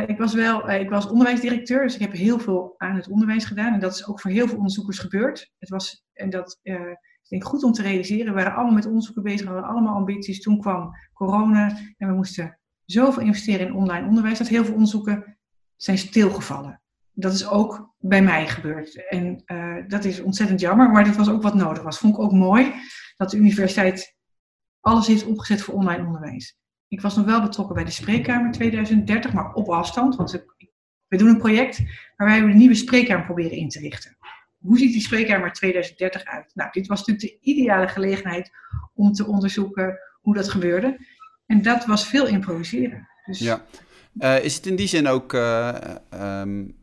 ik 0.08 0.18
was 0.18 0.34
wel, 0.34 0.70
ik 0.70 0.90
was 0.90 1.08
onderwijsdirecteur, 1.08 1.84
dus 1.84 1.96
ik 1.96 2.02
heb 2.02 2.12
heel 2.12 2.40
veel 2.40 2.74
aan 2.78 2.96
het 2.96 3.10
onderwijs 3.10 3.46
gedaan. 3.46 3.74
En 3.74 3.80
dat 3.80 3.94
is 3.94 4.08
ook 4.08 4.22
voor 4.22 4.32
heel 4.32 4.48
veel 4.48 4.58
onderzoekers 4.58 5.00
gebeurd. 5.00 5.52
Het 5.60 5.70
was, 5.70 6.04
en 6.14 6.30
dat 6.30 6.60
is 6.62 7.30
denk 7.30 7.44
goed 7.44 7.64
om 7.64 7.72
te 7.72 7.82
realiseren. 7.82 8.26
We 8.26 8.40
waren 8.40 8.54
allemaal 8.56 8.74
met 8.74 8.86
onderzoeken 8.86 9.24
bezig, 9.24 9.48
we 9.48 9.54
hadden 9.54 9.70
allemaal 9.70 9.96
ambities. 9.96 10.42
Toen 10.42 10.60
kwam 10.60 10.92
corona 11.14 11.78
en 11.98 12.08
we 12.08 12.14
moesten 12.14 12.60
zoveel 12.86 13.24
investeren 13.24 13.68
in 13.68 13.74
online 13.74 14.08
onderwijs, 14.08 14.38
dat 14.38 14.48
heel 14.48 14.66
veel 14.66 14.74
onderzoeken 14.74 15.39
zijn 15.82 15.98
stilgevallen. 15.98 16.82
Dat 17.14 17.34
is 17.34 17.48
ook 17.48 17.94
bij 17.98 18.22
mij 18.22 18.48
gebeurd. 18.48 19.08
En 19.08 19.44
uh, 19.46 19.76
dat 19.88 20.06
is 20.06 20.22
ontzettend 20.22 20.60
jammer, 20.60 20.90
maar 20.90 21.04
dit 21.04 21.16
was 21.16 21.30
ook 21.30 21.42
wat 21.42 21.54
nodig 21.54 21.84
was. 21.84 21.98
Vond 21.98 22.14
ik 22.14 22.20
ook 22.20 22.32
mooi 22.32 22.74
dat 23.18 23.30
de 23.30 23.38
universiteit 23.38 24.16
alles 24.80 25.08
heeft 25.08 25.26
opgezet 25.26 25.62
voor 25.62 25.74
online 25.74 26.06
onderwijs. 26.06 26.58
Ik 26.88 27.02
was 27.02 27.16
nog 27.16 27.26
wel 27.26 27.42
betrokken 27.42 27.76
bij 27.76 27.84
de 27.84 27.92
Spreekkamer 27.92 28.52
2030, 28.52 29.34
maar 29.34 29.54
op 29.54 29.70
afstand. 29.70 30.16
Want 30.16 30.46
we 31.08 31.18
doen 31.18 31.28
een 31.28 31.38
project 31.38 31.82
waarbij 32.16 32.42
we 32.44 32.52
de 32.52 32.58
nieuwe 32.58 32.76
Spreekkamer 32.76 33.26
proberen 33.26 33.58
in 33.58 33.70
te 33.70 33.80
richten. 33.80 34.18
Hoe 34.58 34.78
ziet 34.78 34.92
die 34.92 35.02
Spreekkamer 35.02 35.54
2030 35.54 36.24
uit? 36.24 36.52
Nou, 36.54 36.72
dit 36.72 36.88
was 36.88 37.06
natuurlijk 37.06 37.42
de 37.42 37.50
ideale 37.52 37.88
gelegenheid 37.88 38.52
om 38.94 39.12
te 39.12 39.26
onderzoeken 39.26 40.00
hoe 40.22 40.36
dat 40.36 40.50
gebeurde. 40.50 41.06
En 41.46 41.62
dat 41.62 41.86
was 41.86 42.08
veel 42.08 42.28
improviseren. 42.28 43.08
Dus 43.26 43.40
ja. 43.40 43.66
Uh, 44.18 44.44
is 44.44 44.56
het 44.56 44.66
in 44.66 44.76
die 44.76 44.88
zin 44.88 45.08
ook 45.08 45.34
uh, 45.34 45.76
um, 46.42 46.76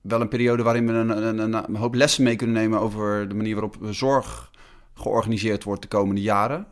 wel 0.00 0.20
een 0.20 0.28
periode 0.28 0.62
waarin 0.62 0.86
we 0.86 0.92
een, 0.92 1.38
een, 1.38 1.52
een, 1.52 1.76
hoop 1.76 1.94
lessen 1.94 2.22
mee 2.22 2.36
kunnen 2.36 2.56
nemen 2.56 2.80
over 2.80 3.28
de 3.28 3.34
manier 3.34 3.54
waarop 3.54 3.76
zorg 3.90 4.50
georganiseerd 4.94 5.64
wordt 5.64 5.82
de 5.82 5.88
komende 5.88 6.20
jaren? 6.20 6.66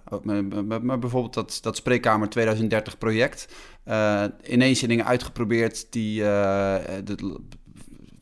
Bijvoorbeeld 1.01 1.35
dat, 1.35 1.59
dat 1.63 1.77
Spreekkamer 1.77 2.29
2030 2.29 2.99
project. 2.99 3.49
Uh, 3.89 4.25
ineens 4.47 4.81
dingen 4.81 5.07
uitgeprobeerd 5.07 5.93
die 5.93 6.23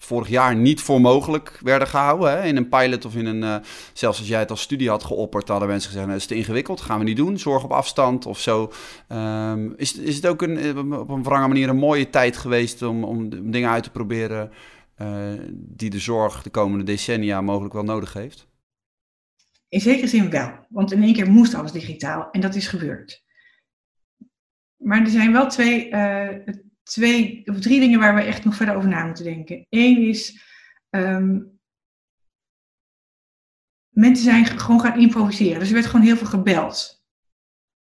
vorig 0.06 0.28
jaar 0.28 0.56
niet 0.56 0.80
voor 0.80 1.00
mogelijk 1.00 1.58
werden 1.62 1.88
gehouden. 1.88 2.30
Hè? 2.30 2.44
In 2.44 2.56
een 2.56 2.68
pilot 2.68 3.04
of 3.04 3.14
in 3.14 3.26
een. 3.26 3.42
Uh, 3.42 3.56
zelfs 3.92 4.18
als 4.18 4.28
jij 4.28 4.38
het 4.38 4.50
als 4.50 4.60
studie 4.60 4.88
had 4.88 5.04
geopperd, 5.04 5.48
hadden 5.48 5.68
mensen 5.68 5.88
gezegd: 5.88 6.06
nou, 6.06 6.18
is 6.18 6.26
te 6.26 6.34
ingewikkeld, 6.34 6.80
gaan 6.80 6.98
we 6.98 7.04
niet 7.04 7.16
doen. 7.16 7.38
Zorg 7.38 7.64
op 7.64 7.72
afstand 7.72 8.26
of 8.26 8.40
zo. 8.40 8.72
Um, 9.12 9.74
is, 9.76 9.98
is 9.98 10.16
het 10.16 10.26
ook 10.26 10.42
een, 10.42 10.58
eh, 10.58 10.98
op 10.98 11.08
een 11.08 11.22
wrange 11.22 11.48
manier 11.48 11.68
een 11.68 11.76
mooie 11.76 12.10
tijd 12.10 12.36
geweest 12.36 12.82
om, 12.82 13.04
om 13.04 13.50
dingen 13.50 13.70
uit 13.70 13.82
te 13.82 13.90
proberen 13.90 14.50
uh, 15.02 15.08
die 15.52 15.90
de 15.90 15.98
zorg 15.98 16.42
de 16.42 16.50
komende 16.50 16.84
decennia 16.84 17.40
mogelijk 17.40 17.74
wel 17.74 17.84
nodig 17.84 18.12
heeft? 18.12 18.46
In 19.68 19.80
zekere 19.80 20.06
zin 20.06 20.30
wel, 20.30 20.66
want 20.68 20.92
in 20.92 21.02
één 21.02 21.14
keer 21.14 21.30
moest 21.30 21.54
alles 21.54 21.72
digitaal 21.72 22.28
en 22.30 22.40
dat 22.40 22.54
is 22.54 22.66
gebeurd. 22.66 23.24
Maar 24.76 25.00
er 25.00 25.10
zijn 25.10 25.32
wel 25.32 25.48
twee, 25.48 25.88
twee 26.86 27.42
of 27.44 27.60
drie 27.60 27.80
dingen 27.80 27.98
waar 27.98 28.14
we 28.14 28.22
echt 28.22 28.44
nog 28.44 28.56
verder 28.56 28.76
over 28.76 28.88
na 28.88 29.04
moeten 29.04 29.24
denken. 29.24 29.66
Eén 29.68 30.08
is, 30.08 30.42
um, 30.90 31.58
mensen 33.88 34.24
zijn 34.24 34.46
gewoon 34.46 34.80
gaan 34.80 34.98
improviseren. 34.98 35.58
Dus 35.58 35.68
er 35.68 35.74
werd 35.74 35.86
gewoon 35.86 36.06
heel 36.06 36.16
veel 36.16 36.26
gebeld. 36.26 37.04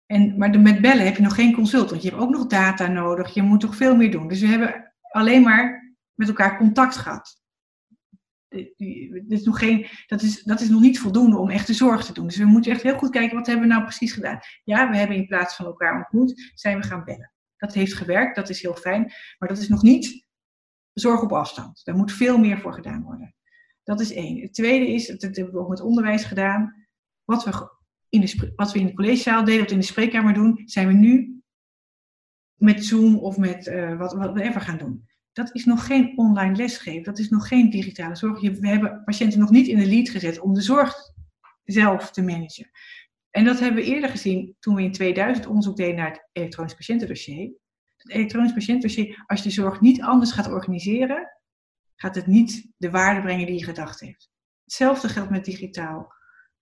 En, 0.07 0.39
maar 0.39 0.61
met 0.61 0.81
bellen 0.81 1.05
heb 1.05 1.17
je 1.17 1.23
nog 1.23 1.35
geen 1.35 1.55
consult, 1.55 1.91
want 1.91 2.03
je 2.03 2.09
hebt 2.09 2.23
ook 2.23 2.31
nog 2.31 2.47
data 2.47 2.87
nodig. 2.87 3.35
Je 3.35 3.43
moet 3.43 3.61
toch 3.61 3.77
veel 3.77 3.97
meer 3.97 4.11
doen. 4.11 4.29
Dus 4.29 4.41
we 4.41 4.47
hebben 4.47 4.95
alleen 5.11 5.43
maar 5.43 5.95
met 6.15 6.29
elkaar 6.29 6.57
contact 6.57 6.97
gehad. 6.97 7.39
Dit 8.49 9.25
is 9.29 9.45
nog 9.45 9.59
geen, 9.59 9.87
dat, 10.07 10.23
is, 10.23 10.43
dat 10.43 10.61
is 10.61 10.69
nog 10.69 10.81
niet 10.81 10.99
voldoende 10.99 11.39
om 11.39 11.51
echt 11.51 11.67
de 11.67 11.75
zorg 11.75 12.05
te 12.05 12.13
doen. 12.13 12.27
Dus 12.27 12.37
we 12.37 12.45
moeten 12.45 12.73
echt 12.73 12.83
heel 12.83 12.99
goed 12.99 13.11
kijken, 13.11 13.37
wat 13.37 13.47
hebben 13.47 13.67
we 13.67 13.73
nou 13.73 13.85
precies 13.85 14.13
gedaan? 14.13 14.39
Ja, 14.65 14.91
we 14.91 14.97
hebben 14.97 15.17
in 15.17 15.27
plaats 15.27 15.57
van 15.57 15.67
elkaar 15.67 15.97
ontmoet, 15.97 16.51
zijn 16.55 16.81
we 16.81 16.87
gaan 16.87 17.05
bellen. 17.05 17.33
Dat 17.61 17.75
heeft 17.75 17.95
gewerkt, 17.95 18.37
dat 18.37 18.49
is 18.49 18.63
heel 18.63 18.75
fijn. 18.75 19.13
Maar 19.39 19.49
dat 19.49 19.59
is 19.59 19.69
nog 19.69 19.83
niet 19.83 20.27
zorg 20.93 21.23
op 21.23 21.33
afstand. 21.33 21.85
Daar 21.85 21.97
moet 21.97 22.13
veel 22.13 22.39
meer 22.39 22.59
voor 22.59 22.75
gedaan 22.75 23.03
worden. 23.03 23.35
Dat 23.83 24.01
is 24.01 24.13
één. 24.13 24.41
Het 24.41 24.55
tweede 24.55 24.93
is, 24.93 25.07
dat 25.07 25.37
hebben 25.37 25.53
we 25.55 25.61
ook 25.61 25.69
met 25.69 25.81
onderwijs 25.81 26.25
gedaan. 26.25 26.87
Wat 27.25 27.45
we 27.45 27.71
in 28.09 28.21
de, 28.21 28.53
wat 28.57 28.73
we 28.73 28.79
in 28.79 28.87
de 28.87 28.95
collegezaal 28.95 29.45
deden, 29.45 29.65
we 29.65 29.73
in 29.73 29.79
de 29.79 29.85
spreekkamer 29.85 30.35
doen, 30.35 30.63
zijn 30.65 30.87
we 30.87 30.93
nu 30.93 31.43
met 32.55 32.85
Zoom 32.85 33.19
of 33.19 33.37
met 33.37 33.67
uh, 33.67 33.99
wat, 33.99 34.13
wat 34.13 34.33
we 34.33 34.43
even 34.43 34.61
gaan 34.61 34.79
doen. 34.79 35.09
Dat 35.33 35.55
is 35.55 35.65
nog 35.65 35.87
geen 35.87 36.19
online 36.19 36.57
lesgeven, 36.57 37.03
dat 37.03 37.19
is 37.19 37.29
nog 37.29 37.49
geen 37.49 37.71
digitale 37.71 38.17
zorg. 38.17 38.41
We 38.41 38.69
hebben 38.69 39.05
patiënten 39.05 39.39
nog 39.39 39.51
niet 39.51 39.67
in 39.67 39.79
de 39.79 39.87
lead 39.87 40.09
gezet 40.09 40.41
om 40.41 40.55
de 40.55 40.61
zorg 40.61 40.95
zelf 41.65 42.11
te 42.11 42.23
managen. 42.23 42.71
En 43.31 43.45
dat 43.45 43.61
hebben 43.61 43.83
we 43.83 43.89
eerder 43.89 44.11
gezien 44.11 44.57
toen 44.61 44.75
we 44.75 44.83
in 44.83 44.93
2000 44.93 45.47
onderzoek 45.47 45.77
deden 45.77 45.97
naar 45.97 46.11
het 46.11 46.29
elektronisch 46.33 46.75
patiëntendossier. 46.75 47.53
Het 47.97 48.11
elektronisch 48.11 48.53
patiëntendossier, 48.53 49.25
als 49.27 49.43
je 49.43 49.49
de 49.49 49.55
zorg 49.55 49.81
niet 49.81 50.03
anders 50.03 50.33
gaat 50.33 50.49
organiseren, 50.49 51.41
gaat 51.97 52.15
het 52.15 52.27
niet 52.27 52.73
de 52.77 52.91
waarde 52.91 53.21
brengen 53.21 53.47
die 53.47 53.59
je 53.59 53.65
gedacht 53.65 54.01
heeft. 54.01 54.31
Hetzelfde 54.65 55.09
geldt 55.09 55.31
met 55.31 55.45
digitaal 55.45 56.13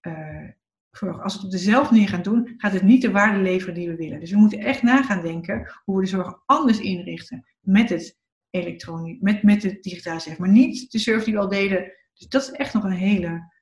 uh, 0.02 0.48
zorg. 0.90 1.22
Als 1.22 1.32
we 1.32 1.38
het 1.38 1.46
op 1.46 1.52
dezelfde 1.52 1.92
manier 1.92 2.08
gaan 2.08 2.22
doen, 2.22 2.54
gaat 2.56 2.72
het 2.72 2.82
niet 2.82 3.02
de 3.02 3.10
waarde 3.10 3.38
leveren 3.38 3.74
die 3.74 3.88
we 3.88 3.96
willen. 3.96 4.20
Dus 4.20 4.30
we 4.30 4.36
moeten 4.36 4.58
echt 4.58 4.82
na 4.82 5.02
gaan 5.02 5.22
denken 5.22 5.72
hoe 5.84 5.96
we 5.96 6.02
de 6.02 6.08
zorg 6.08 6.42
anders 6.46 6.80
inrichten 6.80 7.46
met 7.60 7.88
het 7.88 8.18
elektronisch, 8.50 9.18
met, 9.20 9.42
met 9.42 9.62
het 9.62 9.82
digitaal 9.82 10.20
zeg 10.20 10.38
maar 10.38 10.48
niet 10.48 10.90
de 10.90 10.98
surf 10.98 11.24
die 11.24 11.34
we 11.34 11.40
al 11.40 11.48
deden. 11.48 11.92
Dus 12.14 12.28
dat 12.28 12.42
is 12.42 12.50
echt 12.50 12.74
nog 12.74 12.84
een 12.84 12.90
hele 12.90 13.52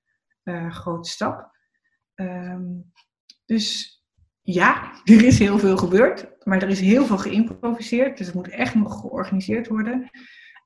uh, 0.44 0.70
grote 0.70 1.10
stap. 1.10 1.55
Um, 2.16 2.92
dus 3.44 3.96
ja, 4.42 4.92
er 5.05 5.24
is 5.24 5.38
heel 5.38 5.59
veel 5.59 5.76
gebeurd, 5.76 6.29
maar 6.44 6.62
er 6.62 6.68
is 6.68 6.81
heel 6.81 7.07
veel 7.07 7.18
geïmproviseerd. 7.18 8.18
Dus 8.18 8.26
het 8.26 8.35
moet 8.35 8.48
echt 8.48 8.74
nog 8.74 9.00
georganiseerd 9.00 9.68
worden. 9.68 10.11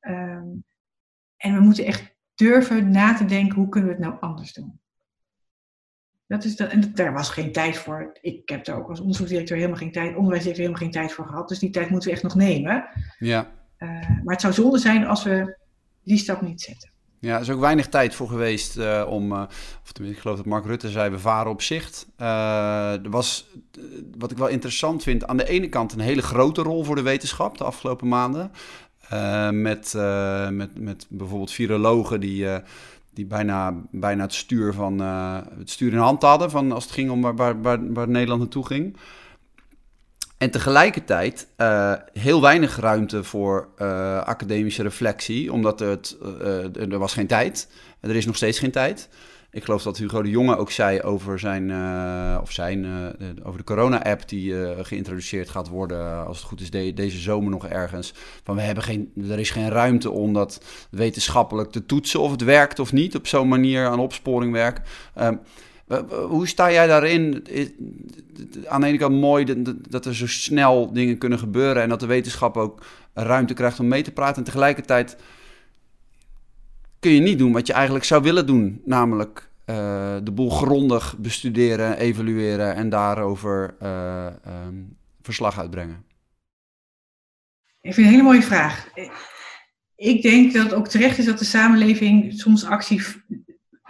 Um, 0.09 0.65
en 1.37 1.55
we 1.55 1.61
moeten 1.61 1.85
echt 1.85 2.15
durven 2.35 2.91
na 2.91 3.15
te 3.15 3.25
denken, 3.25 3.57
hoe 3.57 3.69
kunnen 3.69 3.89
we 3.89 3.95
het 3.97 4.05
nou 4.05 4.21
anders 4.21 4.53
doen? 4.53 4.81
Dat 6.27 6.45
is 6.45 6.57
dat, 6.57 6.71
en 6.71 6.95
daar 6.95 7.13
was 7.13 7.31
geen 7.31 7.53
tijd 7.53 7.77
voor. 7.77 8.19
Ik 8.21 8.49
heb 8.49 8.65
daar 8.65 8.77
ook 8.77 8.89
als 8.89 9.01
onderzoeksdirecteur 9.01 9.57
helemaal 9.57 9.79
geen 9.79 9.93
tijd, 9.93 10.17
onderwijsdirecteur 10.17 10.67
helemaal 10.67 10.91
geen 10.91 11.01
tijd 11.03 11.13
voor 11.13 11.27
gehad. 11.27 11.49
Dus 11.49 11.59
die 11.59 11.71
tijd 11.71 11.91
moeten 11.91 12.09
we 12.09 12.15
echt 12.15 12.23
nog 12.23 12.35
nemen. 12.35 12.89
Ja. 13.19 13.51
Uh, 13.79 13.89
maar 13.91 14.35
het 14.35 14.41
zou 14.41 14.53
zonde 14.53 14.79
zijn 14.79 15.07
als 15.07 15.23
we 15.23 15.59
die 16.03 16.19
stap 16.19 16.41
niet 16.41 16.61
zetten. 16.61 16.91
Ja, 17.21 17.35
er 17.35 17.41
is 17.41 17.51
ook 17.51 17.61
weinig 17.61 17.89
tijd 17.89 18.15
voor 18.15 18.29
geweest 18.29 18.77
uh, 18.77 19.07
om, 19.09 19.33
uh, 19.33 19.43
of 19.83 19.93
tenminste, 19.93 20.17
ik 20.17 20.19
geloof 20.19 20.37
dat 20.37 20.47
Mark 20.47 20.65
Rutte 20.65 20.89
zei, 20.89 21.11
we 21.11 21.19
varen 21.19 21.51
op 21.51 21.63
zicht. 21.63 22.07
Uh, 22.21 23.05
er 23.05 23.11
was, 23.11 23.47
wat 24.19 24.31
ik 24.31 24.37
wel 24.37 24.49
interessant 24.49 25.03
vind, 25.03 25.27
aan 25.27 25.37
de 25.37 25.49
ene 25.49 25.69
kant 25.69 25.93
een 25.93 26.01
hele 26.01 26.23
grote 26.23 26.63
rol 26.63 26.85
voor 26.85 26.97
de 26.97 27.03
wetenschap 27.03 27.59
de 27.59 27.65
afgelopen 27.65 28.09
maanden. 28.09 28.53
met, 29.51 29.95
met, 30.51 30.79
met 30.79 31.07
bijvoorbeeld 31.09 31.53
virologen 31.53 32.21
die, 32.21 32.47
die 33.15 33.27
bijna, 33.27 33.75
bijna 33.91 34.23
het, 34.23 34.35
stuur 34.35 34.73
van, 34.73 34.99
het 35.59 35.71
stuur 35.71 35.93
in 35.93 35.99
hand 35.99 36.23
hadden 36.23 36.51
van 36.51 36.73
als 36.73 36.85
het 36.85 36.93
ging 36.93 37.11
om 37.11 37.23
waar, 37.23 37.37
waar, 37.37 37.63
waar, 37.63 37.93
waar 37.93 38.09
Nederland 38.09 38.41
naartoe 38.41 38.67
ging. 38.67 38.97
En 40.40 40.50
tegelijkertijd 40.50 41.48
uh, 41.57 41.92
heel 42.12 42.40
weinig 42.40 42.76
ruimte 42.76 43.24
voor 43.24 43.68
uh, 43.79 44.18
academische 44.18 44.83
reflectie, 44.83 45.53
omdat 45.53 45.79
het, 45.79 46.16
uh, 46.22 46.92
er 46.92 46.98
was 46.98 47.12
geen 47.12 47.26
tijd. 47.26 47.68
Er 48.00 48.16
is 48.16 48.26
nog 48.26 48.37
steeds 48.37 48.59
geen 48.59 48.70
tijd. 48.70 49.09
Ik 49.50 49.64
geloof 49.64 49.83
dat 49.83 49.98
Hugo 49.98 50.22
de 50.22 50.31
Jonge 50.31 50.57
ook 50.57 50.70
zei 50.70 51.03
over, 51.03 51.38
zijn, 51.38 51.64
of 52.40 52.53
zijn, 52.53 52.87
over 53.42 53.59
de 53.59 53.64
corona-app 53.64 54.29
die 54.29 54.55
geïntroduceerd 54.85 55.48
gaat 55.48 55.68
worden, 55.68 56.26
als 56.26 56.38
het 56.38 56.46
goed 56.46 56.61
is, 56.61 56.70
de, 56.70 56.94
deze 56.94 57.18
zomer 57.18 57.50
nog 57.50 57.66
ergens. 57.66 58.14
Van 58.44 58.57
we 58.57 58.62
hebben 58.62 58.85
geen, 58.85 59.12
er 59.31 59.38
is 59.38 59.50
geen 59.50 59.68
ruimte 59.68 60.11
om 60.11 60.33
dat 60.33 60.64
wetenschappelijk 60.90 61.70
te 61.70 61.87
toetsen 61.87 62.20
of 62.20 62.31
het 62.31 62.42
werkt 62.42 62.79
of 62.79 62.92
niet, 62.92 63.16
op 63.16 63.26
zo'n 63.26 63.48
manier 63.48 63.87
aan 63.87 64.00
opsporing 64.00 64.53
werkt. 64.53 64.88
Ehm, 65.90 66.05
hoe 66.14 66.48
sta 66.48 66.72
jij 66.72 66.87
daarin? 66.87 67.46
Aan 68.66 68.81
de 68.81 68.87
ene 68.87 68.98
kant 68.98 69.20
mooi 69.20 69.62
dat 69.88 70.07
er 70.07 70.14
zo 70.14 70.26
snel 70.26 70.92
dingen 70.92 71.18
kunnen 71.18 71.38
gebeuren 71.38 71.83
en 71.83 71.88
dat 71.88 72.00
de 72.00 72.07
wetenschap 72.07 72.57
ook 72.57 72.87
ruimte 73.14 73.55
krijgt 73.55 73.81
om 73.81 73.88
mee 73.88 74.03
te 74.03 74.12
praten. 74.12 74.37
En 74.37 74.44
tegelijkertijd 74.44 75.16
kun 77.00 77.11
je 77.11 77.20
niet 77.20 77.38
doen 77.38 77.53
wat 77.53 77.66
je 77.66 77.72
eigenlijk 77.72 78.05
zou 78.05 78.22
willen 78.22 78.46
doen, 78.46 78.81
namelijk 78.85 79.48
uh, 79.66 79.76
de 80.22 80.31
boel 80.31 80.50
grondig 80.50 81.18
bestuderen, 81.18 81.98
evalueren 81.98 82.74
en 82.74 82.88
daarover 82.88 83.74
uh, 83.83 84.26
um, 84.66 84.96
verslag 85.22 85.59
uitbrengen. 85.59 86.05
Ik 87.81 87.94
vind 87.94 87.96
het 87.96 88.05
een 88.07 88.12
hele 88.12 88.22
mooie 88.22 88.42
vraag. 88.42 88.88
Ik 89.96 90.22
denk 90.22 90.53
dat 90.53 90.64
het 90.64 90.74
ook 90.74 90.88
terecht 90.88 91.18
is 91.18 91.24
dat 91.24 91.38
de 91.38 91.44
samenleving 91.44 92.33
soms 92.33 92.64
actie 92.64 93.03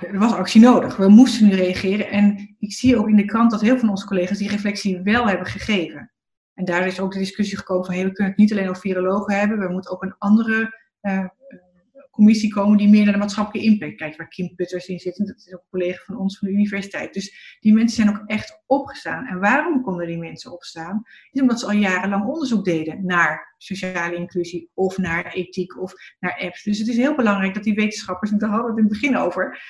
er 0.00 0.18
was 0.18 0.32
actie 0.32 0.60
nodig. 0.60 0.96
We 0.96 1.08
moesten 1.08 1.46
nu 1.46 1.54
reageren. 1.54 2.08
En 2.08 2.56
ik 2.58 2.72
zie 2.72 2.98
ook 2.98 3.08
in 3.08 3.16
de 3.16 3.24
krant 3.24 3.50
dat 3.50 3.60
heel 3.60 3.70
veel 3.70 3.78
van 3.78 3.90
onze 3.90 4.06
collega's 4.06 4.38
die 4.38 4.48
reflectie 4.48 5.00
wel 5.02 5.28
hebben 5.28 5.46
gegeven. 5.46 6.12
En 6.54 6.64
daar 6.64 6.86
is 6.86 7.00
ook 7.00 7.12
de 7.12 7.18
discussie 7.18 7.58
gekomen 7.58 7.84
van 7.84 7.94
hey, 7.94 8.04
we 8.04 8.12
kunnen 8.12 8.32
het 8.32 8.40
niet 8.40 8.52
alleen 8.52 8.68
over 8.68 8.82
virologen 8.82 9.38
hebben. 9.38 9.58
We 9.58 9.72
moeten 9.72 9.90
ook 9.90 10.02
een 10.02 10.14
andere 10.18 10.78
uh, 11.02 11.24
commissie 12.10 12.52
komen 12.52 12.78
die 12.78 12.88
meer 12.88 13.04
naar 13.04 13.12
de 13.12 13.18
maatschappelijke 13.18 13.68
impact 13.68 13.96
kijkt. 13.96 14.16
Waar 14.16 14.28
Kim 14.28 14.54
Putters 14.54 14.86
in 14.86 14.98
zit. 14.98 15.18
En 15.18 15.26
dat 15.26 15.36
is 15.36 15.54
ook 15.54 15.60
een 15.60 15.70
collega 15.70 16.02
van 16.04 16.18
ons 16.18 16.38
van 16.38 16.48
de 16.48 16.54
universiteit. 16.54 17.14
Dus 17.14 17.56
die 17.60 17.72
mensen 17.72 18.04
zijn 18.04 18.16
ook 18.16 18.22
echt 18.26 18.62
opgestaan. 18.66 19.26
En 19.26 19.40
waarom 19.40 19.82
konden 19.82 20.06
die 20.06 20.18
mensen 20.18 20.52
opstaan? 20.52 21.02
Is 21.30 21.40
omdat 21.40 21.60
ze 21.60 21.66
al 21.66 21.72
jarenlang 21.72 22.26
onderzoek 22.26 22.64
deden 22.64 23.06
naar 23.06 23.54
sociale 23.58 24.16
inclusie 24.16 24.70
of 24.74 24.98
naar 24.98 25.32
ethiek 25.32 25.80
of 25.80 25.92
naar 26.18 26.40
apps. 26.40 26.62
Dus 26.62 26.78
het 26.78 26.88
is 26.88 26.96
heel 26.96 27.16
belangrijk 27.16 27.54
dat 27.54 27.64
die 27.64 27.74
wetenschappers, 27.74 28.30
en 28.30 28.38
daar 28.38 28.50
hadden 28.50 28.66
we 28.66 28.80
het 28.80 28.80
in 28.80 28.90
het 28.90 29.00
begin 29.00 29.16
over, 29.16 29.62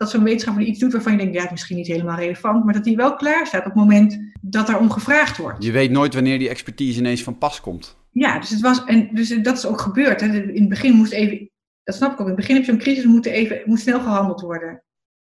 dat 0.00 0.10
zo'n 0.10 0.24
wetenschapper 0.24 0.62
iets 0.62 0.78
doet 0.78 0.92
waarvan 0.92 1.12
je 1.12 1.18
denkt, 1.18 1.34
ja, 1.34 1.40
het 1.40 1.46
is 1.48 1.54
misschien 1.56 1.76
niet 1.76 1.86
helemaal 1.86 2.16
relevant, 2.16 2.64
maar 2.64 2.74
dat 2.74 2.84
hij 2.84 2.96
wel 2.96 3.16
klaar 3.16 3.46
staat 3.46 3.60
op 3.60 3.66
het 3.66 3.74
moment 3.74 4.32
dat 4.40 4.68
er 4.68 4.78
om 4.78 4.90
gevraagd 4.90 5.36
wordt. 5.36 5.64
Je 5.64 5.72
weet 5.72 5.90
nooit 5.90 6.14
wanneer 6.14 6.38
die 6.38 6.48
expertise 6.48 6.98
ineens 6.98 7.22
van 7.22 7.38
pas 7.38 7.60
komt. 7.60 7.96
Ja, 8.10 8.38
dus, 8.38 8.50
het 8.50 8.60
was, 8.60 8.84
en, 8.84 9.14
dus 9.14 9.28
dat 9.28 9.56
is 9.56 9.66
ook 9.66 9.80
gebeurd. 9.80 10.20
Hè. 10.20 10.26
In 10.26 10.60
het 10.60 10.68
begin 10.68 10.94
moest 10.94 11.12
even, 11.12 11.50
dat 11.82 11.94
snap 11.94 12.12
ik 12.12 12.20
ook, 12.20 12.26
in 12.26 12.32
het 12.32 12.36
begin 12.36 12.54
heb 12.54 12.64
je 12.64 12.70
zo'n 12.70 12.80
crisis, 12.80 13.04
moet, 13.04 13.26
even, 13.26 13.62
moet 13.64 13.80
snel 13.80 14.00
gehandeld 14.00 14.40
worden. 14.40 14.82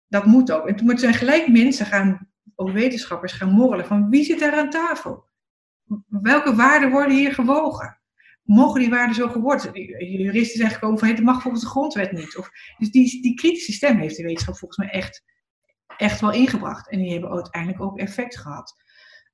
Dat 0.08 0.26
moet 0.26 0.52
ook. 0.52 0.68
En 0.68 0.76
toen 0.76 0.98
zijn 0.98 1.14
gelijk 1.14 1.48
mensen 1.48 1.86
gaan, 1.86 2.30
ook 2.56 2.72
wetenschappers, 2.72 3.34
gaan 3.34 3.50
morrelen 3.50 3.86
van 3.86 4.10
wie 4.10 4.24
zit 4.24 4.40
daar 4.40 4.56
aan 4.56 4.70
tafel? 4.70 5.26
Welke 6.08 6.56
waarden 6.56 6.92
worden 6.92 7.16
hier 7.18 7.34
gewogen? 7.34 8.00
Mogen 8.46 8.80
die 8.80 8.90
waarden 8.90 9.16
zo 9.16 9.28
geworden? 9.28 9.72
Juristen 10.22 10.60
zijn 10.60 10.72
gekomen 10.72 11.00
van, 11.00 11.08
het 11.08 11.24
mag 11.24 11.42
volgens 11.42 11.64
de 11.64 11.70
grondwet 11.70 12.12
niet. 12.12 12.38
Of, 12.38 12.50
dus 12.78 12.92
die, 12.92 13.22
die 13.22 13.34
kritische 13.34 13.72
stem 13.72 13.98
heeft 13.98 14.18
de 14.18 14.24
wetenschap 14.24 14.58
volgens 14.58 14.78
mij 14.78 14.90
echt, 14.90 15.24
echt 15.98 16.22
wel 16.22 16.32
ingebracht. 16.32 16.90
En 16.90 17.00
die 17.00 17.12
hebben 17.12 17.30
uiteindelijk 17.30 17.82
ook 17.82 17.98
effect 17.98 18.38
gehad. 18.38 18.76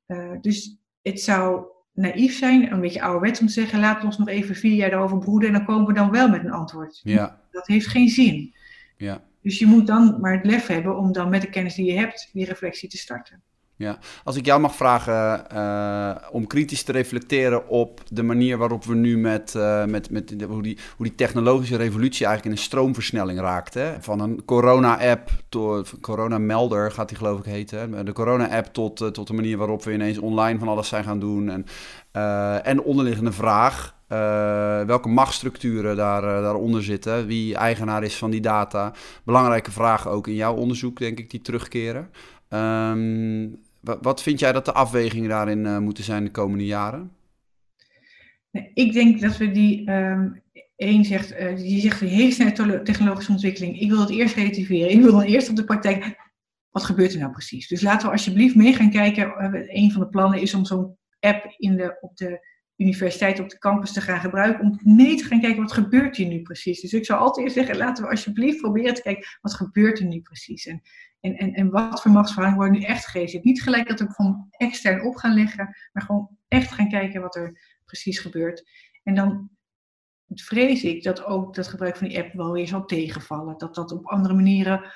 Uh, 0.08 0.32
dus 0.42 0.78
het 1.02 1.22
zou 1.22 1.66
naïef 1.94 2.38
zijn, 2.38 2.72
een 2.72 2.82
beetje 2.82 3.02
ouderwets 3.02 3.40
om 3.40 3.48
te 3.48 3.54
zeggen, 3.54 3.80
laten 3.80 4.00
we 4.00 4.06
ons 4.06 4.18
nog 4.18 4.28
even 4.28 4.56
vier 4.56 4.76
jaar 4.76 4.90
daarover 4.90 5.18
broeden 5.18 5.48
en 5.48 5.56
dan 5.56 5.66
komen 5.66 5.88
we 5.88 5.94
dan 5.94 6.12
wel 6.12 6.30
met 6.30 6.44
een 6.44 6.52
antwoord. 6.52 7.00
Ja. 7.04 7.42
Dat 7.52 7.68
heeft 7.68 7.88
geen 7.88 8.10
zin. 8.10 8.56
Ja. 8.98 9.24
Dus 9.42 9.60
je 9.60 9.66
moet 9.66 9.88
dan 9.88 10.18
maar 10.20 10.34
het 10.34 10.46
lef 10.46 10.68
hebben 10.68 10.98
om 10.98 11.12
dan 11.12 11.30
met 11.30 11.42
de 11.42 11.50
kennis 11.50 11.76
die 11.76 11.86
je 11.86 12.00
hebt, 12.00 12.30
die 12.34 12.46
reflectie 12.46 12.90
te 12.90 12.98
starten. 12.98 13.44
Ja, 13.82 13.98
als 14.24 14.36
ik 14.36 14.46
jou 14.46 14.62
mag 14.62 14.76
vragen 14.76 15.46
uh, 15.54 16.16
om 16.32 16.48
kritisch 16.48 16.84
te 16.84 16.92
reflecteren 16.92 17.68
op 17.68 18.02
de 18.10 18.24
manier 18.24 18.58
waarop 18.58 18.84
we 18.84 18.96
nu 18.96 19.18
met, 19.18 19.54
uh, 19.58 19.86
met, 19.86 20.10
met 20.10 20.36
hoe, 20.48 20.62
die, 20.62 20.78
hoe 20.98 21.06
die 21.06 21.16
technologische 21.16 21.76
revolutie 21.76 22.26
eigenlijk 22.26 22.46
in 22.46 22.62
een 22.62 22.68
stroomversnelling 22.68 23.40
raakt. 23.40 23.80
Van 24.00 24.20
een 24.20 24.46
corona-app 24.46 25.30
tot 25.50 25.94
corona-melder 26.02 26.92
gaat 26.92 27.08
die 27.08 27.18
geloof 27.18 27.40
ik 27.40 27.46
heten. 27.46 28.06
De 28.06 28.14
corona-app 28.14 28.74
tot, 28.74 29.02
uh, 29.02 29.08
tot 29.08 29.28
de 29.28 29.34
manier 29.34 29.58
waarop 29.58 29.84
we 29.84 29.94
ineens 29.94 30.18
online 30.18 30.60
van 30.60 30.68
alles 30.68 30.88
zijn 30.88 31.04
gaan 31.04 31.20
doen. 31.20 31.50
En, 31.50 31.66
en 32.64 32.76
de 32.76 32.84
onderliggende 32.84 33.32
vraag, 33.32 33.96
welke 34.88 35.10
machtsstructuren 35.10 35.96
daar, 35.96 36.22
daaronder 36.22 36.84
zitten, 36.84 37.26
wie 37.26 37.56
eigenaar 37.56 38.04
is 38.04 38.16
van 38.16 38.30
die 38.32 38.42
data. 38.42 38.94
Belangrijke 39.24 39.72
vragen 39.72 40.12
ook 40.12 40.28
in 40.28 40.36
jouw 40.36 40.56
onderzoek, 40.56 40.98
denk 40.98 41.20
ik, 41.20 41.30
die 41.30 41.42
terugkeren. 41.42 42.10
Um, 42.54 43.60
wat 43.82 44.22
vind 44.22 44.40
jij 44.40 44.52
dat 44.52 44.66
de 44.66 44.74
afwegingen 44.74 45.30
daarin 45.30 45.66
uh, 45.66 45.78
moeten 45.78 46.04
zijn 46.04 46.24
de 46.24 46.32
komende 46.32 46.66
jaren? 46.66 47.12
Ik 48.74 48.94
denk 48.94 49.22
dat 49.22 49.38
we 49.38 49.52
die. 49.52 49.92
Um, 49.92 50.42
één 50.76 51.06
zegt, 51.06 51.32
uh, 51.32 51.56
die 51.56 51.82
zegt 51.82 52.02
een 52.02 52.08
hele 52.08 52.32
snelle 52.32 52.82
technologische 52.82 53.32
ontwikkeling. 53.32 53.80
Ik 53.80 53.90
wil 53.90 54.00
het 54.00 54.10
eerst 54.10 54.36
relativeren. 54.36 54.92
Ik 54.92 55.02
wil 55.02 55.12
dan 55.12 55.22
eerst 55.22 55.50
op 55.50 55.56
de 55.56 55.64
praktijk. 55.64 56.30
Wat 56.70 56.84
gebeurt 56.84 57.14
er 57.14 57.20
nou 57.20 57.32
precies? 57.32 57.68
Dus 57.68 57.82
laten 57.82 58.08
we 58.08 58.14
alsjeblieft 58.14 58.56
mee 58.56 58.74
gaan 58.74 58.92
kijken. 58.92 59.24
Uh, 59.26 59.84
een 59.84 59.92
van 59.92 60.02
de 60.02 60.08
plannen 60.08 60.42
is 60.42 60.54
om 60.54 60.66
zo'n 60.66 60.98
app 61.20 61.54
in 61.58 61.76
de, 61.76 61.98
op 62.02 62.18
de 62.18 62.48
universiteit, 62.82 63.40
op 63.40 63.50
de 63.50 63.58
campus 63.58 63.94
te 63.94 64.02
gaan 64.02 64.20
gebruiken. 64.20 64.64
Om 64.64 64.80
mee 64.84 65.16
te 65.16 65.24
gaan 65.24 65.42
kijken 65.42 65.62
wat 65.62 65.72
gebeurt 65.72 66.16
hier 66.16 66.28
nu 66.28 66.42
precies. 66.42 66.82
Dus 66.82 66.94
ik 66.94 67.06
zou 67.06 67.20
altijd 67.20 67.46
eerst 67.46 67.58
zeggen, 67.58 67.78
laten 67.78 68.04
we 68.04 68.10
alsjeblieft 68.10 68.62
proberen 68.62 68.94
te 68.94 69.02
kijken 69.02 69.38
wat 69.42 69.54
gebeurt 69.54 70.00
er 70.00 70.06
nu 70.06 70.22
precies. 70.22 70.66
En 70.66 70.82
en, 71.22 71.38
en, 71.38 71.54
en 71.54 71.70
wat 71.70 72.02
voor 72.02 72.12
machtsverhoudingen 72.12 72.66
worden 72.66 72.82
nu 72.82 72.94
echt 72.96 73.06
gegeven. 73.06 73.40
Niet 73.44 73.62
gelijk 73.62 73.88
dat 73.88 74.00
we 74.00 74.12
van 74.12 74.48
extern 74.52 75.06
op 75.06 75.16
gaan 75.16 75.34
leggen, 75.34 75.76
maar 75.92 76.04
gewoon 76.04 76.38
echt 76.48 76.72
gaan 76.72 76.90
kijken 76.90 77.22
wat 77.22 77.36
er 77.36 77.80
precies 77.86 78.20
gebeurt. 78.20 78.70
En 79.04 79.16
dan 79.16 79.50
vrees 80.28 80.84
ik 80.84 81.04
dat 81.04 81.24
ook 81.24 81.56
dat 81.56 81.68
gebruik 81.68 81.98
van 81.98 82.08
die 82.08 82.20
app 82.20 82.34
wel 82.34 82.52
weer 82.52 82.68
zal 82.68 82.86
tegenvallen. 82.86 83.58
Dat 83.58 83.76
dat 83.76 83.92
op 83.92 84.06
andere 84.06 84.34
manieren 84.34 84.94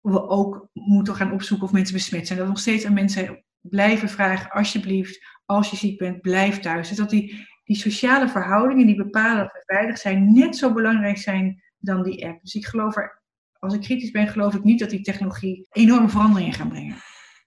we 0.00 0.28
ook 0.28 0.68
moeten 0.72 1.14
gaan 1.14 1.32
opzoeken 1.32 1.66
of 1.66 1.72
mensen 1.72 1.94
besmet 1.94 2.26
zijn. 2.26 2.38
Dat 2.38 2.48
nog 2.48 2.58
steeds 2.58 2.84
aan 2.84 2.94
mensen 2.94 3.44
blijven 3.60 4.08
vragen, 4.08 4.50
alsjeblieft, 4.50 5.37
als 5.48 5.70
je 5.70 5.76
ziek 5.76 5.98
bent, 5.98 6.20
blijf 6.20 6.58
thuis. 6.58 6.88
Dus 6.88 6.96
dat 6.96 7.10
die, 7.10 7.46
die 7.64 7.76
sociale 7.76 8.28
verhoudingen 8.28 8.86
die 8.86 8.96
bepalen 8.96 9.36
dat 9.36 9.52
we 9.52 9.62
veilig 9.74 9.98
zijn, 9.98 10.32
net 10.32 10.56
zo 10.56 10.72
belangrijk 10.72 11.18
zijn 11.18 11.62
dan 11.78 12.02
die 12.02 12.26
app. 12.26 12.40
Dus 12.40 12.54
ik 12.54 12.66
geloof 12.66 12.96
er 12.96 13.22
als 13.58 13.74
ik 13.74 13.80
kritisch 13.80 14.10
ben, 14.10 14.28
geloof 14.28 14.54
ik 14.54 14.64
niet 14.64 14.78
dat 14.78 14.90
die 14.90 15.00
technologie 15.00 15.66
enorme 15.72 16.08
veranderingen 16.08 16.52
gaat 16.52 16.68
brengen. 16.68 16.96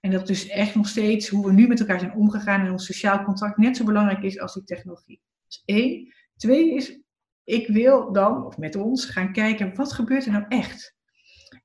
En 0.00 0.10
dat 0.10 0.26
dus 0.26 0.48
echt 0.48 0.74
nog 0.74 0.88
steeds 0.88 1.28
hoe 1.28 1.46
we 1.46 1.52
nu 1.52 1.66
met 1.66 1.80
elkaar 1.80 1.98
zijn 1.98 2.14
omgegaan 2.14 2.60
en 2.60 2.72
ons 2.72 2.86
sociaal 2.86 3.24
contact 3.24 3.56
net 3.56 3.76
zo 3.76 3.84
belangrijk 3.84 4.22
is 4.22 4.40
als 4.40 4.54
die 4.54 4.64
technologie. 4.64 5.20
Is 5.48 5.62
één. 5.64 6.12
Twee 6.36 6.74
is, 6.74 7.00
ik 7.44 7.66
wil 7.66 8.12
dan, 8.12 8.46
of 8.46 8.58
met 8.58 8.76
ons, 8.76 9.04
gaan 9.04 9.32
kijken 9.32 9.74
wat 9.74 9.92
gebeurt 9.92 10.26
er 10.26 10.32
nou 10.32 10.44
echt. 10.48 10.96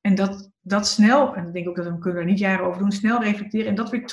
En 0.01 0.15
dat, 0.15 0.51
dat 0.61 0.87
snel, 0.87 1.35
en 1.35 1.47
ik 1.47 1.53
denk 1.53 1.67
ook 1.67 1.75
dat 1.75 1.85
we 1.85 1.97
kunnen 1.97 2.19
er 2.19 2.27
niet 2.27 2.39
jaren 2.39 2.65
over 2.65 2.79
doen, 2.79 2.91
snel 2.91 3.23
reflecteren 3.23 3.67
en 3.67 3.75
dat 3.75 3.89
weer 3.89 4.05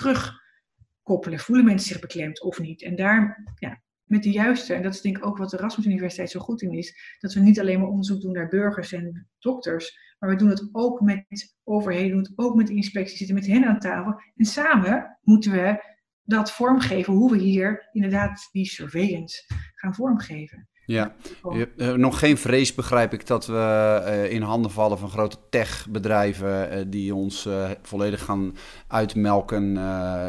terugkoppelen. 1.04 1.38
Voelen 1.38 1.64
mensen 1.64 1.88
zich 1.88 2.00
beklemd 2.00 2.42
of 2.42 2.58
niet? 2.58 2.82
En 2.82 2.96
daar 2.96 3.44
ja, 3.58 3.82
met 4.04 4.22
de 4.22 4.30
juiste, 4.30 4.74
en 4.74 4.82
dat 4.82 4.94
is 4.94 5.00
denk 5.00 5.16
ik 5.16 5.26
ook 5.26 5.38
wat 5.38 5.50
de 5.50 5.58
Erasmus 5.58 5.86
Universiteit 5.86 6.30
zo 6.30 6.40
goed 6.40 6.62
in 6.62 6.72
is, 6.72 7.16
dat 7.18 7.32
we 7.32 7.40
niet 7.40 7.60
alleen 7.60 7.78
maar 7.78 7.88
onderzoek 7.88 8.20
doen 8.20 8.32
naar 8.32 8.48
burgers 8.48 8.92
en 8.92 9.28
dokters, 9.38 9.98
maar 10.18 10.30
we 10.30 10.36
doen 10.36 10.48
het 10.48 10.68
ook 10.72 11.00
met 11.00 11.56
overheden, 11.64 12.10
doen 12.10 12.20
het 12.20 12.32
ook 12.34 12.54
met 12.54 12.70
inspecties, 12.70 13.18
zitten 13.18 13.36
met 13.36 13.46
hen 13.46 13.64
aan 13.64 13.78
tafel. 13.78 14.20
En 14.36 14.44
samen 14.44 15.18
moeten 15.22 15.52
we 15.52 15.92
dat 16.22 16.52
vormgeven, 16.52 17.12
hoe 17.12 17.30
we 17.30 17.38
hier 17.38 17.88
inderdaad 17.92 18.48
die 18.52 18.66
surveillance 18.66 19.44
gaan 19.74 19.94
vormgeven. 19.94 20.68
Ja, 20.86 21.14
je, 21.52 21.68
uh, 21.76 21.92
nog 21.92 22.18
geen 22.18 22.38
vrees 22.38 22.74
begrijp 22.74 23.12
ik 23.12 23.26
dat 23.26 23.46
we 23.46 24.02
uh, 24.06 24.32
in 24.32 24.42
handen 24.42 24.70
vallen 24.70 24.98
van 24.98 25.10
grote 25.10 25.36
techbedrijven 25.50 26.78
uh, 26.78 26.84
die 26.86 27.14
ons 27.14 27.48
volledig 27.82 28.24
gaan 28.24 28.56
uitmelken 28.86 29.74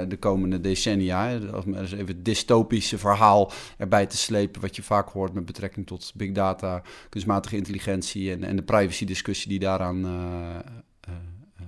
de 0.09 0.17
komende 0.19 0.61
decennia. 0.61 1.37
Om 1.65 1.73
eens 1.73 1.91
even 1.91 2.07
het 2.07 2.25
dystopische 2.25 2.97
verhaal 2.97 3.51
erbij 3.77 4.05
te 4.05 4.17
slepen, 4.17 4.61
wat 4.61 4.75
je 4.75 4.83
vaak 4.83 5.09
hoort 5.09 5.33
met 5.33 5.45
betrekking 5.45 5.87
tot 5.87 6.11
big 6.15 6.31
data, 6.31 6.81
kunstmatige 7.09 7.55
intelligentie 7.55 8.31
en, 8.31 8.43
en 8.43 8.55
de 8.55 8.63
privacy 8.63 9.05
discussie 9.05 9.49
die 9.49 9.59
daaraan 9.59 10.05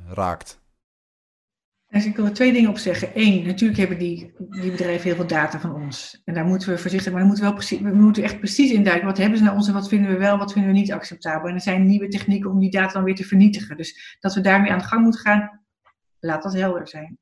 raakt. 0.08 0.60
Dus 1.98 2.06
ik 2.06 2.16
wil 2.16 2.26
er 2.26 2.34
twee 2.34 2.54
dingen 2.54 2.70
op 2.70 2.78
zeggen. 2.78 3.10
Eén, 3.14 3.46
natuurlijk 3.46 3.80
hebben 3.80 3.98
die, 3.98 4.34
die 4.50 4.72
bedrijven 4.72 5.04
heel 5.04 5.16
veel 5.16 5.28
data 5.28 5.60
van 5.60 5.76
ons. 5.76 6.22
En 6.26 6.34
daar 6.34 6.46
moeten 6.46 6.70
we 6.70 6.78
voorzichtig, 6.78 7.12
maar 7.12 7.20
dan 7.20 7.30
moeten 7.30 7.46
we, 7.46 7.52
wel 7.52 7.60
precies, 7.60 7.80
we 7.80 7.96
moeten 7.96 8.24
echt 8.24 8.40
precies 8.40 8.72
induiken. 8.72 9.06
Wat 9.06 9.18
hebben 9.18 9.38
ze 9.38 9.44
naar 9.44 9.56
ons 9.56 9.68
en 9.68 9.74
wat 9.74 9.88
vinden 9.88 10.12
we 10.12 10.18
wel, 10.18 10.38
wat 10.38 10.54
vinden 10.54 10.72
we 10.72 10.78
niet 10.78 10.92
acceptabel. 10.92 11.50
En 11.50 11.56
er 11.56 11.62
zijn 11.62 11.86
nieuwe 11.86 12.08
technieken 12.08 12.50
om 12.50 12.60
die 12.60 12.70
data 12.70 12.94
dan 12.94 13.04
weer 13.04 13.16
te 13.16 13.24
vernietigen. 13.24 13.78
Dus 13.78 14.18
dat 14.20 14.34
we 14.34 14.42
daarmee 14.42 14.72
aan 14.72 14.78
de 14.78 14.84
gang 14.84 15.02
moeten 15.02 15.22
gaan, 15.22 15.62
laat 16.20 16.44
dat 16.44 16.54
helder 16.54 16.88
zijn. 16.88 17.20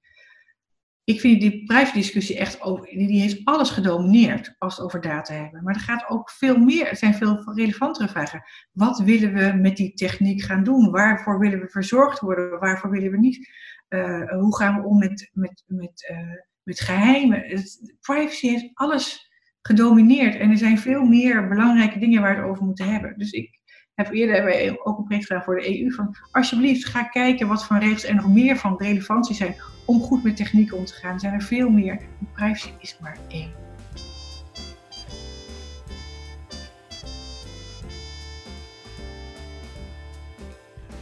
Ik 1.04 1.20
vind 1.20 1.42
die 1.42 1.64
privacy-discussie 1.64 2.38
echt 2.38 2.62
over, 2.62 2.86
die 2.86 3.22
heeft 3.22 3.42
alles 3.44 3.70
gedomineerd 3.70 4.56
als 4.58 4.78
we 4.78 4.84
over 4.84 5.02
data 5.02 5.34
hebben. 5.34 5.64
Maar 5.64 5.74
er 5.74 5.82
gaat 5.82 6.10
ook 6.10 6.30
veel 6.30 6.58
meer, 6.58 6.88
er 6.88 6.96
zijn 6.96 7.14
veel 7.14 7.54
relevantere 7.54 8.08
vragen. 8.08 8.44
Wat 8.72 9.00
willen 9.00 9.34
we 9.34 9.60
met 9.62 9.78
die 9.78 9.94
techniek 9.94 10.42
gaan 10.42 10.64
doen? 10.64 10.92
Waarvoor 10.92 11.40
willen 11.40 11.60
we 11.60 11.68
verzorgd 11.68 12.20
worden? 12.20 12.60
Waarvoor 12.60 12.90
willen 12.90 13.12
we 13.12 13.18
niet? 13.18 13.50
Uh, 13.90 14.30
hoe 14.30 14.56
gaan 14.56 14.82
we 14.82 14.88
om 14.88 14.98
met, 14.98 15.30
met, 15.34 15.64
met, 15.68 16.10
uh, 16.12 16.42
met 16.64 16.80
geheimen? 16.80 17.40
Het, 17.40 17.96
privacy 18.02 18.48
heeft 18.48 18.70
alles 18.74 19.30
gedomineerd 19.62 20.36
en 20.36 20.50
er 20.50 20.58
zijn 20.58 20.78
veel 20.78 21.04
meer 21.04 21.48
belangrijke 21.48 22.00
dingen 22.00 22.22
waar 22.22 22.36
we 22.36 22.42
het 22.42 22.50
over 22.50 22.64
moeten 22.64 22.92
hebben. 22.92 23.18
Dus 23.18 23.32
ik 23.32 23.60
heb 23.94 24.12
eerder 24.12 24.78
ook 24.84 24.98
een 24.98 25.04
project 25.04 25.26
gedaan 25.26 25.44
voor 25.44 25.56
de 25.56 25.82
EU 25.82 25.92
van 25.92 26.16
alsjeblieft 26.32 26.86
ga 26.86 27.04
kijken 27.04 27.48
wat 27.48 27.66
voor 27.66 27.78
regels 27.78 28.04
er 28.04 28.16
nog 28.16 28.34
meer 28.34 28.58
van 28.58 28.78
relevantie 28.78 29.36
zijn 29.36 29.56
om 29.86 30.00
goed 30.00 30.24
met 30.24 30.38
technieken 30.38 30.78
om 30.78 30.86
te 30.86 30.94
gaan. 30.94 31.14
Er 31.14 31.20
zijn 31.20 31.34
er 31.34 31.42
veel 31.42 31.70
meer. 31.70 32.02
Privacy 32.34 32.70
is 32.80 33.00
maar 33.00 33.18
één. 33.28 33.65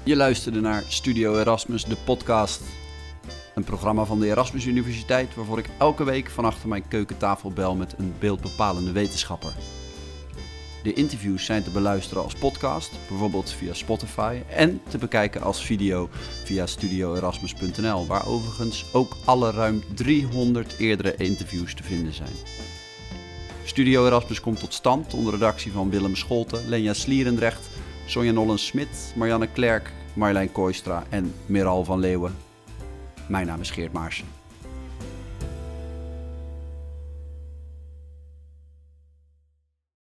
Je 0.05 0.15
luisterde 0.15 0.61
naar 0.61 0.83
Studio 0.87 1.39
Erasmus, 1.39 1.85
de 1.85 1.95
podcast. 1.95 2.61
Een 3.55 3.63
programma 3.63 4.03
van 4.03 4.19
de 4.19 4.27
Erasmus 4.27 4.65
Universiteit 4.65 5.35
waarvoor 5.35 5.57
ik 5.57 5.69
elke 5.77 6.03
week 6.03 6.29
van 6.29 6.45
achter 6.45 6.69
mijn 6.69 6.87
keukentafel 6.87 7.51
bel 7.51 7.75
met 7.75 7.95
een 7.97 8.13
beeldbepalende 8.19 8.91
wetenschapper. 8.91 9.53
De 10.83 10.93
interviews 10.93 11.45
zijn 11.45 11.63
te 11.63 11.69
beluisteren 11.69 12.23
als 12.23 12.33
podcast, 12.33 12.91
bijvoorbeeld 13.07 13.51
via 13.51 13.73
Spotify, 13.73 14.41
en 14.49 14.81
te 14.89 14.97
bekijken 14.97 15.41
als 15.41 15.65
video 15.65 16.09
via 16.43 16.65
studioerasmus.nl, 16.65 18.07
waar 18.07 18.27
overigens 18.27 18.85
ook 18.91 19.17
alle 19.25 19.51
ruim 19.51 19.83
300 19.93 20.75
eerdere 20.77 21.15
interviews 21.15 21.73
te 21.73 21.83
vinden 21.83 22.13
zijn. 22.13 22.35
Studio 23.63 24.05
Erasmus 24.05 24.41
komt 24.41 24.59
tot 24.59 24.73
stand 24.73 25.13
onder 25.13 25.33
redactie 25.33 25.71
van 25.71 25.89
Willem 25.89 26.15
Scholten, 26.15 26.69
Lenja 26.69 26.93
Slierendrecht, 26.93 27.69
Sonja 28.05 28.31
Nollen-Smit, 28.31 29.13
Marianne 29.15 29.47
Klerk, 29.47 29.91
Marjolein 30.13 30.51
Kooistra 30.51 31.03
en 31.09 31.33
Meral 31.45 31.83
van 31.83 31.99
Leeuwen. 31.99 32.35
Mijn 33.27 33.47
naam 33.47 33.61
is 33.61 33.71
Geert 33.71 33.93
Maarsen. 33.93 34.32